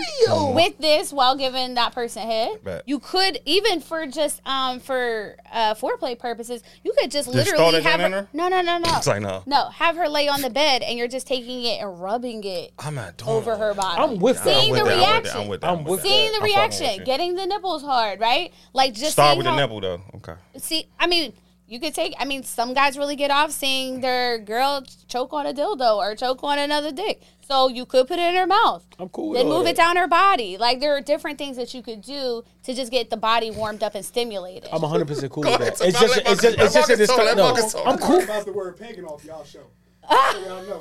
[0.56, 2.64] with this while giving that person head.
[2.64, 2.84] Bet.
[2.86, 7.82] You could even for just um for uh, foreplay purposes, you could just, Just literally
[7.82, 8.10] have her.
[8.10, 8.28] her?
[8.34, 8.90] No, no, no, no.
[8.98, 9.44] It's like, no.
[9.46, 9.70] no.
[9.70, 12.96] Have her lay on the bed, and you're just taking it and rubbing it I'm
[12.96, 14.02] not doing over her body.
[14.02, 14.60] I'm with that.
[14.62, 14.98] Seeing I'm the that.
[14.98, 15.38] reaction.
[15.42, 15.68] I'm with that.
[15.68, 16.08] I'm I'm with with that.
[16.08, 18.54] Seeing the I'm fucking with reaction, getting the nipples hard, right?
[18.74, 20.02] Like just Start seeing with the nipple though.
[20.16, 20.34] Okay.
[20.58, 21.34] See, I mean,
[21.68, 22.14] you could take.
[22.20, 26.16] I mean, some guys really get off seeing their girl choke on a dildo or
[26.16, 27.22] choke on another dick.
[27.48, 28.86] So you could put it in her mouth.
[29.00, 29.72] I'm cool with Then move that.
[29.72, 30.58] it down her body.
[30.58, 33.84] Like there are different things that you could do to just get the body warmed
[33.84, 34.70] up and stimulated.
[34.72, 35.82] I'm 100 percent cool with that.
[35.82, 37.38] It's just, it's just, it's just a let discussion.
[37.38, 38.22] No, I'm cool.
[38.22, 39.64] About the word pagan off y'all show.
[40.10, 40.78] So y'all know.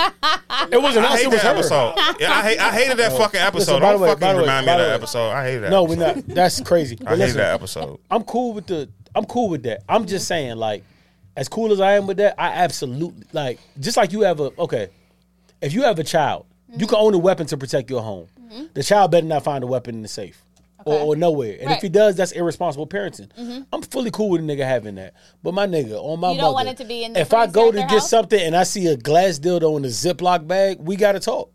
[0.72, 1.20] It wasn't I us.
[1.20, 1.60] It was that her.
[1.60, 1.94] episode.
[2.20, 2.58] Yeah, I hate.
[2.58, 3.80] I hated that oh, fucking episode.
[3.80, 4.94] by the Don't way, by fucking the way, remind me by of the that way.
[4.94, 5.30] episode.
[5.30, 5.70] I hated that.
[5.70, 5.98] No, episode.
[5.98, 6.26] we're not.
[6.26, 6.96] That's crazy.
[6.96, 8.00] But I hated listen, that episode.
[8.10, 8.88] I'm cool with the.
[9.14, 9.82] I'm cool with that.
[9.88, 10.84] I'm just saying, like,
[11.36, 13.58] as cool as I am with that, I absolutely like.
[13.78, 14.88] Just like you have a okay,
[15.60, 16.46] if you have a child,
[16.76, 18.26] you can own a weapon to protect your home.
[18.40, 18.64] Mm-hmm.
[18.74, 20.44] The child better not find a weapon in the safe.
[20.86, 21.04] Or, Okay.
[21.04, 21.76] or nowhere, and Right.
[21.76, 23.28] if he does, that's irresponsible parenting.
[23.38, 23.60] Mm-hmm.
[23.72, 25.12] I'm fully cool with a nigga having that,
[25.42, 27.34] but my nigga on my You don't mother, want it to be in the if
[27.34, 28.08] I go to get house?
[28.08, 31.50] something and I see a glass dildo in a Ziploc bag, we gotta talk.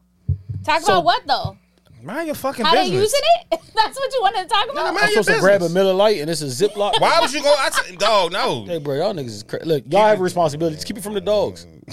[0.64, 1.58] Talk so- about what though?
[2.04, 3.20] Mind your fucking How they using
[3.52, 3.60] it?
[3.76, 4.94] That's what you wanted to talk about.
[4.94, 5.70] Mind I'm your supposed to grab a.
[5.70, 7.02] Miller Lite and it's a Ziploc.
[7.02, 7.50] Why would you go?
[7.58, 8.64] I t- dog, no.
[8.68, 9.66] Hey, bro, y'all niggas is crazy.
[9.66, 10.76] Look, y'all have a responsibility.
[10.76, 11.66] Just keep it from the dogs.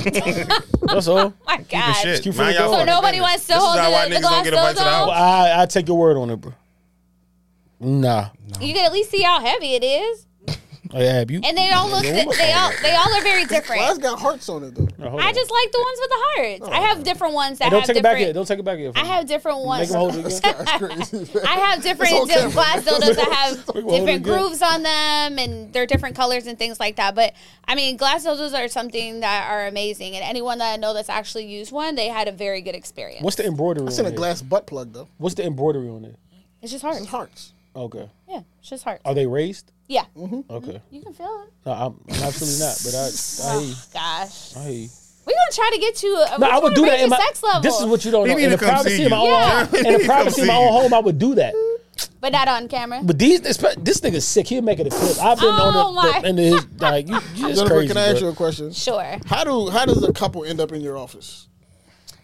[0.82, 1.18] That's all.
[1.18, 1.92] Oh my God.
[1.94, 2.22] Shit.
[2.22, 2.70] keep Mind from the y'all dog.
[2.72, 3.22] fucking So nobody business.
[3.22, 4.90] wants to This is hold how the- why the niggas don't get invited to the
[4.90, 5.56] glass dildo?
[5.58, 6.52] I, I take your word on it, bro.
[7.82, 8.28] Nah.
[8.60, 10.54] You can at least see how heavy it is, oh,
[10.94, 11.40] I have you.
[11.42, 12.02] and they all look.
[12.02, 13.80] They all they all are very different.
[13.80, 14.86] Glass got hearts on it though.
[14.98, 15.34] No, hold I on.
[15.34, 16.68] just like the ones with the hearts.
[16.78, 17.02] I have oh.
[17.02, 18.26] different ones that Hey, don't have take it back different.
[18.28, 18.32] yet.
[18.34, 18.92] Don't take it back yet.
[18.94, 19.94] I have different Make ones.
[19.94, 21.44] hold it again.
[21.46, 22.50] I have different on di- camera.
[22.52, 26.14] glass dildos that have Make him hold it different grooves on them, and they're different
[26.14, 27.14] colors and things like that.
[27.16, 27.32] But
[27.66, 31.08] I mean, glass dildos are something that are amazing, and anyone that I know that's
[31.08, 33.22] actually used one, they had a very good experience.
[33.24, 34.16] What's the embroidery It's on in a it?
[34.18, 35.08] glass butt plug though.
[35.18, 36.16] What's the embroidery on it?
[36.60, 37.00] It's just hearts.
[37.00, 37.52] It's hearts.
[37.74, 38.08] Okay.
[38.28, 39.00] Yeah, it's just hard.
[39.04, 39.72] Are they raised?
[39.88, 40.36] Yeah, mm-hmm.
[40.36, 40.52] Mm-hmm.
[40.52, 40.82] Okay.
[40.90, 41.52] you can feel it.
[41.66, 42.80] No, I'm, I'm absolutely not.
[42.84, 43.06] But I,
[43.48, 43.74] I hear you.
[43.92, 44.88] Gosh, I hear
[45.24, 46.16] we're gonna try to get you.
[46.16, 47.16] Uh, a, No, I would do that in my.
[47.18, 47.62] sex level.
[47.62, 48.40] This is what you don't He know.
[48.40, 49.22] In the privacy of my you.
[49.22, 49.92] own, Yeah.
[49.92, 51.54] In the privacy of my own home, I would do that.
[52.20, 53.00] but not on camera.
[53.04, 54.48] But these, this, this nigga's sick.
[54.48, 55.22] He'll make it a clip.
[55.22, 57.88] I've been Oh on the, my the into his like you, you just Jennifer, crazy.
[57.88, 58.28] can I ask bro.
[58.28, 58.72] you a question?
[58.72, 59.16] Sure.
[59.26, 61.46] How do how does a couple end up in your office?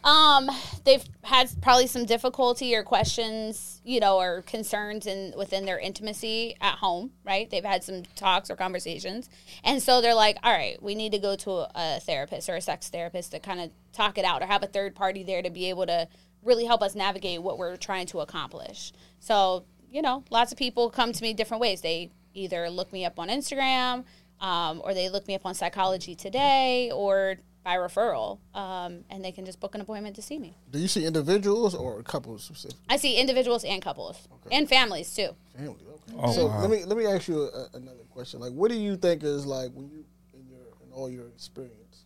[0.04, 0.48] Um,
[0.84, 6.56] they've had probably some difficulty or questions, you know, or concerns in within their intimacy
[6.60, 7.50] at home, right?
[7.50, 9.28] They've had some talks or conversations,
[9.64, 12.60] and so they're like, "All right, we need to go to a, therapist or a
[12.60, 15.50] sex therapist to kind of talk it out, or have a third party there to
[15.50, 16.08] be able to
[16.42, 20.90] really help us navigate what we're trying to accomplish." So, you know, lots of people
[20.90, 21.80] come to me different ways.
[21.80, 24.04] They either look me up on Instagram,
[24.40, 27.38] um, or they look me up on Psychology Today, or
[27.68, 30.56] by referral, um, and they can just book an appointment to see me.
[30.70, 32.78] Do you see individuals or couples specific?
[32.88, 35.36] I see individuals and couples and families too.
[35.54, 35.74] Family.
[35.74, 36.16] Okay.
[36.18, 36.60] Oh, so wow.
[36.62, 38.40] let me let me ask you a, another question.
[38.40, 40.02] Like, what do you think is like when you
[40.32, 42.04] in your in all your experience?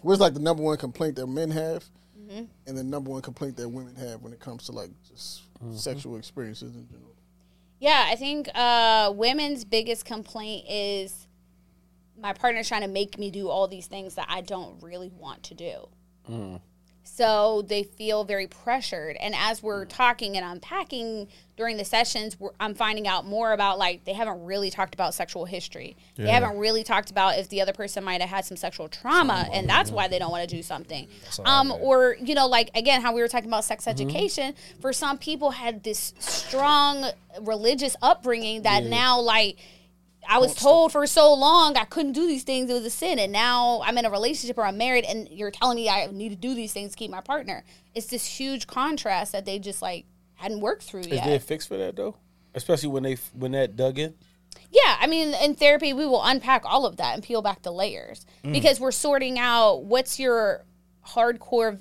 [0.00, 1.84] What's like the number one complaint that men have,
[2.18, 2.44] Mm-hmm.
[2.66, 5.42] and the number one complaint that women have when it comes to like just
[5.74, 7.14] sexual experiences in general?
[7.78, 11.25] Yeah, I think uh, women's biggest complaint is
[12.20, 15.42] my partner's trying to make me do all these things that I don't really want
[15.44, 15.88] to do.
[17.08, 19.16] So they feel very pressured.
[19.20, 23.78] And as we're talking and unpacking during the sessions, we're, I'm finding out more about
[23.78, 25.96] like they haven't really talked about sexual history.
[26.16, 29.48] They haven't really talked about if the other person might have had some sexual trauma
[29.52, 31.06] and that's why they don't want to do something.
[31.44, 35.16] Um, or, you know, like again, how we were talking about sex education, for some
[35.16, 37.06] people had this strong
[37.40, 39.58] religious upbringing that now like
[40.28, 42.70] I was told for so long I couldn't do these things.
[42.70, 43.18] It was a sin.
[43.18, 46.30] And now I'm in a relationship or I'm married and you're telling me I need
[46.30, 47.64] to do these things to keep my partner.
[47.94, 51.12] It's this huge contrast that they just like hadn't worked through yet.
[51.12, 51.26] Is yet.
[51.26, 52.16] there a fix for that though?
[52.54, 54.14] Especially when they when that dug in.
[54.70, 57.72] Yeah, I mean, in therapy, we will unpack all of that and peel back the
[57.72, 58.52] layers mm.
[58.52, 60.64] because we're sorting out what's your
[61.06, 61.78] hardcore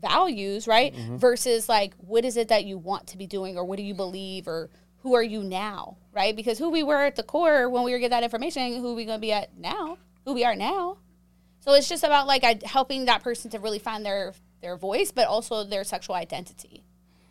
[0.00, 0.94] values, right?
[0.94, 1.16] Mm-hmm.
[1.16, 3.94] Versus like, what is it that you want to be doing or what do you
[3.94, 4.70] believe or
[5.02, 6.34] who are you now, right?
[6.34, 9.04] Because who we were at the core when we were getting that information, who we
[9.04, 10.98] going to be at now, who we are now.
[11.60, 15.12] So it's just about like I, helping that person to really find their their voice,
[15.12, 16.82] but also their sexual identity.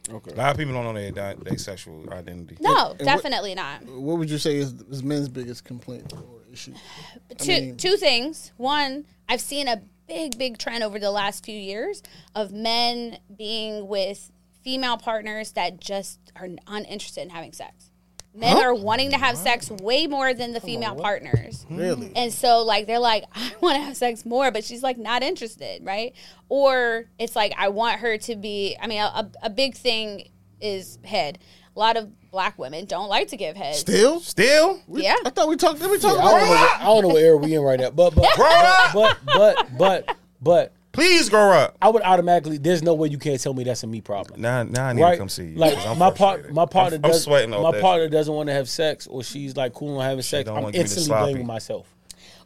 [0.10, 0.32] Okay.
[0.32, 2.58] A lot of people don't know their their sexual identity.
[2.62, 3.84] No, what- definitely not.
[3.84, 6.74] What would you say is, is men's biggest complaint or issue?
[7.38, 8.52] two mean- two things.
[8.58, 12.02] One, I've seen a big big trend over the last few years
[12.34, 14.32] of men being with
[14.68, 17.90] female partners that just are uninterested in having sex.
[18.36, 21.64] Men are wanting to have sex way more than the female partners.
[21.70, 21.78] Hmm.
[21.78, 22.12] Really?
[22.18, 25.24] And so like they're like, I want to have sex more, but she's like not
[25.24, 26.14] interested, right?
[26.50, 28.76] Or it's like I want her to be.
[28.82, 31.40] I mean, a, a big thing is head.
[31.74, 33.76] A lot of black women don't like to give head.
[33.76, 34.20] Still?
[34.20, 35.16] Still, We- Yeah.
[35.26, 35.80] I thought we talked.
[35.80, 36.46] Did we talk I don't know.
[36.46, 38.28] about What, I don't know what era we in right now, but but
[38.94, 41.78] but but but but, but please grow up.
[41.82, 42.58] I would automatically.
[42.58, 44.42] There's no way you can't tell me that's a me problem.
[44.42, 45.12] Now, now I need right?
[45.12, 45.56] to come see you.
[45.56, 48.48] Like I'm my part, my partner I'm, I'm sweating off my that partner doesn't want
[48.48, 50.50] to have sex, or she's like cool on having sex.
[50.50, 51.94] I'm want you to be instantly blaming myself.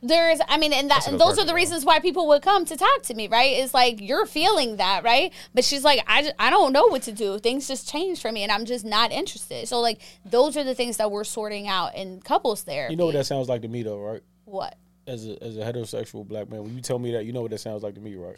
[0.04, 2.66] There's, I mean, and that, and those are the question, reasons why people would come
[2.66, 3.58] to talk to me, right?
[3.58, 5.32] It's like you're feeling that, right?
[5.54, 7.38] But she's like, I, I don't know what to do.
[7.38, 9.68] Things just changed for me, and I'm just not interested.
[9.68, 12.94] So, like, those are the things that we're sorting out in couples therapy.
[12.94, 14.24] You know what that sounds like to me, though, right?
[14.46, 14.76] what?
[15.12, 17.52] As a as a heterosexual black man, when you tell me that, you know what
[17.52, 18.38] that sounds like to me, right?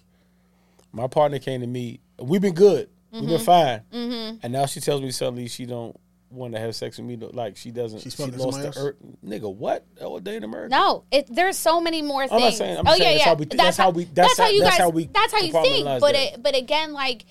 [0.92, 2.00] My partner came to me.
[2.20, 2.90] We've been good.
[3.12, 3.30] We've Mm-hmm.
[3.30, 4.40] been fine.
[4.44, 5.96] And now she tells me suddenly she don't
[6.32, 7.16] want to have sex with me.
[7.16, 8.00] Like she doesn't.
[8.00, 8.88] She's she fucking lost somebody the else?
[8.88, 9.54] ur- nigga.
[9.56, 9.86] What?
[10.02, 10.70] All day in America.
[10.70, 12.32] No, it, there's so many more things.
[12.34, 13.26] I'm not saying- I'm oh saying yeah, that's yeah.
[13.26, 14.80] how we- that's how we- that's how how- you that's guys.
[14.80, 15.86] how we that's how you think.
[15.86, 16.16] But that.
[16.34, 17.26] it, but again, like,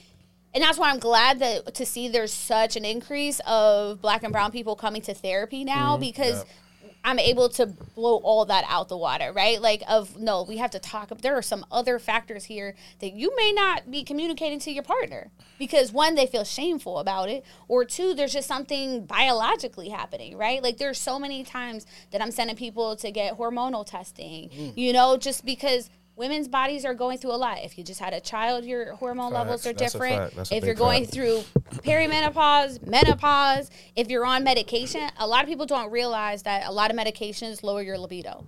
[0.54, 4.32] and that's why I'm glad that to see there's such an increase of Black and
[4.32, 6.00] Brown people coming to therapy now Mm-hmm.
[6.00, 6.44] because.
[7.04, 9.60] I'm able to blow all that out the water, right?
[9.60, 11.08] Like, of no, we have to talk.
[11.20, 15.30] There are some other factors here that you may not be communicating to your partner
[15.58, 20.62] because one, they feel shameful about it, or two, there's just something biologically happening, right?
[20.62, 24.76] Like, there's so many times that I'm sending people to get hormonal testing, Mm.
[24.76, 27.58] you know, just because women's bodies are going through a lot.
[27.62, 30.16] If you just had a child, your hormone levels are That's different.
[30.16, 30.36] fact.
[30.36, 31.14] That's a If you're going fact.
[31.14, 31.42] through
[31.82, 36.90] perimenopause, menopause, if you're on medication, a lot of people don't realize that a lot
[36.90, 38.44] of medications lower your libido.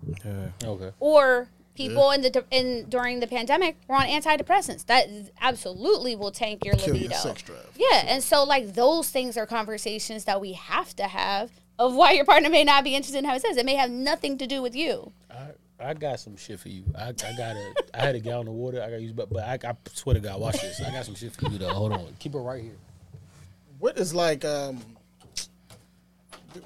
[0.65, 0.91] Okay.
[1.01, 4.87] Or people in the in during the pandemic were on antidepressants.
[4.87, 5.09] That
[5.41, 7.17] absolutely will tank your Kill your libido.
[7.17, 7.71] sex drive.
[7.77, 12.13] Yeah, and so like those things are conversations that we have to have of why
[12.13, 13.57] your partner may not be interested in having sex.
[13.57, 15.13] It may have nothing to do with you.
[15.31, 15.49] I,
[15.85, 16.85] I got some shit for you.
[16.97, 17.75] I, I got a.
[17.95, 18.83] I had a gallon of water.
[18.83, 20.81] I got to use, but but I, I swear to God, watch this.
[20.81, 21.73] I got some shit for you though.
[21.73, 22.77] Hold on, keep it right here.
[23.79, 24.81] What is like um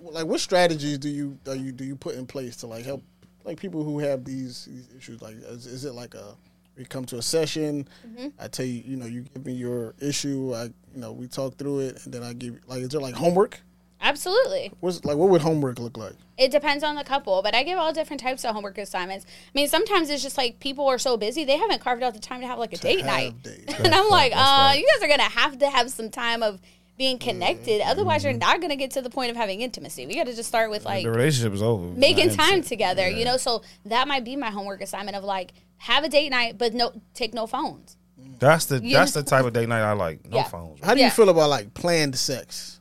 [0.03, 3.03] like what strategies do you do you do you put in place to like help
[3.45, 6.35] like people who have these, these issues like is, is it like a
[6.77, 8.29] we come to a session Mm-hmm.
[8.39, 11.57] I tell you you know you give me your issue I you know we talk
[11.57, 13.61] through it and then I give like is there like homework
[14.01, 14.73] Absolutely.
[14.81, 17.79] what's like what would homework look like It depends on the couple, but I give
[17.79, 19.27] all different types of homework assignments.
[19.27, 22.21] I mean, sometimes it's just like people are so busy they haven't carved out the
[22.21, 23.43] time to have like a date night.
[23.43, 23.75] dates.
[23.81, 24.75] and I'm like, uh, right.
[24.79, 26.61] you guys are gonna have to have some time of
[26.97, 27.81] being connected.
[27.81, 30.07] Otherwise, you're not gonna get to the point of having intimacy.
[30.07, 31.85] We got to just start with like the relationship is over.
[31.97, 32.67] making time innocent.
[32.67, 33.09] together.
[33.09, 36.57] You know, so that might be my homework assignment of like have a date night,
[36.59, 37.97] but no, take no phones.
[38.41, 38.99] That's the Yeah.
[39.01, 40.25] that's the type of date night I like.
[40.29, 40.45] No Yeah.
[40.45, 40.81] phones.
[40.85, 41.11] how do you Yeah.
[41.11, 42.78] feel about like planned sex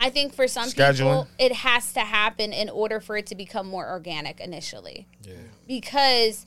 [0.00, 0.96] I think for some Scheduling.
[0.96, 5.06] people, it has to happen in order for it to become more organic initially.
[5.22, 5.34] Yeah.
[5.68, 6.46] Because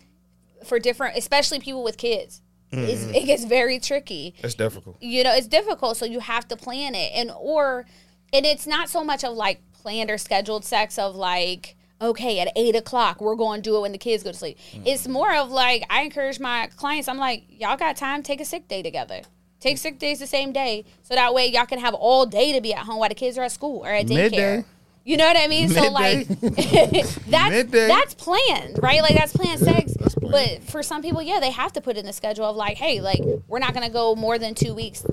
[0.65, 2.41] for different, especially people with kids,
[2.71, 3.13] it's, mm-hmm.
[3.13, 4.33] it gets very tricky.
[4.39, 4.97] It's difficult.
[4.99, 7.85] You know, it's difficult, so you have to plan it, and or,
[8.33, 11.75] and it's not so much of like planned or scheduled sex of like.
[12.01, 14.57] Okay, at eight o'clock, we're going to do it when the kids go to sleep.
[14.73, 14.81] Mm.
[14.87, 17.07] It's more of like I encourage my clients.
[17.07, 18.23] I'm like, y'all got time?
[18.23, 19.21] Take a sick day together.
[19.63, 22.59] Take sick days the same day, so that way y'all can have all day to
[22.59, 24.57] be at home while the kids are at school or at daycare.
[24.57, 24.65] Midday.
[25.05, 25.69] You know what I mean?
[25.69, 27.87] So like that's Midday.
[27.87, 29.01] that's planned, right?
[29.01, 29.93] Like that's planned sex.
[30.19, 32.99] But for some people, yeah, they have to put in the schedule of like, hey,
[32.99, 35.05] like we're not gonna go more than two weeks,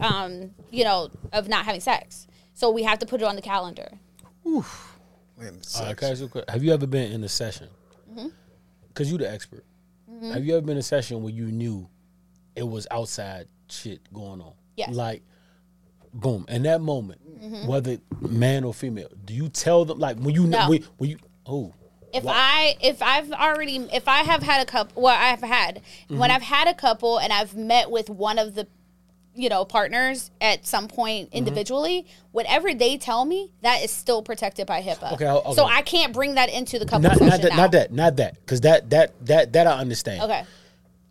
[0.00, 2.26] um, you know, of not having sex.
[2.54, 3.92] So we have to put it on the calendar.
[4.44, 4.64] Man, All
[5.38, 6.00] it right, sucks.
[6.00, 7.68] can I ask you a have you ever been in a session?
[8.10, 8.26] Mm-hmm.
[8.88, 9.64] Because you the expert.
[10.32, 11.88] Have you ever been in a session where you knew
[12.56, 14.52] it was outside shit going on?
[14.76, 14.90] Yes.
[14.94, 15.22] Like,
[16.12, 17.66] boom, in that moment, Mm-hmm.
[17.66, 20.70] whether man or female, do you tell them like when you know No.
[20.70, 21.74] when, when you oh
[22.14, 26.18] If I if I've already if I have had a couple, well, I've had when
[26.20, 26.30] Mm-hmm.
[26.30, 28.68] I've had a couple and I've met with one of the
[29.34, 31.38] you know partners at some point Mm-hmm.
[31.38, 35.54] individually whatever they tell me that is still protected by HIPAA Okay, okay.
[35.54, 37.56] so I can't bring that into the couple not not that now.
[37.56, 40.22] not that not that because that that that that I understand.
[40.22, 40.44] okay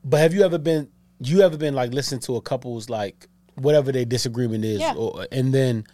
[0.06, 0.88] But have you ever been
[1.24, 4.94] you ever been like listening to a couple's like whatever their disagreement is, Yeah.
[4.96, 5.86] or, and then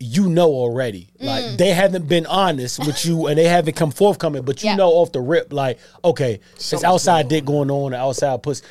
[0.00, 1.26] you know already Mm.
[1.26, 4.76] like they haven't been honest with you and they haven't come forthcoming, but you Yeah.
[4.76, 8.62] know off the rip like okay, it's outside going dick going on, or outside puss.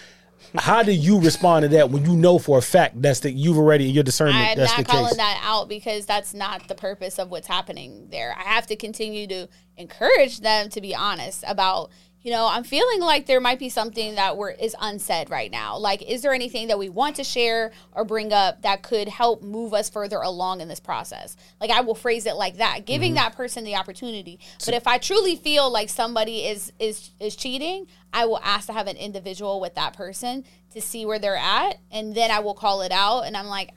[0.55, 3.57] How do you respond to that when you know for a fact that's the you've
[3.57, 5.17] already in your discernment I'm that's not the calling case?
[5.17, 8.35] that out because that's not the purpose of what's happening there.
[8.38, 9.47] I have to continue to
[9.77, 11.89] encourage them to be honest about,
[12.24, 15.78] you know, I'm feeling like there might be something that we're, is unsaid right now.
[15.78, 19.44] Like, is there anything that we want to share or bring up that could help
[19.44, 21.36] move us further along in this process?
[21.60, 23.16] Like, I will phrase it like that, giving Mm-hmm.
[23.16, 24.40] that person the opportunity.
[24.66, 28.74] But if I truly feel like somebody is is is cheating, I will ask to
[28.74, 32.54] have an individual with that person to see where they're at, and then I will
[32.54, 33.24] call it out.
[33.26, 33.72] And I'm like,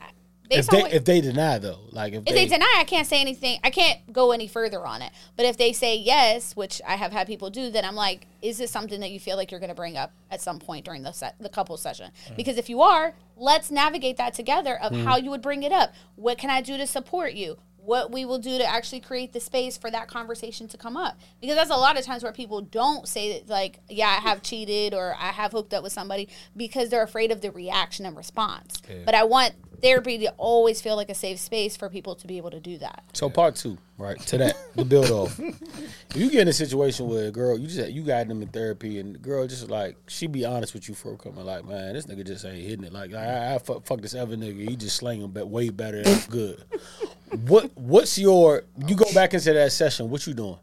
[0.51, 3.21] If they what, if they deny though, like if, if they deny, I can't say
[3.21, 3.59] anything.
[3.65, 5.13] I can't go any further on it.
[5.37, 8.59] But if they say yes, which I have had people do, then I'm like, is
[8.59, 11.03] this something that you feel like you're going to bring up at some point during
[11.03, 12.13] the se- the couple session?
[12.37, 15.05] Because if you are, let's navigate that together of mm-hmm.
[15.05, 15.93] how you would bring it up.
[16.15, 17.59] What can I do to support you?
[17.79, 21.21] What we will do to actually create the space for that conversation to come up.
[21.41, 24.43] Because that's a lot of times where people don't say that, like, yeah, I have
[24.43, 28.17] cheated or I have hooked up with somebody because they're afraid of the reaction and
[28.17, 28.83] response.
[29.05, 32.37] But I want therapy to always feel like a safe space for people to be
[32.37, 33.05] able to do that.
[33.13, 35.39] So part two, right to that, the build off.
[35.39, 35.57] if
[36.15, 38.99] you get in a situation where a girl, you just you got them in therapy,
[38.99, 41.95] and the girl just like she be honest with you for a couple, like man,
[41.95, 42.93] this nigga just ain't hitting it.
[42.93, 46.29] Like I, I fuck, fuck this other nigga, he just slanging but way better and
[46.29, 46.63] good.
[47.47, 48.65] what what's your?
[48.87, 50.11] You go back into that session.
[50.11, 50.59] What you doing?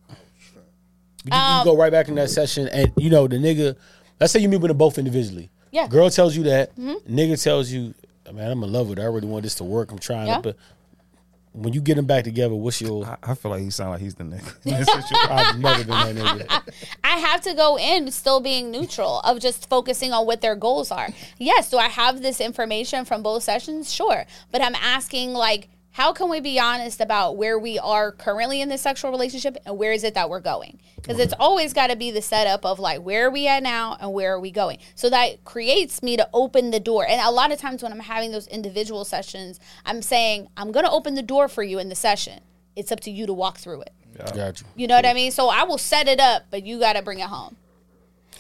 [1.26, 3.76] You, Um, you go right back in that session, and you know the nigga.
[4.20, 5.50] Let's say you meet with them both individually.
[5.72, 5.88] Yeah.
[5.88, 6.76] Girl tells you that.
[6.76, 7.94] Nigga tells you,
[8.32, 9.04] man, I'm in love with her.
[9.04, 9.92] I really want this to work.
[9.92, 10.36] I'm trying Yeah.
[10.38, 10.42] to.
[10.42, 10.56] But
[11.54, 13.06] when you get them back together, what's your?
[13.06, 14.66] I, I feel like he sound like he's the nigga.
[14.66, 15.18] in this situation.
[15.30, 16.16] I've never been that
[16.48, 16.74] nigga.
[17.04, 20.90] I have to go in still being neutral of just focusing on what their goals
[20.92, 21.10] are.
[21.38, 23.94] Yes, do I have this information from both sessions?
[23.94, 24.26] Sure.
[24.52, 28.70] But I'm asking like how can we be honest about where we are currently in
[28.70, 30.80] this sexual relationship and where is it that we're going?
[30.96, 33.96] Because it's always got to be the setup of like where are we at now
[34.00, 34.80] and where are we going?
[34.96, 37.06] So that creates me to open the door.
[37.08, 40.86] And a lot of times when I'm having those individual sessions, I'm saying I'm going
[40.86, 42.42] to open the door for you in the session.
[42.76, 43.94] It's up to you to walk through it.
[44.34, 44.68] Got you.
[44.76, 45.30] You know what I mean?
[45.30, 47.56] So I will set it up, but you got to bring it home.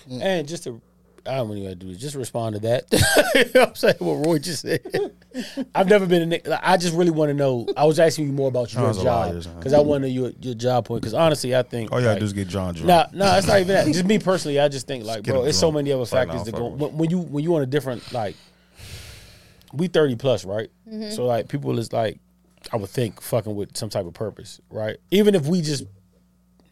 [0.09, 0.81] And just to,
[1.25, 2.01] I don't really want to do this.
[2.01, 2.85] Just respond to that.
[3.35, 4.81] you know what I'm saying what Roy just said.
[5.73, 6.47] I've never been a nigga.
[6.49, 7.65] like, I just really want to know.
[7.77, 9.55] I was asking you more about your John's a job son.
[9.57, 11.01] because I want to know your, your job point.
[11.01, 12.87] Because honestly, I think All you gotta like, do is get John drunk.
[13.13, 13.85] Nah, nah, it's not even that.
[13.87, 15.75] Just me personally, I just think like, get bro, him it's so drunk.
[15.75, 16.67] many other Fuck, factors nah, that fuck go.
[16.67, 18.35] with When, when you when you on a different like,
[19.71, 20.69] we thirty plus, right?
[20.87, 21.11] Mm-hmm.
[21.11, 22.19] So like, people is like,
[22.71, 24.97] I would think fucking with some type of purpose, right?
[25.11, 25.83] Even if we just.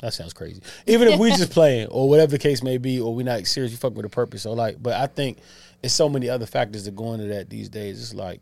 [0.01, 0.61] That sounds crazy.
[0.87, 3.77] Even if we just playing or whatever the case may be, or we not seriously
[3.77, 4.43] fucking with a purpose.
[4.43, 5.37] So like, but I think
[5.83, 8.01] it's so many other factors that go into that these days.
[8.01, 8.41] It's like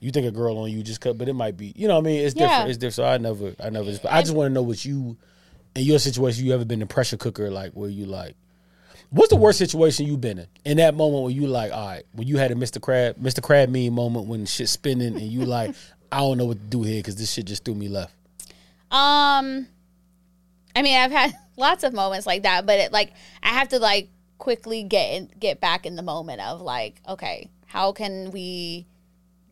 [0.00, 2.04] you think a girl on you just cut, but it might be, you know, what
[2.04, 2.48] I mean, it's Yeah.
[2.48, 2.68] different.
[2.70, 2.94] It's different.
[2.94, 3.90] So I never, I never.
[3.90, 5.16] Just, I just want to know what you,
[5.74, 8.34] in your situation, you ever been a pressure cooker, like where you like,
[9.10, 10.46] what's the worst situation you've been in?
[10.64, 12.80] In that moment where you like, all right, when you had a Mr.
[12.80, 13.42] Crab, Mr.
[13.42, 15.74] Crab mean moment when shit spinning and you like,
[16.12, 18.12] I don't know what to do here because this shit just threw me left.
[18.90, 19.68] Um,
[20.74, 23.78] I mean, I've had lots of moments like that, but it like I have to
[23.78, 28.86] like quickly get in, get back in the moment of like, okay, how can we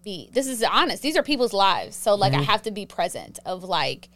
[0.04, 0.30] be?
[0.32, 1.02] This is honest.
[1.02, 3.38] These are people's lives, so like I have to be present.
[3.44, 4.08] Of like,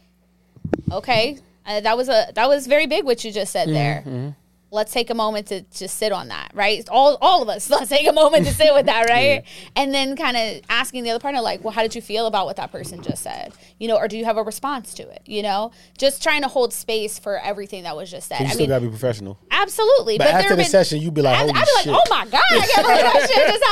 [0.91, 4.35] okay, uh, that was a that was very big what you just said there.
[4.73, 6.87] Let's take a moment to just sit on that, right?
[6.89, 9.43] All all of us, let's take a moment to sit with that, right?
[9.75, 12.45] And then kind of asking the other partner, like, well, how did you feel about
[12.47, 13.53] what that person just said?
[13.79, 15.21] You know, or do you have a response to it?
[15.25, 18.39] You know, just trying to hold space for everything that was just said.
[18.39, 19.37] You I still mean, gotta be professional.
[19.51, 20.17] Absolutely.
[20.17, 22.25] But there after the been- session, you'd be like, I'd, I'd be like, oh my
[22.25, 23.63] God, I can't believe that shit just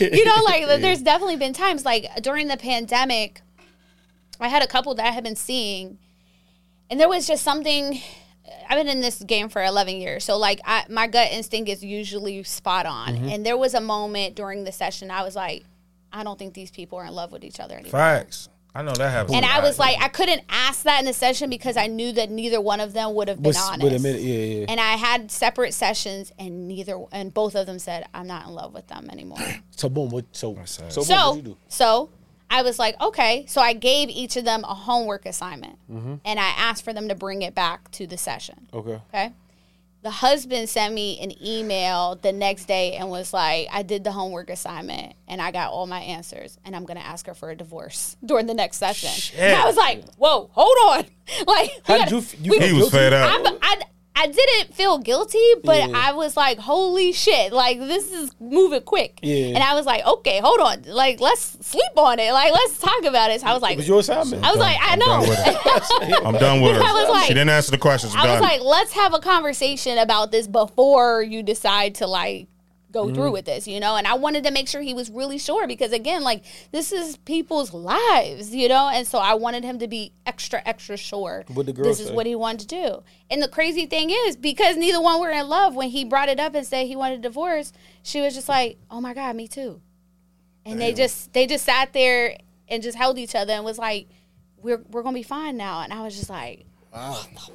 [0.00, 0.16] happened.
[0.18, 3.42] You know, like there's definitely been times like during the pandemic,
[4.40, 5.98] I had a couple that I had been seeing
[6.90, 8.00] and there was just something.
[8.68, 11.84] I've been in this game for 11 years, so like I, my gut instinct is
[11.84, 13.14] usually spot on.
[13.14, 13.28] Mm-hmm.
[13.28, 15.64] And there was a moment during the session I was like,
[16.12, 17.90] I don't think these people are in love with each other anymore.
[17.90, 18.48] Facts.
[18.74, 19.34] I know that happens.
[19.34, 19.62] And a I lot.
[19.62, 22.80] was like, I couldn't ask that in the session because I knew that neither one
[22.80, 23.82] of them would have been Was- honest.
[23.82, 24.66] wait a minute, yeah, yeah.
[24.68, 28.52] And I had separate sessions, and neither and both of them said, "I'm not in
[28.52, 29.38] love with them anymore."
[29.70, 30.24] So boom, what?
[30.32, 31.56] So so, boom, what so you do?
[31.68, 32.10] so
[32.50, 33.44] I was like, okay.
[33.48, 36.14] So I gave each of them a homework assignment, Mm-hmm.
[36.24, 38.68] and I asked for them to bring it back to the session.
[38.72, 39.00] Okay.
[39.08, 39.32] Okay.
[40.02, 44.12] The husband sent me an email the next day and was like, I did the
[44.12, 47.50] homework assignment and I got all my answers and I'm going to ask her for
[47.50, 49.10] a divorce during the next session.
[49.36, 51.06] And I was like, whoa, hold on.
[51.48, 52.18] Like, How gotta- you?
[52.18, 53.42] f- you we- he was fed up.
[53.44, 53.82] I, I,
[54.18, 55.92] I didn't feel guilty, but Yeah.
[55.94, 59.18] I was like, holy shit, like this is moving quick.
[59.22, 59.48] Yeah.
[59.48, 60.84] And I was like, okay, hold on.
[60.86, 62.32] Like, let's sleep on it.
[62.32, 63.42] Like, let's talk about it.
[63.42, 64.42] So I was like, It was your assignment.
[64.42, 66.20] I was like, I I'm done know.
[66.24, 66.82] I'm done with her.
[66.84, 68.14] I was like- she didn't answer the questions.
[68.14, 68.42] I'm I was done.
[68.42, 72.48] like, let's have a conversation about this before you decide to like
[72.96, 73.14] go Mm-hmm.
[73.14, 73.96] through with this, you know?
[73.96, 76.42] And I wanted to make sure he was really sure because again, like
[76.72, 78.88] this is people's lives, you know?
[78.92, 82.10] And so I wanted him to be extra, extra sure What'd the girl this is
[82.10, 83.02] what he wanted to do.
[83.30, 86.40] And the crazy thing is, because neither one were in love, when he brought it
[86.40, 89.46] up and said he wanted a divorce, she was just like, Oh my God, me
[89.48, 89.80] too.
[90.64, 92.36] And they just they just sat there
[92.68, 94.08] and just held each other and was like,
[94.56, 95.82] We're we're gonna be fine now.
[95.82, 96.66] And I was just like,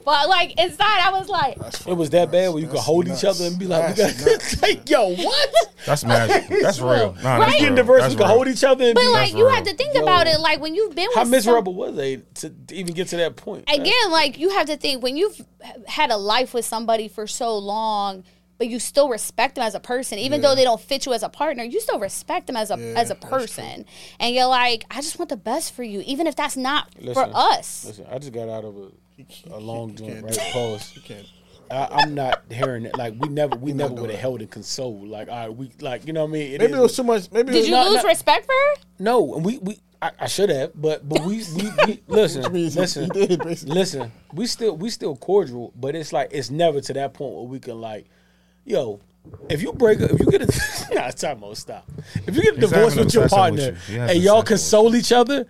[0.05, 1.57] but like inside, I was like,
[1.87, 3.23] It was that bad where you could hold nuts.
[3.23, 5.49] each other and be like, we That's got like, yo, what?
[5.85, 6.47] that's magic.
[6.61, 7.15] That's real.
[7.23, 7.39] Nah, Right?
[7.39, 7.75] that's Getting real.
[7.75, 9.55] divorced, That's we could hold each other and but be like like, you real.
[9.55, 10.03] have to think Yo.
[10.03, 10.39] about it.
[10.39, 13.17] Like when you've been with how some- miserable were they to, to even get to
[13.17, 13.65] that point?
[13.67, 15.41] again, like you have to think when you've
[15.87, 18.23] had a life with somebody for so long,
[18.59, 21.23] but you still respect them as a person, even though they don't fit you as
[21.23, 23.85] a partner, you still respect them as a as a person,
[24.19, 27.13] and you're like, I just want the best for you, even if that's not Listen,
[27.31, 27.85] for us.
[27.85, 28.91] Listen, I just got out of a,
[29.51, 30.37] a long joint, right?
[30.53, 30.95] Pause.
[30.95, 31.27] You can't.
[31.69, 32.97] I, I'm not hearing it.
[32.97, 35.07] Like we never, we not never would have held and consoled.
[35.07, 36.51] Like, all right, we like, you know what I mean?
[36.57, 37.31] Maybe is it was too much.
[37.31, 38.09] Maybe it Did was you No, lose no.
[38.09, 38.81] respect for her?
[38.99, 42.51] No, and we we I, I should have, but but we we, we listen, Which
[42.51, 44.11] means he- listen, did, listen.
[44.33, 47.59] We still we still cordial, but it's like it's never to that point where we
[47.59, 48.07] can like,
[48.65, 48.99] yo.
[49.51, 51.87] If you break up, if you get a nah, time about stop.
[52.25, 53.95] If you get a He's divorce with your partner with you.
[53.97, 55.45] He and y'all console each other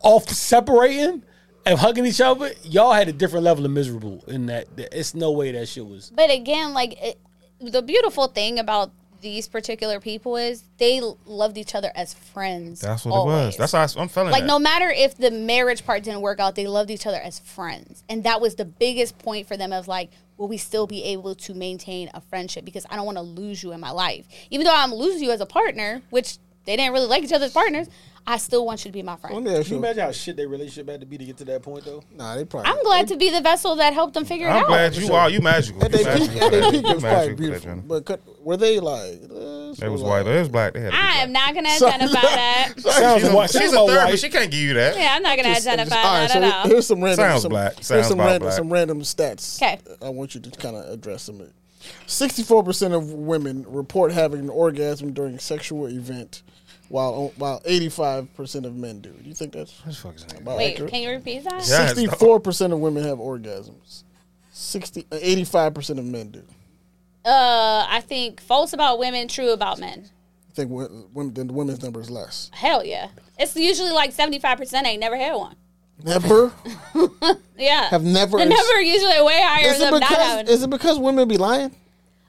[0.00, 1.24] off separating
[1.66, 4.74] and hugging each other, y'all had a different level of miserable in that.
[4.76, 6.10] that- It's no way that shit was.
[6.14, 7.18] But again, like it,
[7.60, 8.90] the beautiful thing about
[9.22, 12.80] these particular people is they loved each other as friends.
[12.80, 13.56] That's what it was.
[13.56, 14.30] That's how I- I'm feeling.
[14.30, 14.46] like that.
[14.46, 18.04] no matter if the marriage part didn't work out they loved each other as friends
[18.08, 21.34] and that was the biggest point for them of like will we still be able
[21.34, 24.64] to maintain a friendship because i don't want to lose you in my life even
[24.66, 26.36] though i'm losing you as a partner which
[26.66, 27.88] they didn't really like each other as partners
[28.28, 29.84] i still want you to be my Let friend me ask Can you you.
[29.84, 32.02] imagine how shit their relationship had to be to get to that point though?
[32.14, 32.70] Nah, they probably.
[32.72, 35.12] i'm glad to be the vessel that helped them figure it I'm out glad you
[35.14, 35.30] are.
[35.30, 35.84] You magical.
[35.84, 36.90] At You their peak, magical at their for peak, that.
[36.90, 37.70] it was probably magical for that, beautiful.
[37.70, 37.82] Jenna.
[37.82, 39.20] But could, were they like?
[39.24, 40.24] Uh, They was white.
[40.24, 40.72] They was black.
[40.72, 43.50] They had to be i am not gonna identify that Sounds She's a, white.
[43.50, 44.24] she's Sounds a about therapist.
[44.24, 44.96] She can't give you that.
[44.96, 47.00] yeah i'm not gonna Just- identify just- all right, that so at all here's some
[47.04, 47.24] random.
[47.26, 47.74] Sounds some, black.
[47.74, 48.56] Here's Sounds some about random, black.
[48.56, 49.58] some random stats.
[49.60, 49.78] 'Kay.
[50.02, 51.48] I want you to kind of address them.
[52.06, 56.42] Sixty-four percent of women report having an orgasm during a sexual event,
[56.88, 59.10] while while eighty-five percent of men do.
[59.10, 60.40] Do you think that's What the fuck is that?
[60.40, 60.90] about wait accurate?
[60.90, 64.04] can you repeat that Sixty-four percent of women have orgasms.
[64.52, 66.42] 60, 85 percent of men do.
[67.26, 70.08] uh i think false about women true about men
[70.50, 72.50] I think women, then the women's number is less.
[72.54, 73.08] hell yeah
[73.38, 75.56] it's usually like 75% ain't never had one
[76.04, 76.52] Never
[77.58, 77.88] Yeah.
[77.88, 78.36] have never.
[78.38, 80.46] The number are usually way higher Is it than not having.
[80.46, 81.74] Is it because women be lying?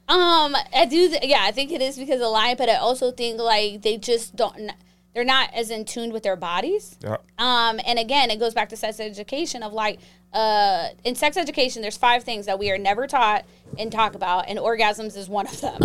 [0.07, 1.09] Um, I do.
[1.09, 3.97] Th- yeah, I think it is because of lying, but I also think like they
[3.97, 4.71] just don't.
[5.13, 6.97] They're not as in tune with their bodies.
[7.01, 7.17] Yeah.
[7.37, 9.99] Um, and again, it goes back to sex education of like,
[10.31, 13.43] uh, in sex education, there's five things that we are never taught
[13.79, 15.79] and talk about, and orgasms is one of them.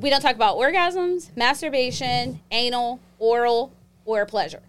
[0.00, 3.72] We don't talk about orgasms, masturbation, anal, oral,
[4.06, 4.62] or pleasure.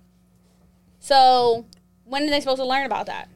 [0.99, 1.65] So,
[2.03, 3.29] when are they supposed to learn about that?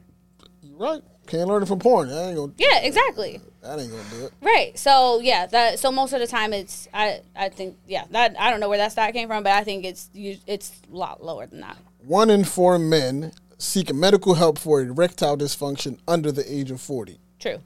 [0.60, 1.02] You're right.
[1.26, 2.08] Can't learn it from porn.
[2.08, 2.52] That ain't gonna.
[2.58, 3.40] Yeah, exactly.
[3.62, 4.32] That ain't gonna do it.
[4.42, 4.78] Right.
[4.78, 8.50] So yeah, that so most of the time it's I I think yeah that I
[8.50, 11.24] don't know where that stat came from, but I think it's you- it's a lot
[11.24, 11.78] lower than that.
[12.06, 17.18] One in four men seek medical help for erectile dysfunction under the age of forty.
[17.38, 17.58] True.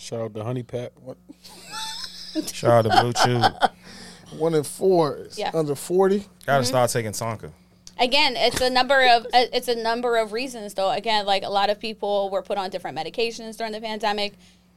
[0.00, 0.92] Shout out to Honey Pat.
[2.52, 3.70] Shout out to BlueChew.
[4.38, 5.50] One in four is Yeah.
[5.54, 6.26] under forty.
[6.44, 6.68] Gotta mm-hmm.
[6.68, 7.52] start taking Tonka.
[7.98, 10.90] Again, it's a number of uh, it's a number of reasons though.
[10.90, 14.34] Again, like a lot of people were put on different medications during the pandemic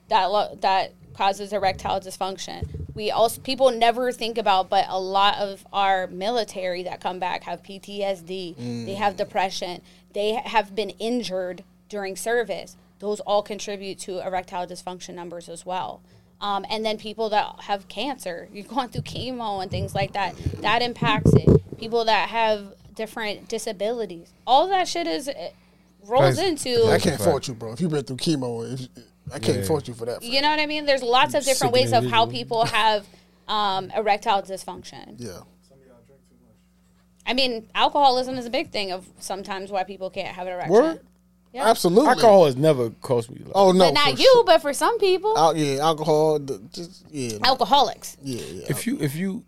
[0.09, 2.65] that lo- that causes erectile dysfunction.
[2.95, 7.43] We also people never think about, but a lot of our military that come back
[7.43, 8.85] have PTSD.
[8.85, 9.81] They have depression.
[10.13, 12.75] They have been injured during service.
[12.99, 16.01] those all contribute to erectile dysfunction numbers as well.
[16.39, 20.35] Um, and then people that have cancer, you're going through chemo and things like that,
[20.61, 21.49] that impacts it.
[21.79, 25.29] People that have different disabilities, all that shit is
[26.07, 26.85] rolls into.
[26.87, 27.23] I can't Fact.
[27.23, 27.73] fault you, bro.
[27.73, 28.87] If you've been through chemo, if,
[29.33, 29.63] I can't Yeah.
[29.65, 30.23] fault you for that.
[30.23, 30.85] You know what I mean?
[30.85, 33.05] There's lots of different ways of how people have
[33.47, 35.15] um, erectile dysfunction.
[35.17, 35.29] yeah.
[35.67, 36.55] Some of drink too much.
[37.25, 40.73] I mean, alcoholism is a big thing of sometimes why people can't have an erection.
[40.73, 41.01] Word?
[41.53, 41.67] Yeah.
[41.69, 42.07] Absolutely.
[42.09, 43.39] Alcohol has never cost me.
[43.43, 44.43] Like, Oh no, But not you, sure.
[44.45, 46.39] but for some people, Al- yeah, alcohol.
[46.39, 48.15] The, just yeah, alcoholics.
[48.23, 48.65] yeah, yeah.
[48.69, 49.43] if you if you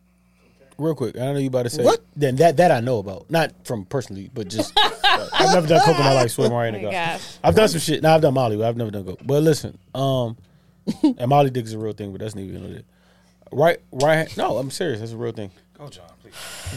[0.77, 2.01] real quick, I don't know you about to say What?
[2.15, 4.73] Then that that I know about, not from personally, but just
[5.03, 6.31] I've never done coke in my life.
[6.31, 7.21] Swear right Oh my God.
[7.43, 8.01] I've done some shit.
[8.03, 9.19] Now I've done Molly, but I've never done coke.
[9.23, 10.37] But listen, um,
[11.03, 12.83] and Molly dick is a real thing, but that's neither here nor there.
[13.51, 14.35] Right, right.
[14.35, 14.99] No, I'm serious.
[14.99, 15.51] That's a real thing.
[15.77, 16.33] Go, John, please.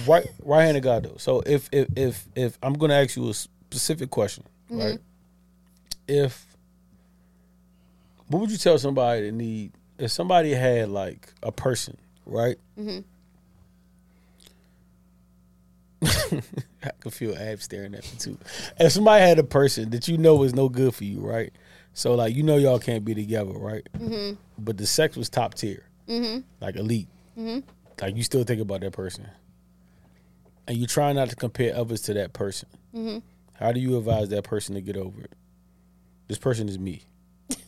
[0.07, 1.17] Right, right hand of God though.
[1.17, 4.99] So if if if if I'm gonna ask you a specific question, right?
[6.09, 6.47] If
[8.29, 11.97] what would you tell somebody that need if somebody had like a person,
[12.27, 12.57] right?
[16.05, 18.39] I can feel Ab staring at me too.
[18.79, 21.53] If somebody had a person that you know is no good for you, right?
[21.95, 23.87] So like you know y'all can't be together, right?
[23.99, 24.35] Mm-hmm.
[24.59, 26.41] But the sex was top tier, mm-hmm.
[26.61, 27.09] like elite.
[27.39, 27.61] Mm-hmm.
[28.01, 29.27] Like you still think about that person,
[30.69, 32.69] and you try not to compare others to that person.
[33.55, 35.33] How do you advise that person to get over it?
[36.29, 37.03] This person is me.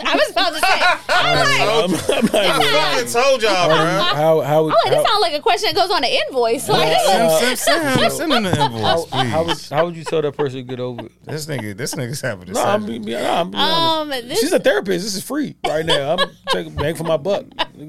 [0.00, 3.06] I was about to say, I'm like, I'm, I'm I even lying.
[3.06, 3.76] fucking told y'all, bro.
[3.76, 6.68] How how would oh, this sounds like a question that goes on an invoice.
[6.68, 9.28] Like, Send, send, send, him, send him the invoice, please.
[9.30, 11.12] how would how would you tell that person to get over it?
[11.24, 12.98] this nigga, this nigga's having a No, I'm surgery.
[12.98, 14.22] being, no, I'm being honest.
[14.22, 15.04] um, this, She's a therapist.
[15.04, 16.16] This is free right now.
[16.16, 17.44] I'm taking bang for my buck.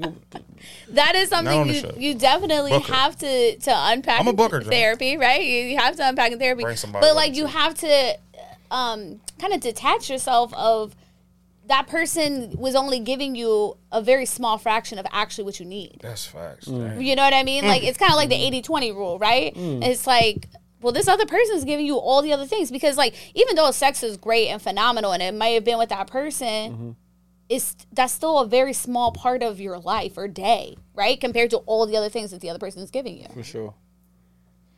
[0.90, 2.94] That is something you, you definitely Book her.
[2.94, 4.20] have to to unpack.
[4.20, 4.70] I'm a in booker, John.
[4.70, 5.40] therapy, right?
[5.42, 7.42] You, you have to unpack in therapy, Bring somebody but like you.
[7.42, 8.18] you have to
[8.70, 10.94] um, kind of detach yourself of
[11.70, 15.98] that person was only giving you a very small fraction of actually what you need.
[16.02, 16.66] That's facts.
[16.68, 17.04] Mm.
[17.04, 17.64] You know what I mean?
[17.66, 18.50] Like it's kind of like Mm.
[18.52, 19.52] the 80-20 rule, right?
[19.56, 20.48] It's like
[20.82, 23.70] well, this other person is giving you all the other things because, like, even though
[23.70, 26.90] sex is great and phenomenal, and it may have been with that person, Mm-hmm.
[27.50, 31.20] it's that's still a very small part of your life or day, right?
[31.20, 33.26] Compared to all the other things that the other person is giving you.
[33.34, 33.74] for sure.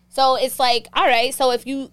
[0.09, 1.93] So it's like, all right, so if you,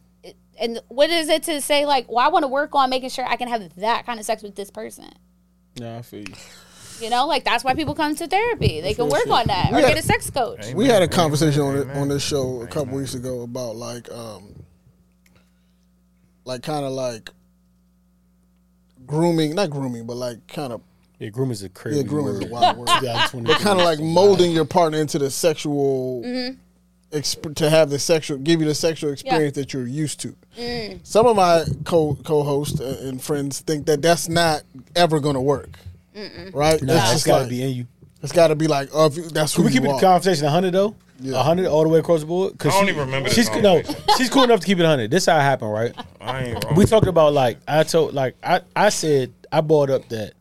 [0.60, 3.26] and what is it to say, like, well, I want to work on making sure
[3.26, 5.10] I can have that kind of sex with this person?
[5.76, 6.36] Yeah, I feel you.
[7.02, 8.82] You know, like that's why people come to therapy.
[8.82, 10.60] They can work on that or We had- get a sex coach.
[10.64, 10.76] Amen.
[10.76, 14.12] We had a conversation on it, on this show a couple weeks ago about like
[14.12, 14.54] um
[16.44, 17.30] like kind of like
[19.06, 20.82] grooming, not grooming, but like kind of
[21.20, 22.52] Yeah, groom is a crazy yeah, grooming is a word.
[22.52, 22.90] wild word.
[23.02, 26.60] Yeah, But kind of like molding your partner into the sexual Mm-hmm.
[27.12, 30.36] Exp- to have the sexual give you the sexual experience that you're used to.
[31.04, 34.64] Some of my co co-hosts uh, and friends think that that's not
[34.96, 35.70] ever going to work.
[36.54, 36.82] Right?
[36.82, 37.88] Nah, It's it's just got to like, be in you.
[38.22, 40.00] it's got to be like oh, if you, that's who we keep you it are.
[40.00, 40.96] the conversation 100 though?
[41.22, 41.34] Yeah.
[41.38, 42.58] 100 all the way across the board?
[42.58, 43.82] Cause I don't she- even remember She's no,
[44.18, 45.12] she's cool enough to keep it 100.
[45.12, 45.94] This how it happened, right?
[46.22, 46.76] I ain't wrong.
[46.76, 50.34] We talked about like I told like I I said I brought up that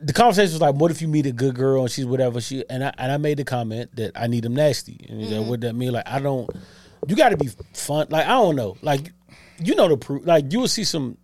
[0.00, 2.64] the conversation was like, what if you meet a good girl and she's whatever she
[2.68, 5.40] and I and I made the comment that I need them nasty and he's like,
[5.40, 5.50] mm-hmm.
[5.50, 5.92] what that mean?
[5.92, 6.48] Like I don't.
[7.08, 8.06] You got to be fun.
[8.10, 8.76] Like I don't know.
[8.82, 9.12] Like
[9.58, 10.26] you know the proof.
[10.26, 11.16] Like you will see some.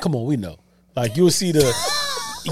[0.00, 0.58] Come on, we know.
[0.96, 1.74] Like you'll see the.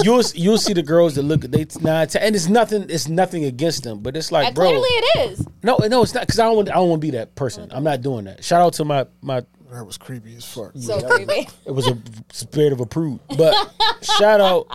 [0.02, 3.08] You'll you'll see the girls that look at they nine ten, and it's nothing it's
[3.08, 5.46] nothing against them, but it's like And bro, clearly it is.
[5.62, 7.68] no no it's not because I don't want I don't want to be that person.
[7.70, 8.42] I'm not doing that.
[8.42, 10.72] Shout out to my my That was creepy as fuck.
[10.80, 11.46] So creepy.
[11.66, 11.98] it was a
[12.30, 13.20] spirit of a prude.
[13.36, 13.54] But
[14.18, 14.66] shout out,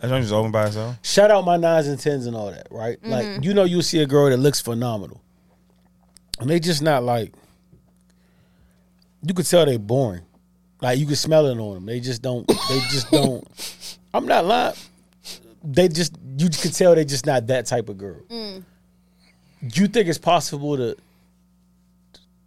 [0.00, 0.96] That joint just open by itself.
[1.02, 2.98] shout out my nines and tens and all that, right?
[3.02, 3.42] Like mm-hmm.
[3.42, 5.20] you know, you see a girl that looks phenomenal,
[6.38, 7.32] and they just not like.
[9.26, 10.22] You could tell they boring,
[10.80, 11.86] like you could smell it on them.
[11.86, 12.46] They just don't.
[12.46, 13.98] They just don't.
[14.14, 14.74] I'm not lying.
[15.64, 18.20] They just you could tell they just not that type of girl.
[18.28, 18.62] Mm.
[19.74, 20.96] You think it's possible to?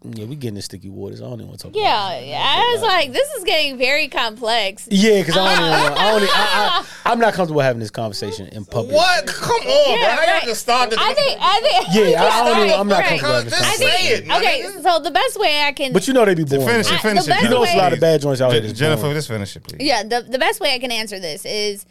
[0.01, 1.21] Yeah, we getting the sticky waters.
[1.21, 1.71] I don't even want to talk.
[1.73, 2.41] about Yeah, yeah.
[2.41, 4.87] I was like, this is getting very complex.
[4.89, 5.69] Yeah, because I don't even.
[5.83, 6.17] want- I don't.
[6.23, 8.95] Even, I, I, I'm not comfortable having this conversation in public.
[8.95, 9.25] What?
[9.27, 9.67] Come on,
[9.99, 10.23] Yeah, bro.
[10.23, 10.43] I got right.
[10.45, 10.95] to start the.
[11.01, 13.19] I think, I think, Yeah, I, I don't even, I'm not Right.
[13.19, 13.91] comfortable having this I conversation.
[13.91, 14.83] say think, it, okay, nigga.
[14.83, 16.65] so the best way I can, But you know they be boring.
[16.65, 17.33] Finish it, I- finish the it.
[17.33, 18.61] best You know it's a lot of bad joints out here.
[18.61, 19.15] That's Jennifer, boring.
[19.17, 19.85] just finish it, please.
[19.85, 21.85] yeah, the, the best way I can answer this is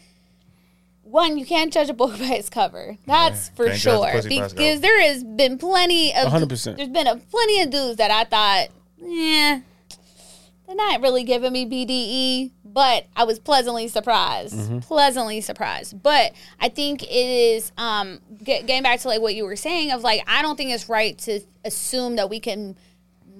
[1.10, 2.96] one, you can't judge a book by its cover.
[3.06, 4.10] That's for can't the sure.
[4.12, 6.76] pussy by its Because there has been plenty of 100%.
[6.76, 8.68] There's been a plenty of dudes that I thought,
[9.00, 9.60] yeah,
[10.66, 14.54] they're not really giving me BDE, but I was pleasantly surprised.
[14.54, 14.80] Mm-hmm.
[14.80, 16.02] Pleasantly surprised.
[16.02, 19.92] But I think it is um get, getting back to like what you were saying
[19.92, 22.76] of like I don't think it's right to assume that we can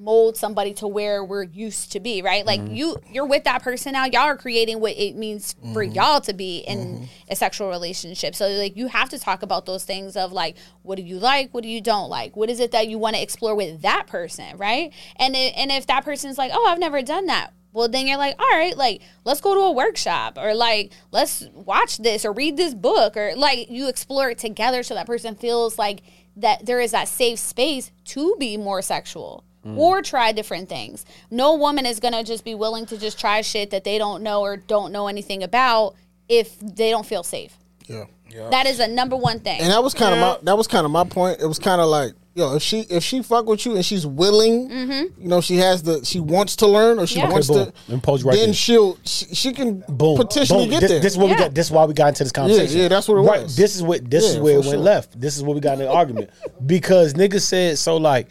[0.00, 2.46] mold somebody to where we're used to be, right?
[2.46, 2.74] Like mm-hmm.
[2.74, 5.92] you you're with that person now, y'all are creating what it means for mm-hmm.
[5.92, 7.04] y'all to be in mm-hmm.
[7.30, 8.34] a sexual relationship.
[8.34, 11.52] So like you have to talk about those things of like what do you like,
[11.52, 12.36] what do you don't like?
[12.36, 14.92] What is it that you want to explore with that person, right?
[15.16, 18.18] And it, and if that person's like, "Oh, I've never done that." Well, then you're
[18.18, 22.32] like, all right, like let's go to a workshop or like let's watch this or
[22.32, 26.02] read this book or like you explore it together so that person feels like
[26.36, 31.04] that there is that safe space to be more sexual or try different things.
[31.30, 34.22] No woman is going to just be willing to just try shit that they don't
[34.22, 35.94] know or don't know anything about
[36.28, 37.56] if they don't feel safe.
[37.86, 38.04] Yeah.
[38.50, 39.60] That is a number one thing.
[39.60, 41.40] And that was kind of my that was kind of my point.
[41.40, 44.06] It was kind of like, yo, if she if she fuck with you and she's
[44.06, 47.26] willing, you know, she has the she wants to learn or she Mm-hmm.
[47.28, 47.32] Yeah.
[47.32, 47.94] wants Okay, to, boom.
[47.94, 48.54] Impose right then there.
[48.54, 50.18] she'll she, she can Boom.
[50.18, 50.70] potentially Boom.
[50.70, 51.00] get this, there.
[51.00, 51.34] This is what Yeah.
[51.36, 51.54] we got.
[51.54, 52.78] This is why we got into this conversation.
[52.80, 53.42] yeah, that's what it right.
[53.44, 53.56] was.
[53.56, 54.08] This is what.
[54.10, 54.76] This is Yeah, where it went sure.
[54.78, 55.18] left.
[55.18, 56.28] This is what we got in the argument
[56.66, 57.96] because niggas said so.
[57.96, 58.28] Like,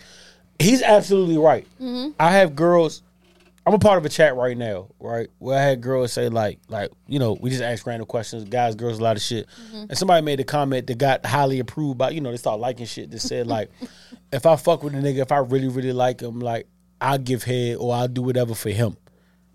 [0.59, 1.65] he's absolutely right.
[1.81, 2.11] Mm-hmm.
[2.19, 3.03] I have girls.
[3.65, 5.27] I'm a part of a chat right now, right?
[5.39, 8.75] Where I had girls say like, like you know, we just ask random questions, guys,
[8.75, 9.85] girls, a lot of shit, Mm-hmm.
[9.89, 12.85] and somebody made a comment that got highly approved by, you know, they start liking
[12.85, 13.69] shit that said like,
[14.31, 16.65] if I fuck with a nigga, if I really really like him, like
[17.01, 18.95] I'll give head or I'll do whatever for him,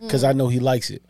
[0.00, 1.02] because I know he likes it.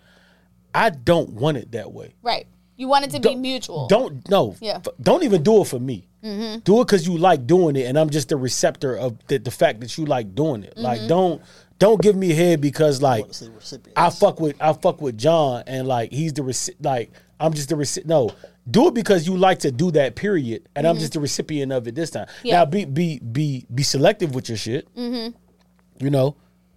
[0.74, 2.14] I don't want it that way.
[2.22, 2.46] right.
[2.82, 3.86] You want it to be Don't- mutual.
[3.86, 4.56] Don't no.
[4.60, 4.78] Yeah.
[4.78, 6.08] f- Don't even do it for me.
[6.24, 6.58] Mm-hmm.
[6.64, 9.52] Do it because you like doing it, and I'm just the receptor of the, the
[9.52, 10.76] fact that you like doing it.
[10.76, 11.06] Like mm-hmm.
[11.06, 11.42] don't
[11.78, 13.50] don't give me a head because like Say.
[13.94, 17.68] I fuck with I fuck with John and like he's the reci- like I'm just
[17.68, 18.30] the reci- no.
[18.68, 21.02] Do it because you like to do that period, and I'm mm-hmm.
[21.02, 22.26] just the recipient of it this time.
[22.42, 22.56] Yeah.
[22.56, 24.88] Now be be be be selective with your shit.
[24.96, 26.34] You know,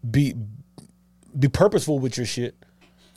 [0.07, 0.36] be
[1.40, 2.56] be purposeful with your shit.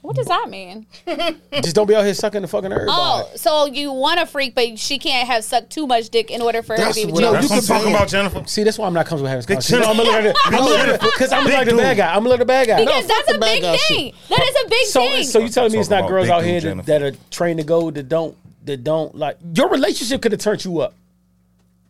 [0.03, 0.87] What does that mean?
[1.63, 2.97] Just don't be out here sucking the fucking everybody.
[2.97, 6.41] Oh, so you want a freak, but she can't have sucked too much dick in
[6.41, 7.37] order for her That's to be with what you.
[7.37, 8.43] I- That's you what I'm talking about, Jennifer.
[8.47, 9.83] See, that's why I'm not comfortable having this Big conversation.
[9.85, 11.81] I'm gonna look at because I'm gonna Big like the dude.
[11.81, 12.09] bad guy.
[12.09, 12.79] I'm gonna look the bad guy.
[12.85, 14.13] Because fuck that's a big guy thing.
[14.29, 15.25] That is a big So, thing.
[15.25, 17.91] so you telling me it's not girls out here that, that are trained to go
[17.91, 20.95] that don't that don't like your relationship could have turned you up.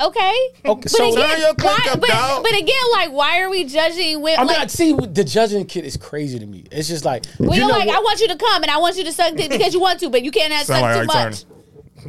[0.01, 0.33] Okay.
[0.65, 2.43] Okay, But so- again, your why, up, but, dog.
[2.43, 4.41] but again, like, why are we judging women?
[4.41, 6.65] I'm like, not see the judging kid is crazy to me.
[6.70, 7.97] It's just like well, you you're know like, what?
[7.97, 10.01] I want you to come and I want you to suck dick because you want
[10.01, 11.43] to, but you can't have suck like too much.
[11.43, 11.55] Turner.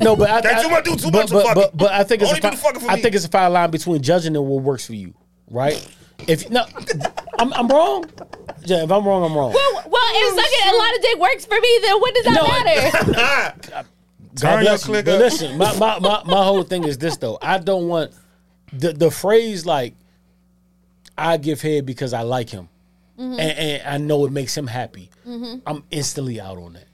[0.02, 2.30] no, but I, Got I, do too but, much but, but, but I think it's
[2.30, 4.46] Only a fi- the fucking for I think it's a fine line between judging and
[4.46, 5.14] what works for you,
[5.50, 5.86] right?
[6.28, 6.66] If no,
[7.40, 8.06] I'm, I'm wrong.
[8.66, 9.54] Yeah, if I'm wrong, I'm wrong.
[9.54, 12.26] Well, well, if oh, sucking a lot of dick works for me, then what does
[12.26, 13.86] that No, matter?
[14.42, 14.86] God Turn your bless you.
[14.94, 15.20] click But up.
[15.20, 17.38] listen, my, my, my, my whole thing is this though.
[17.42, 18.12] I don't want
[18.74, 19.96] the the phrase like
[21.18, 22.70] I give head because I like him.
[23.20, 23.40] Mm-hmm.
[23.40, 25.10] And, and I know it makes him happy.
[25.68, 26.86] I'm instantly out on that.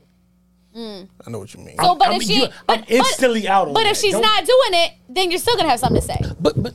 [0.76, 1.78] I know what you mean.
[1.80, 3.92] So, but I if mean, she, but, I'm instantly out on But that.
[3.92, 6.20] if she's Don't- not doing it, then you're still gonna have something to say.
[6.40, 6.74] but but.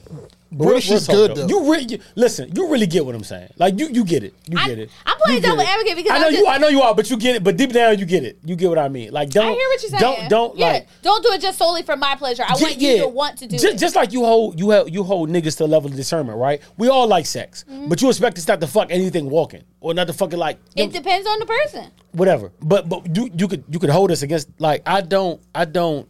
[0.50, 1.46] What if she's good, though?
[1.46, 2.50] You really you- listen.
[2.54, 3.50] You really get what I'm saying.
[3.56, 4.34] Like you, you get it.
[4.48, 4.90] You I- get it.
[5.06, 5.68] I'm playing You get devil it.
[5.68, 6.46] advocate because I know I'm you.
[6.46, 7.44] I know you are, but you get it.
[7.44, 8.38] But deep down, you get it.
[8.44, 9.12] You get what I mean.
[9.12, 9.46] Like don't.
[9.46, 10.00] I hear what you're saying.
[10.00, 10.88] Don't don't yeah, like.
[11.02, 12.42] don't do it just solely for my pleasure.
[12.46, 13.78] I want you to want to do just, it.
[13.78, 16.60] Just like you hold you hold, you hold niggas to a level of discernment, right?
[16.76, 17.88] We all like sex, Mm-hmm.
[17.88, 20.86] but you expect us not to fuck anything walking or not to fucking like it
[20.86, 21.90] know, depends on the person.
[22.12, 22.50] whatever.
[22.60, 26.08] But but you you could you could hold us against like I don't I don't.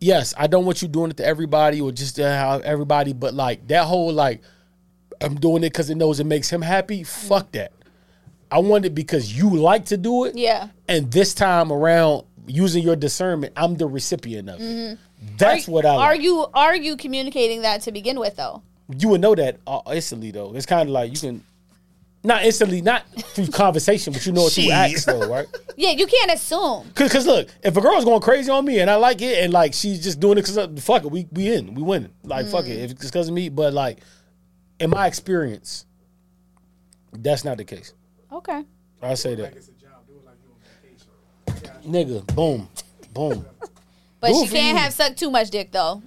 [0.00, 3.32] Yes, I don't want you doing it to everybody or just to how everybody, but
[3.34, 4.42] like that whole like
[5.20, 7.02] I'm doing it because it knows it makes him happy.
[7.02, 7.72] Fuck that.
[8.50, 10.36] I want it because you like to do it.
[10.36, 10.68] Yeah.
[10.86, 14.98] And this time around, using your discernment, I'm the recipient of it.
[15.38, 15.70] That's Mm-hmm.
[15.70, 15.88] Are- what I.
[15.94, 16.20] Are like.
[16.20, 18.62] you are you communicating that to begin with though?
[18.98, 20.54] you would know that uh, instantly though.
[20.54, 21.42] It's kind of like you can
[22.26, 24.70] not instantly, not through conversation, but you know it through Jeez.
[24.72, 25.46] acts though, right?
[25.78, 26.90] Yeah, you can't assume.
[26.94, 29.52] Cause, cause look, if a girl's going crazy on me and I like it, and
[29.52, 32.12] like she's just doing it because uh, fuck it, we we in, we winning.
[32.22, 32.84] Like fuck it, mm.
[32.84, 33.50] if it's because of me.
[33.50, 33.98] But like,
[34.80, 35.84] in my experience,
[37.12, 37.92] that's not the case.
[38.32, 38.64] Okay.
[39.02, 40.06] I say that, It's a job.
[40.08, 42.24] Do it like you're on vacation.
[42.24, 42.34] nigga.
[42.34, 42.68] Boom,
[43.12, 43.44] boom.
[44.18, 46.02] But Good she for can't have sucked too much dick though.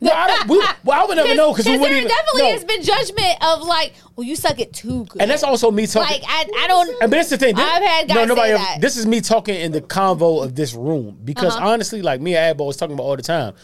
[0.00, 2.06] No, I don't, we, well, I would never know because there even.
[2.08, 2.52] definitely no.
[2.52, 5.20] has been judgment of like, well, you suck it too good.
[5.20, 6.20] and that's also me talking.
[6.20, 6.88] like I, I don't.
[7.02, 7.56] And but that's the thing.
[7.56, 8.80] This, I've had guys no, nobody say ever- that.
[8.80, 11.68] This is me talking in the convo of this room because Uh-huh.
[11.70, 13.54] honestly, like me and Abbo was talking about all the time.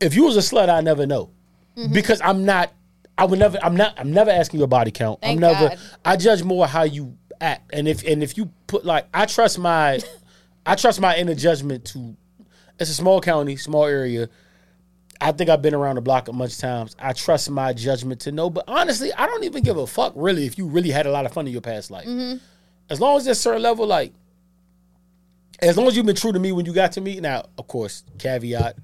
[0.00, 1.30] If you was a slut, I never know
[1.76, 1.92] Mm-hmm.
[1.92, 2.72] because I'm not.
[3.18, 3.58] I would never.
[3.62, 3.94] I'm not.
[4.00, 5.20] I'm never asking your body count.
[5.20, 5.68] Thank I'm never.
[5.68, 5.78] God.
[6.04, 9.58] I judge more how you act, and if and if you put like I trust
[9.58, 10.00] my,
[10.66, 12.16] I trust my inner judgment to.
[12.80, 14.28] It's a small county, small area.
[15.20, 16.96] I think I've been around the block a bunch of times.
[16.98, 20.46] I trust my judgment to know, but honestly, I don't even give a fuck really
[20.46, 22.06] if you really had a lot of fun in your past life.
[22.06, 22.38] Mm-hmm.
[22.88, 24.12] As long as there's a certain level, like
[25.60, 27.20] as long as you've been true to me when you got to me.
[27.20, 28.76] Now, of course, caveat,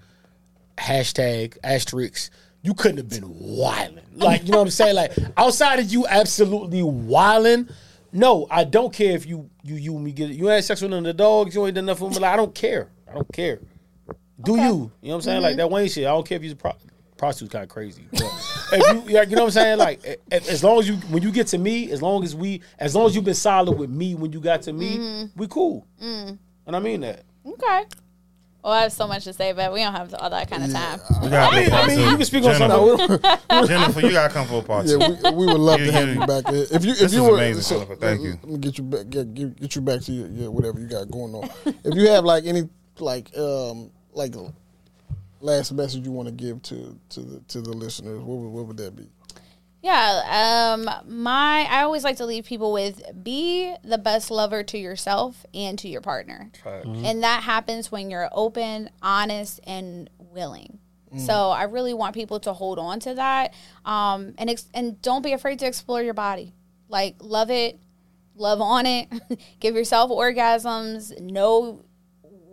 [0.77, 2.33] hashtag, asterisk,
[2.63, 4.01] you couldn't have been wilding.
[4.15, 4.97] Like, you know what I'm saying?
[4.97, 7.69] Like, outside of you absolutely wilding,
[8.13, 11.01] no, I don't care if you you you me get you ain't sex with none
[11.01, 12.23] of the dogs, you ain't done nothing with me.
[12.23, 12.89] Like, I don't care.
[13.09, 13.61] I don't care.
[14.45, 14.63] Do you?
[14.63, 15.43] You know what I'm saying?
[15.43, 15.59] Like mm-hmm.
[15.59, 16.05] that Wayne shit.
[16.05, 16.77] I don't care if you're a pro-
[17.17, 18.07] prostitute's kind of crazy.
[18.11, 18.33] But
[18.73, 19.79] if you, like, you know what I'm saying?
[19.79, 22.35] Like, a- a- as long as you, when you get to me, as long as
[22.35, 25.39] we, as long as you've been solid with me when you got to me, mm-hmm.
[25.39, 25.87] we cool.
[26.03, 26.39] Mm.
[26.67, 27.25] And I mean that.
[27.47, 27.85] Okay.
[28.65, 30.73] Well, I have so much to say, but we don't have all that kind of
[30.73, 30.99] time.
[31.23, 33.67] We gotta I mean, I mean, you can speak on Jennifer, something.
[33.69, 36.21] Jennifer, you gotta come for a part Yeah, we, we would love to have you-
[36.21, 36.45] you back.
[36.49, 37.97] If you if This you is were amazing, Jennifer.
[37.97, 38.39] Thank you.
[38.43, 39.11] Let me get you back.
[39.11, 41.51] Get, get, get you back to your, your whatever you got going on.
[41.67, 42.67] if you have like any
[43.01, 44.35] like um like
[45.41, 48.67] last message you want to give to to the to the listeners, what would, what
[48.67, 49.09] would that be?
[49.83, 50.73] Yeah.
[50.73, 50.89] Um.
[51.07, 51.67] My.
[51.69, 55.89] I always like to leave people with be the best lover to yourself and to
[55.89, 56.51] your partner,
[57.05, 60.79] and that happens when you're open, honest, and willing.
[61.17, 63.55] So I really want people to hold on to that,
[63.85, 66.55] um, and ex- and don't be afraid to explore your body.
[66.89, 67.79] Like love it,
[68.35, 69.09] love on it,
[69.61, 71.21] give yourself orgasms.
[71.21, 71.85] Know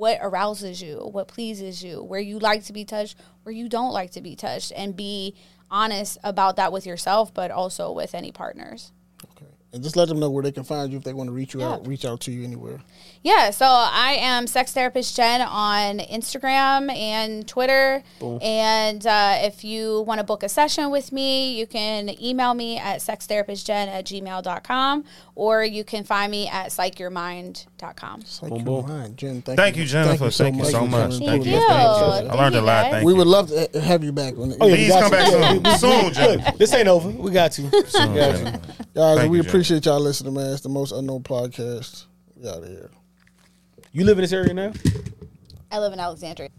[0.02, 3.94] what arouses you, what pleases you, where you like to be touched, where you don't
[3.94, 5.36] like to be touched, and be
[5.70, 8.92] honest about that with yourself, but also with any partners.
[9.38, 11.32] Okay, and just let them know where they can find you if they want to
[11.32, 11.74] reach you Yeah.
[11.74, 12.82] out, reach out to you anywhere.
[13.24, 18.02] Yeah, so I am sex therapist Jen on Instagram and Twitter.
[18.42, 22.80] And uh, if you want to book a session with me, you can email me
[22.80, 25.04] at sextherapistjen at gmail.com
[25.36, 28.22] or you can find me at psychyourmind.com.
[28.22, 28.90] It's like Boom, your boom.
[28.90, 29.42] mind, Jen.
[29.44, 30.32] Thank, Thank you, Jennifer.
[30.32, 31.14] Thank you so much.
[31.14, 31.60] for Thank doing you.
[31.60, 31.66] this.
[31.68, 32.30] Thank you.
[32.32, 32.92] I learned a lot.
[32.92, 33.18] Thank We you.
[33.20, 34.36] would love to have you back.
[34.36, 35.10] When, Oh, yeah, we Please come you.
[35.12, 35.64] back Yeah, soon.
[35.64, 36.58] we- we- Soon, Look, Jennifer.
[36.58, 37.10] this ain't over.
[37.10, 37.70] We got you.
[37.86, 38.46] Soon, We got you.
[38.96, 39.50] Guys, Thank we you, Jen.
[39.50, 40.54] appreciate y'all listening, man.
[40.54, 42.06] It's the most unknown podcast.
[42.36, 42.90] We out of here.
[43.94, 44.72] You live in this area now?
[45.70, 46.52] I live in Alexandria.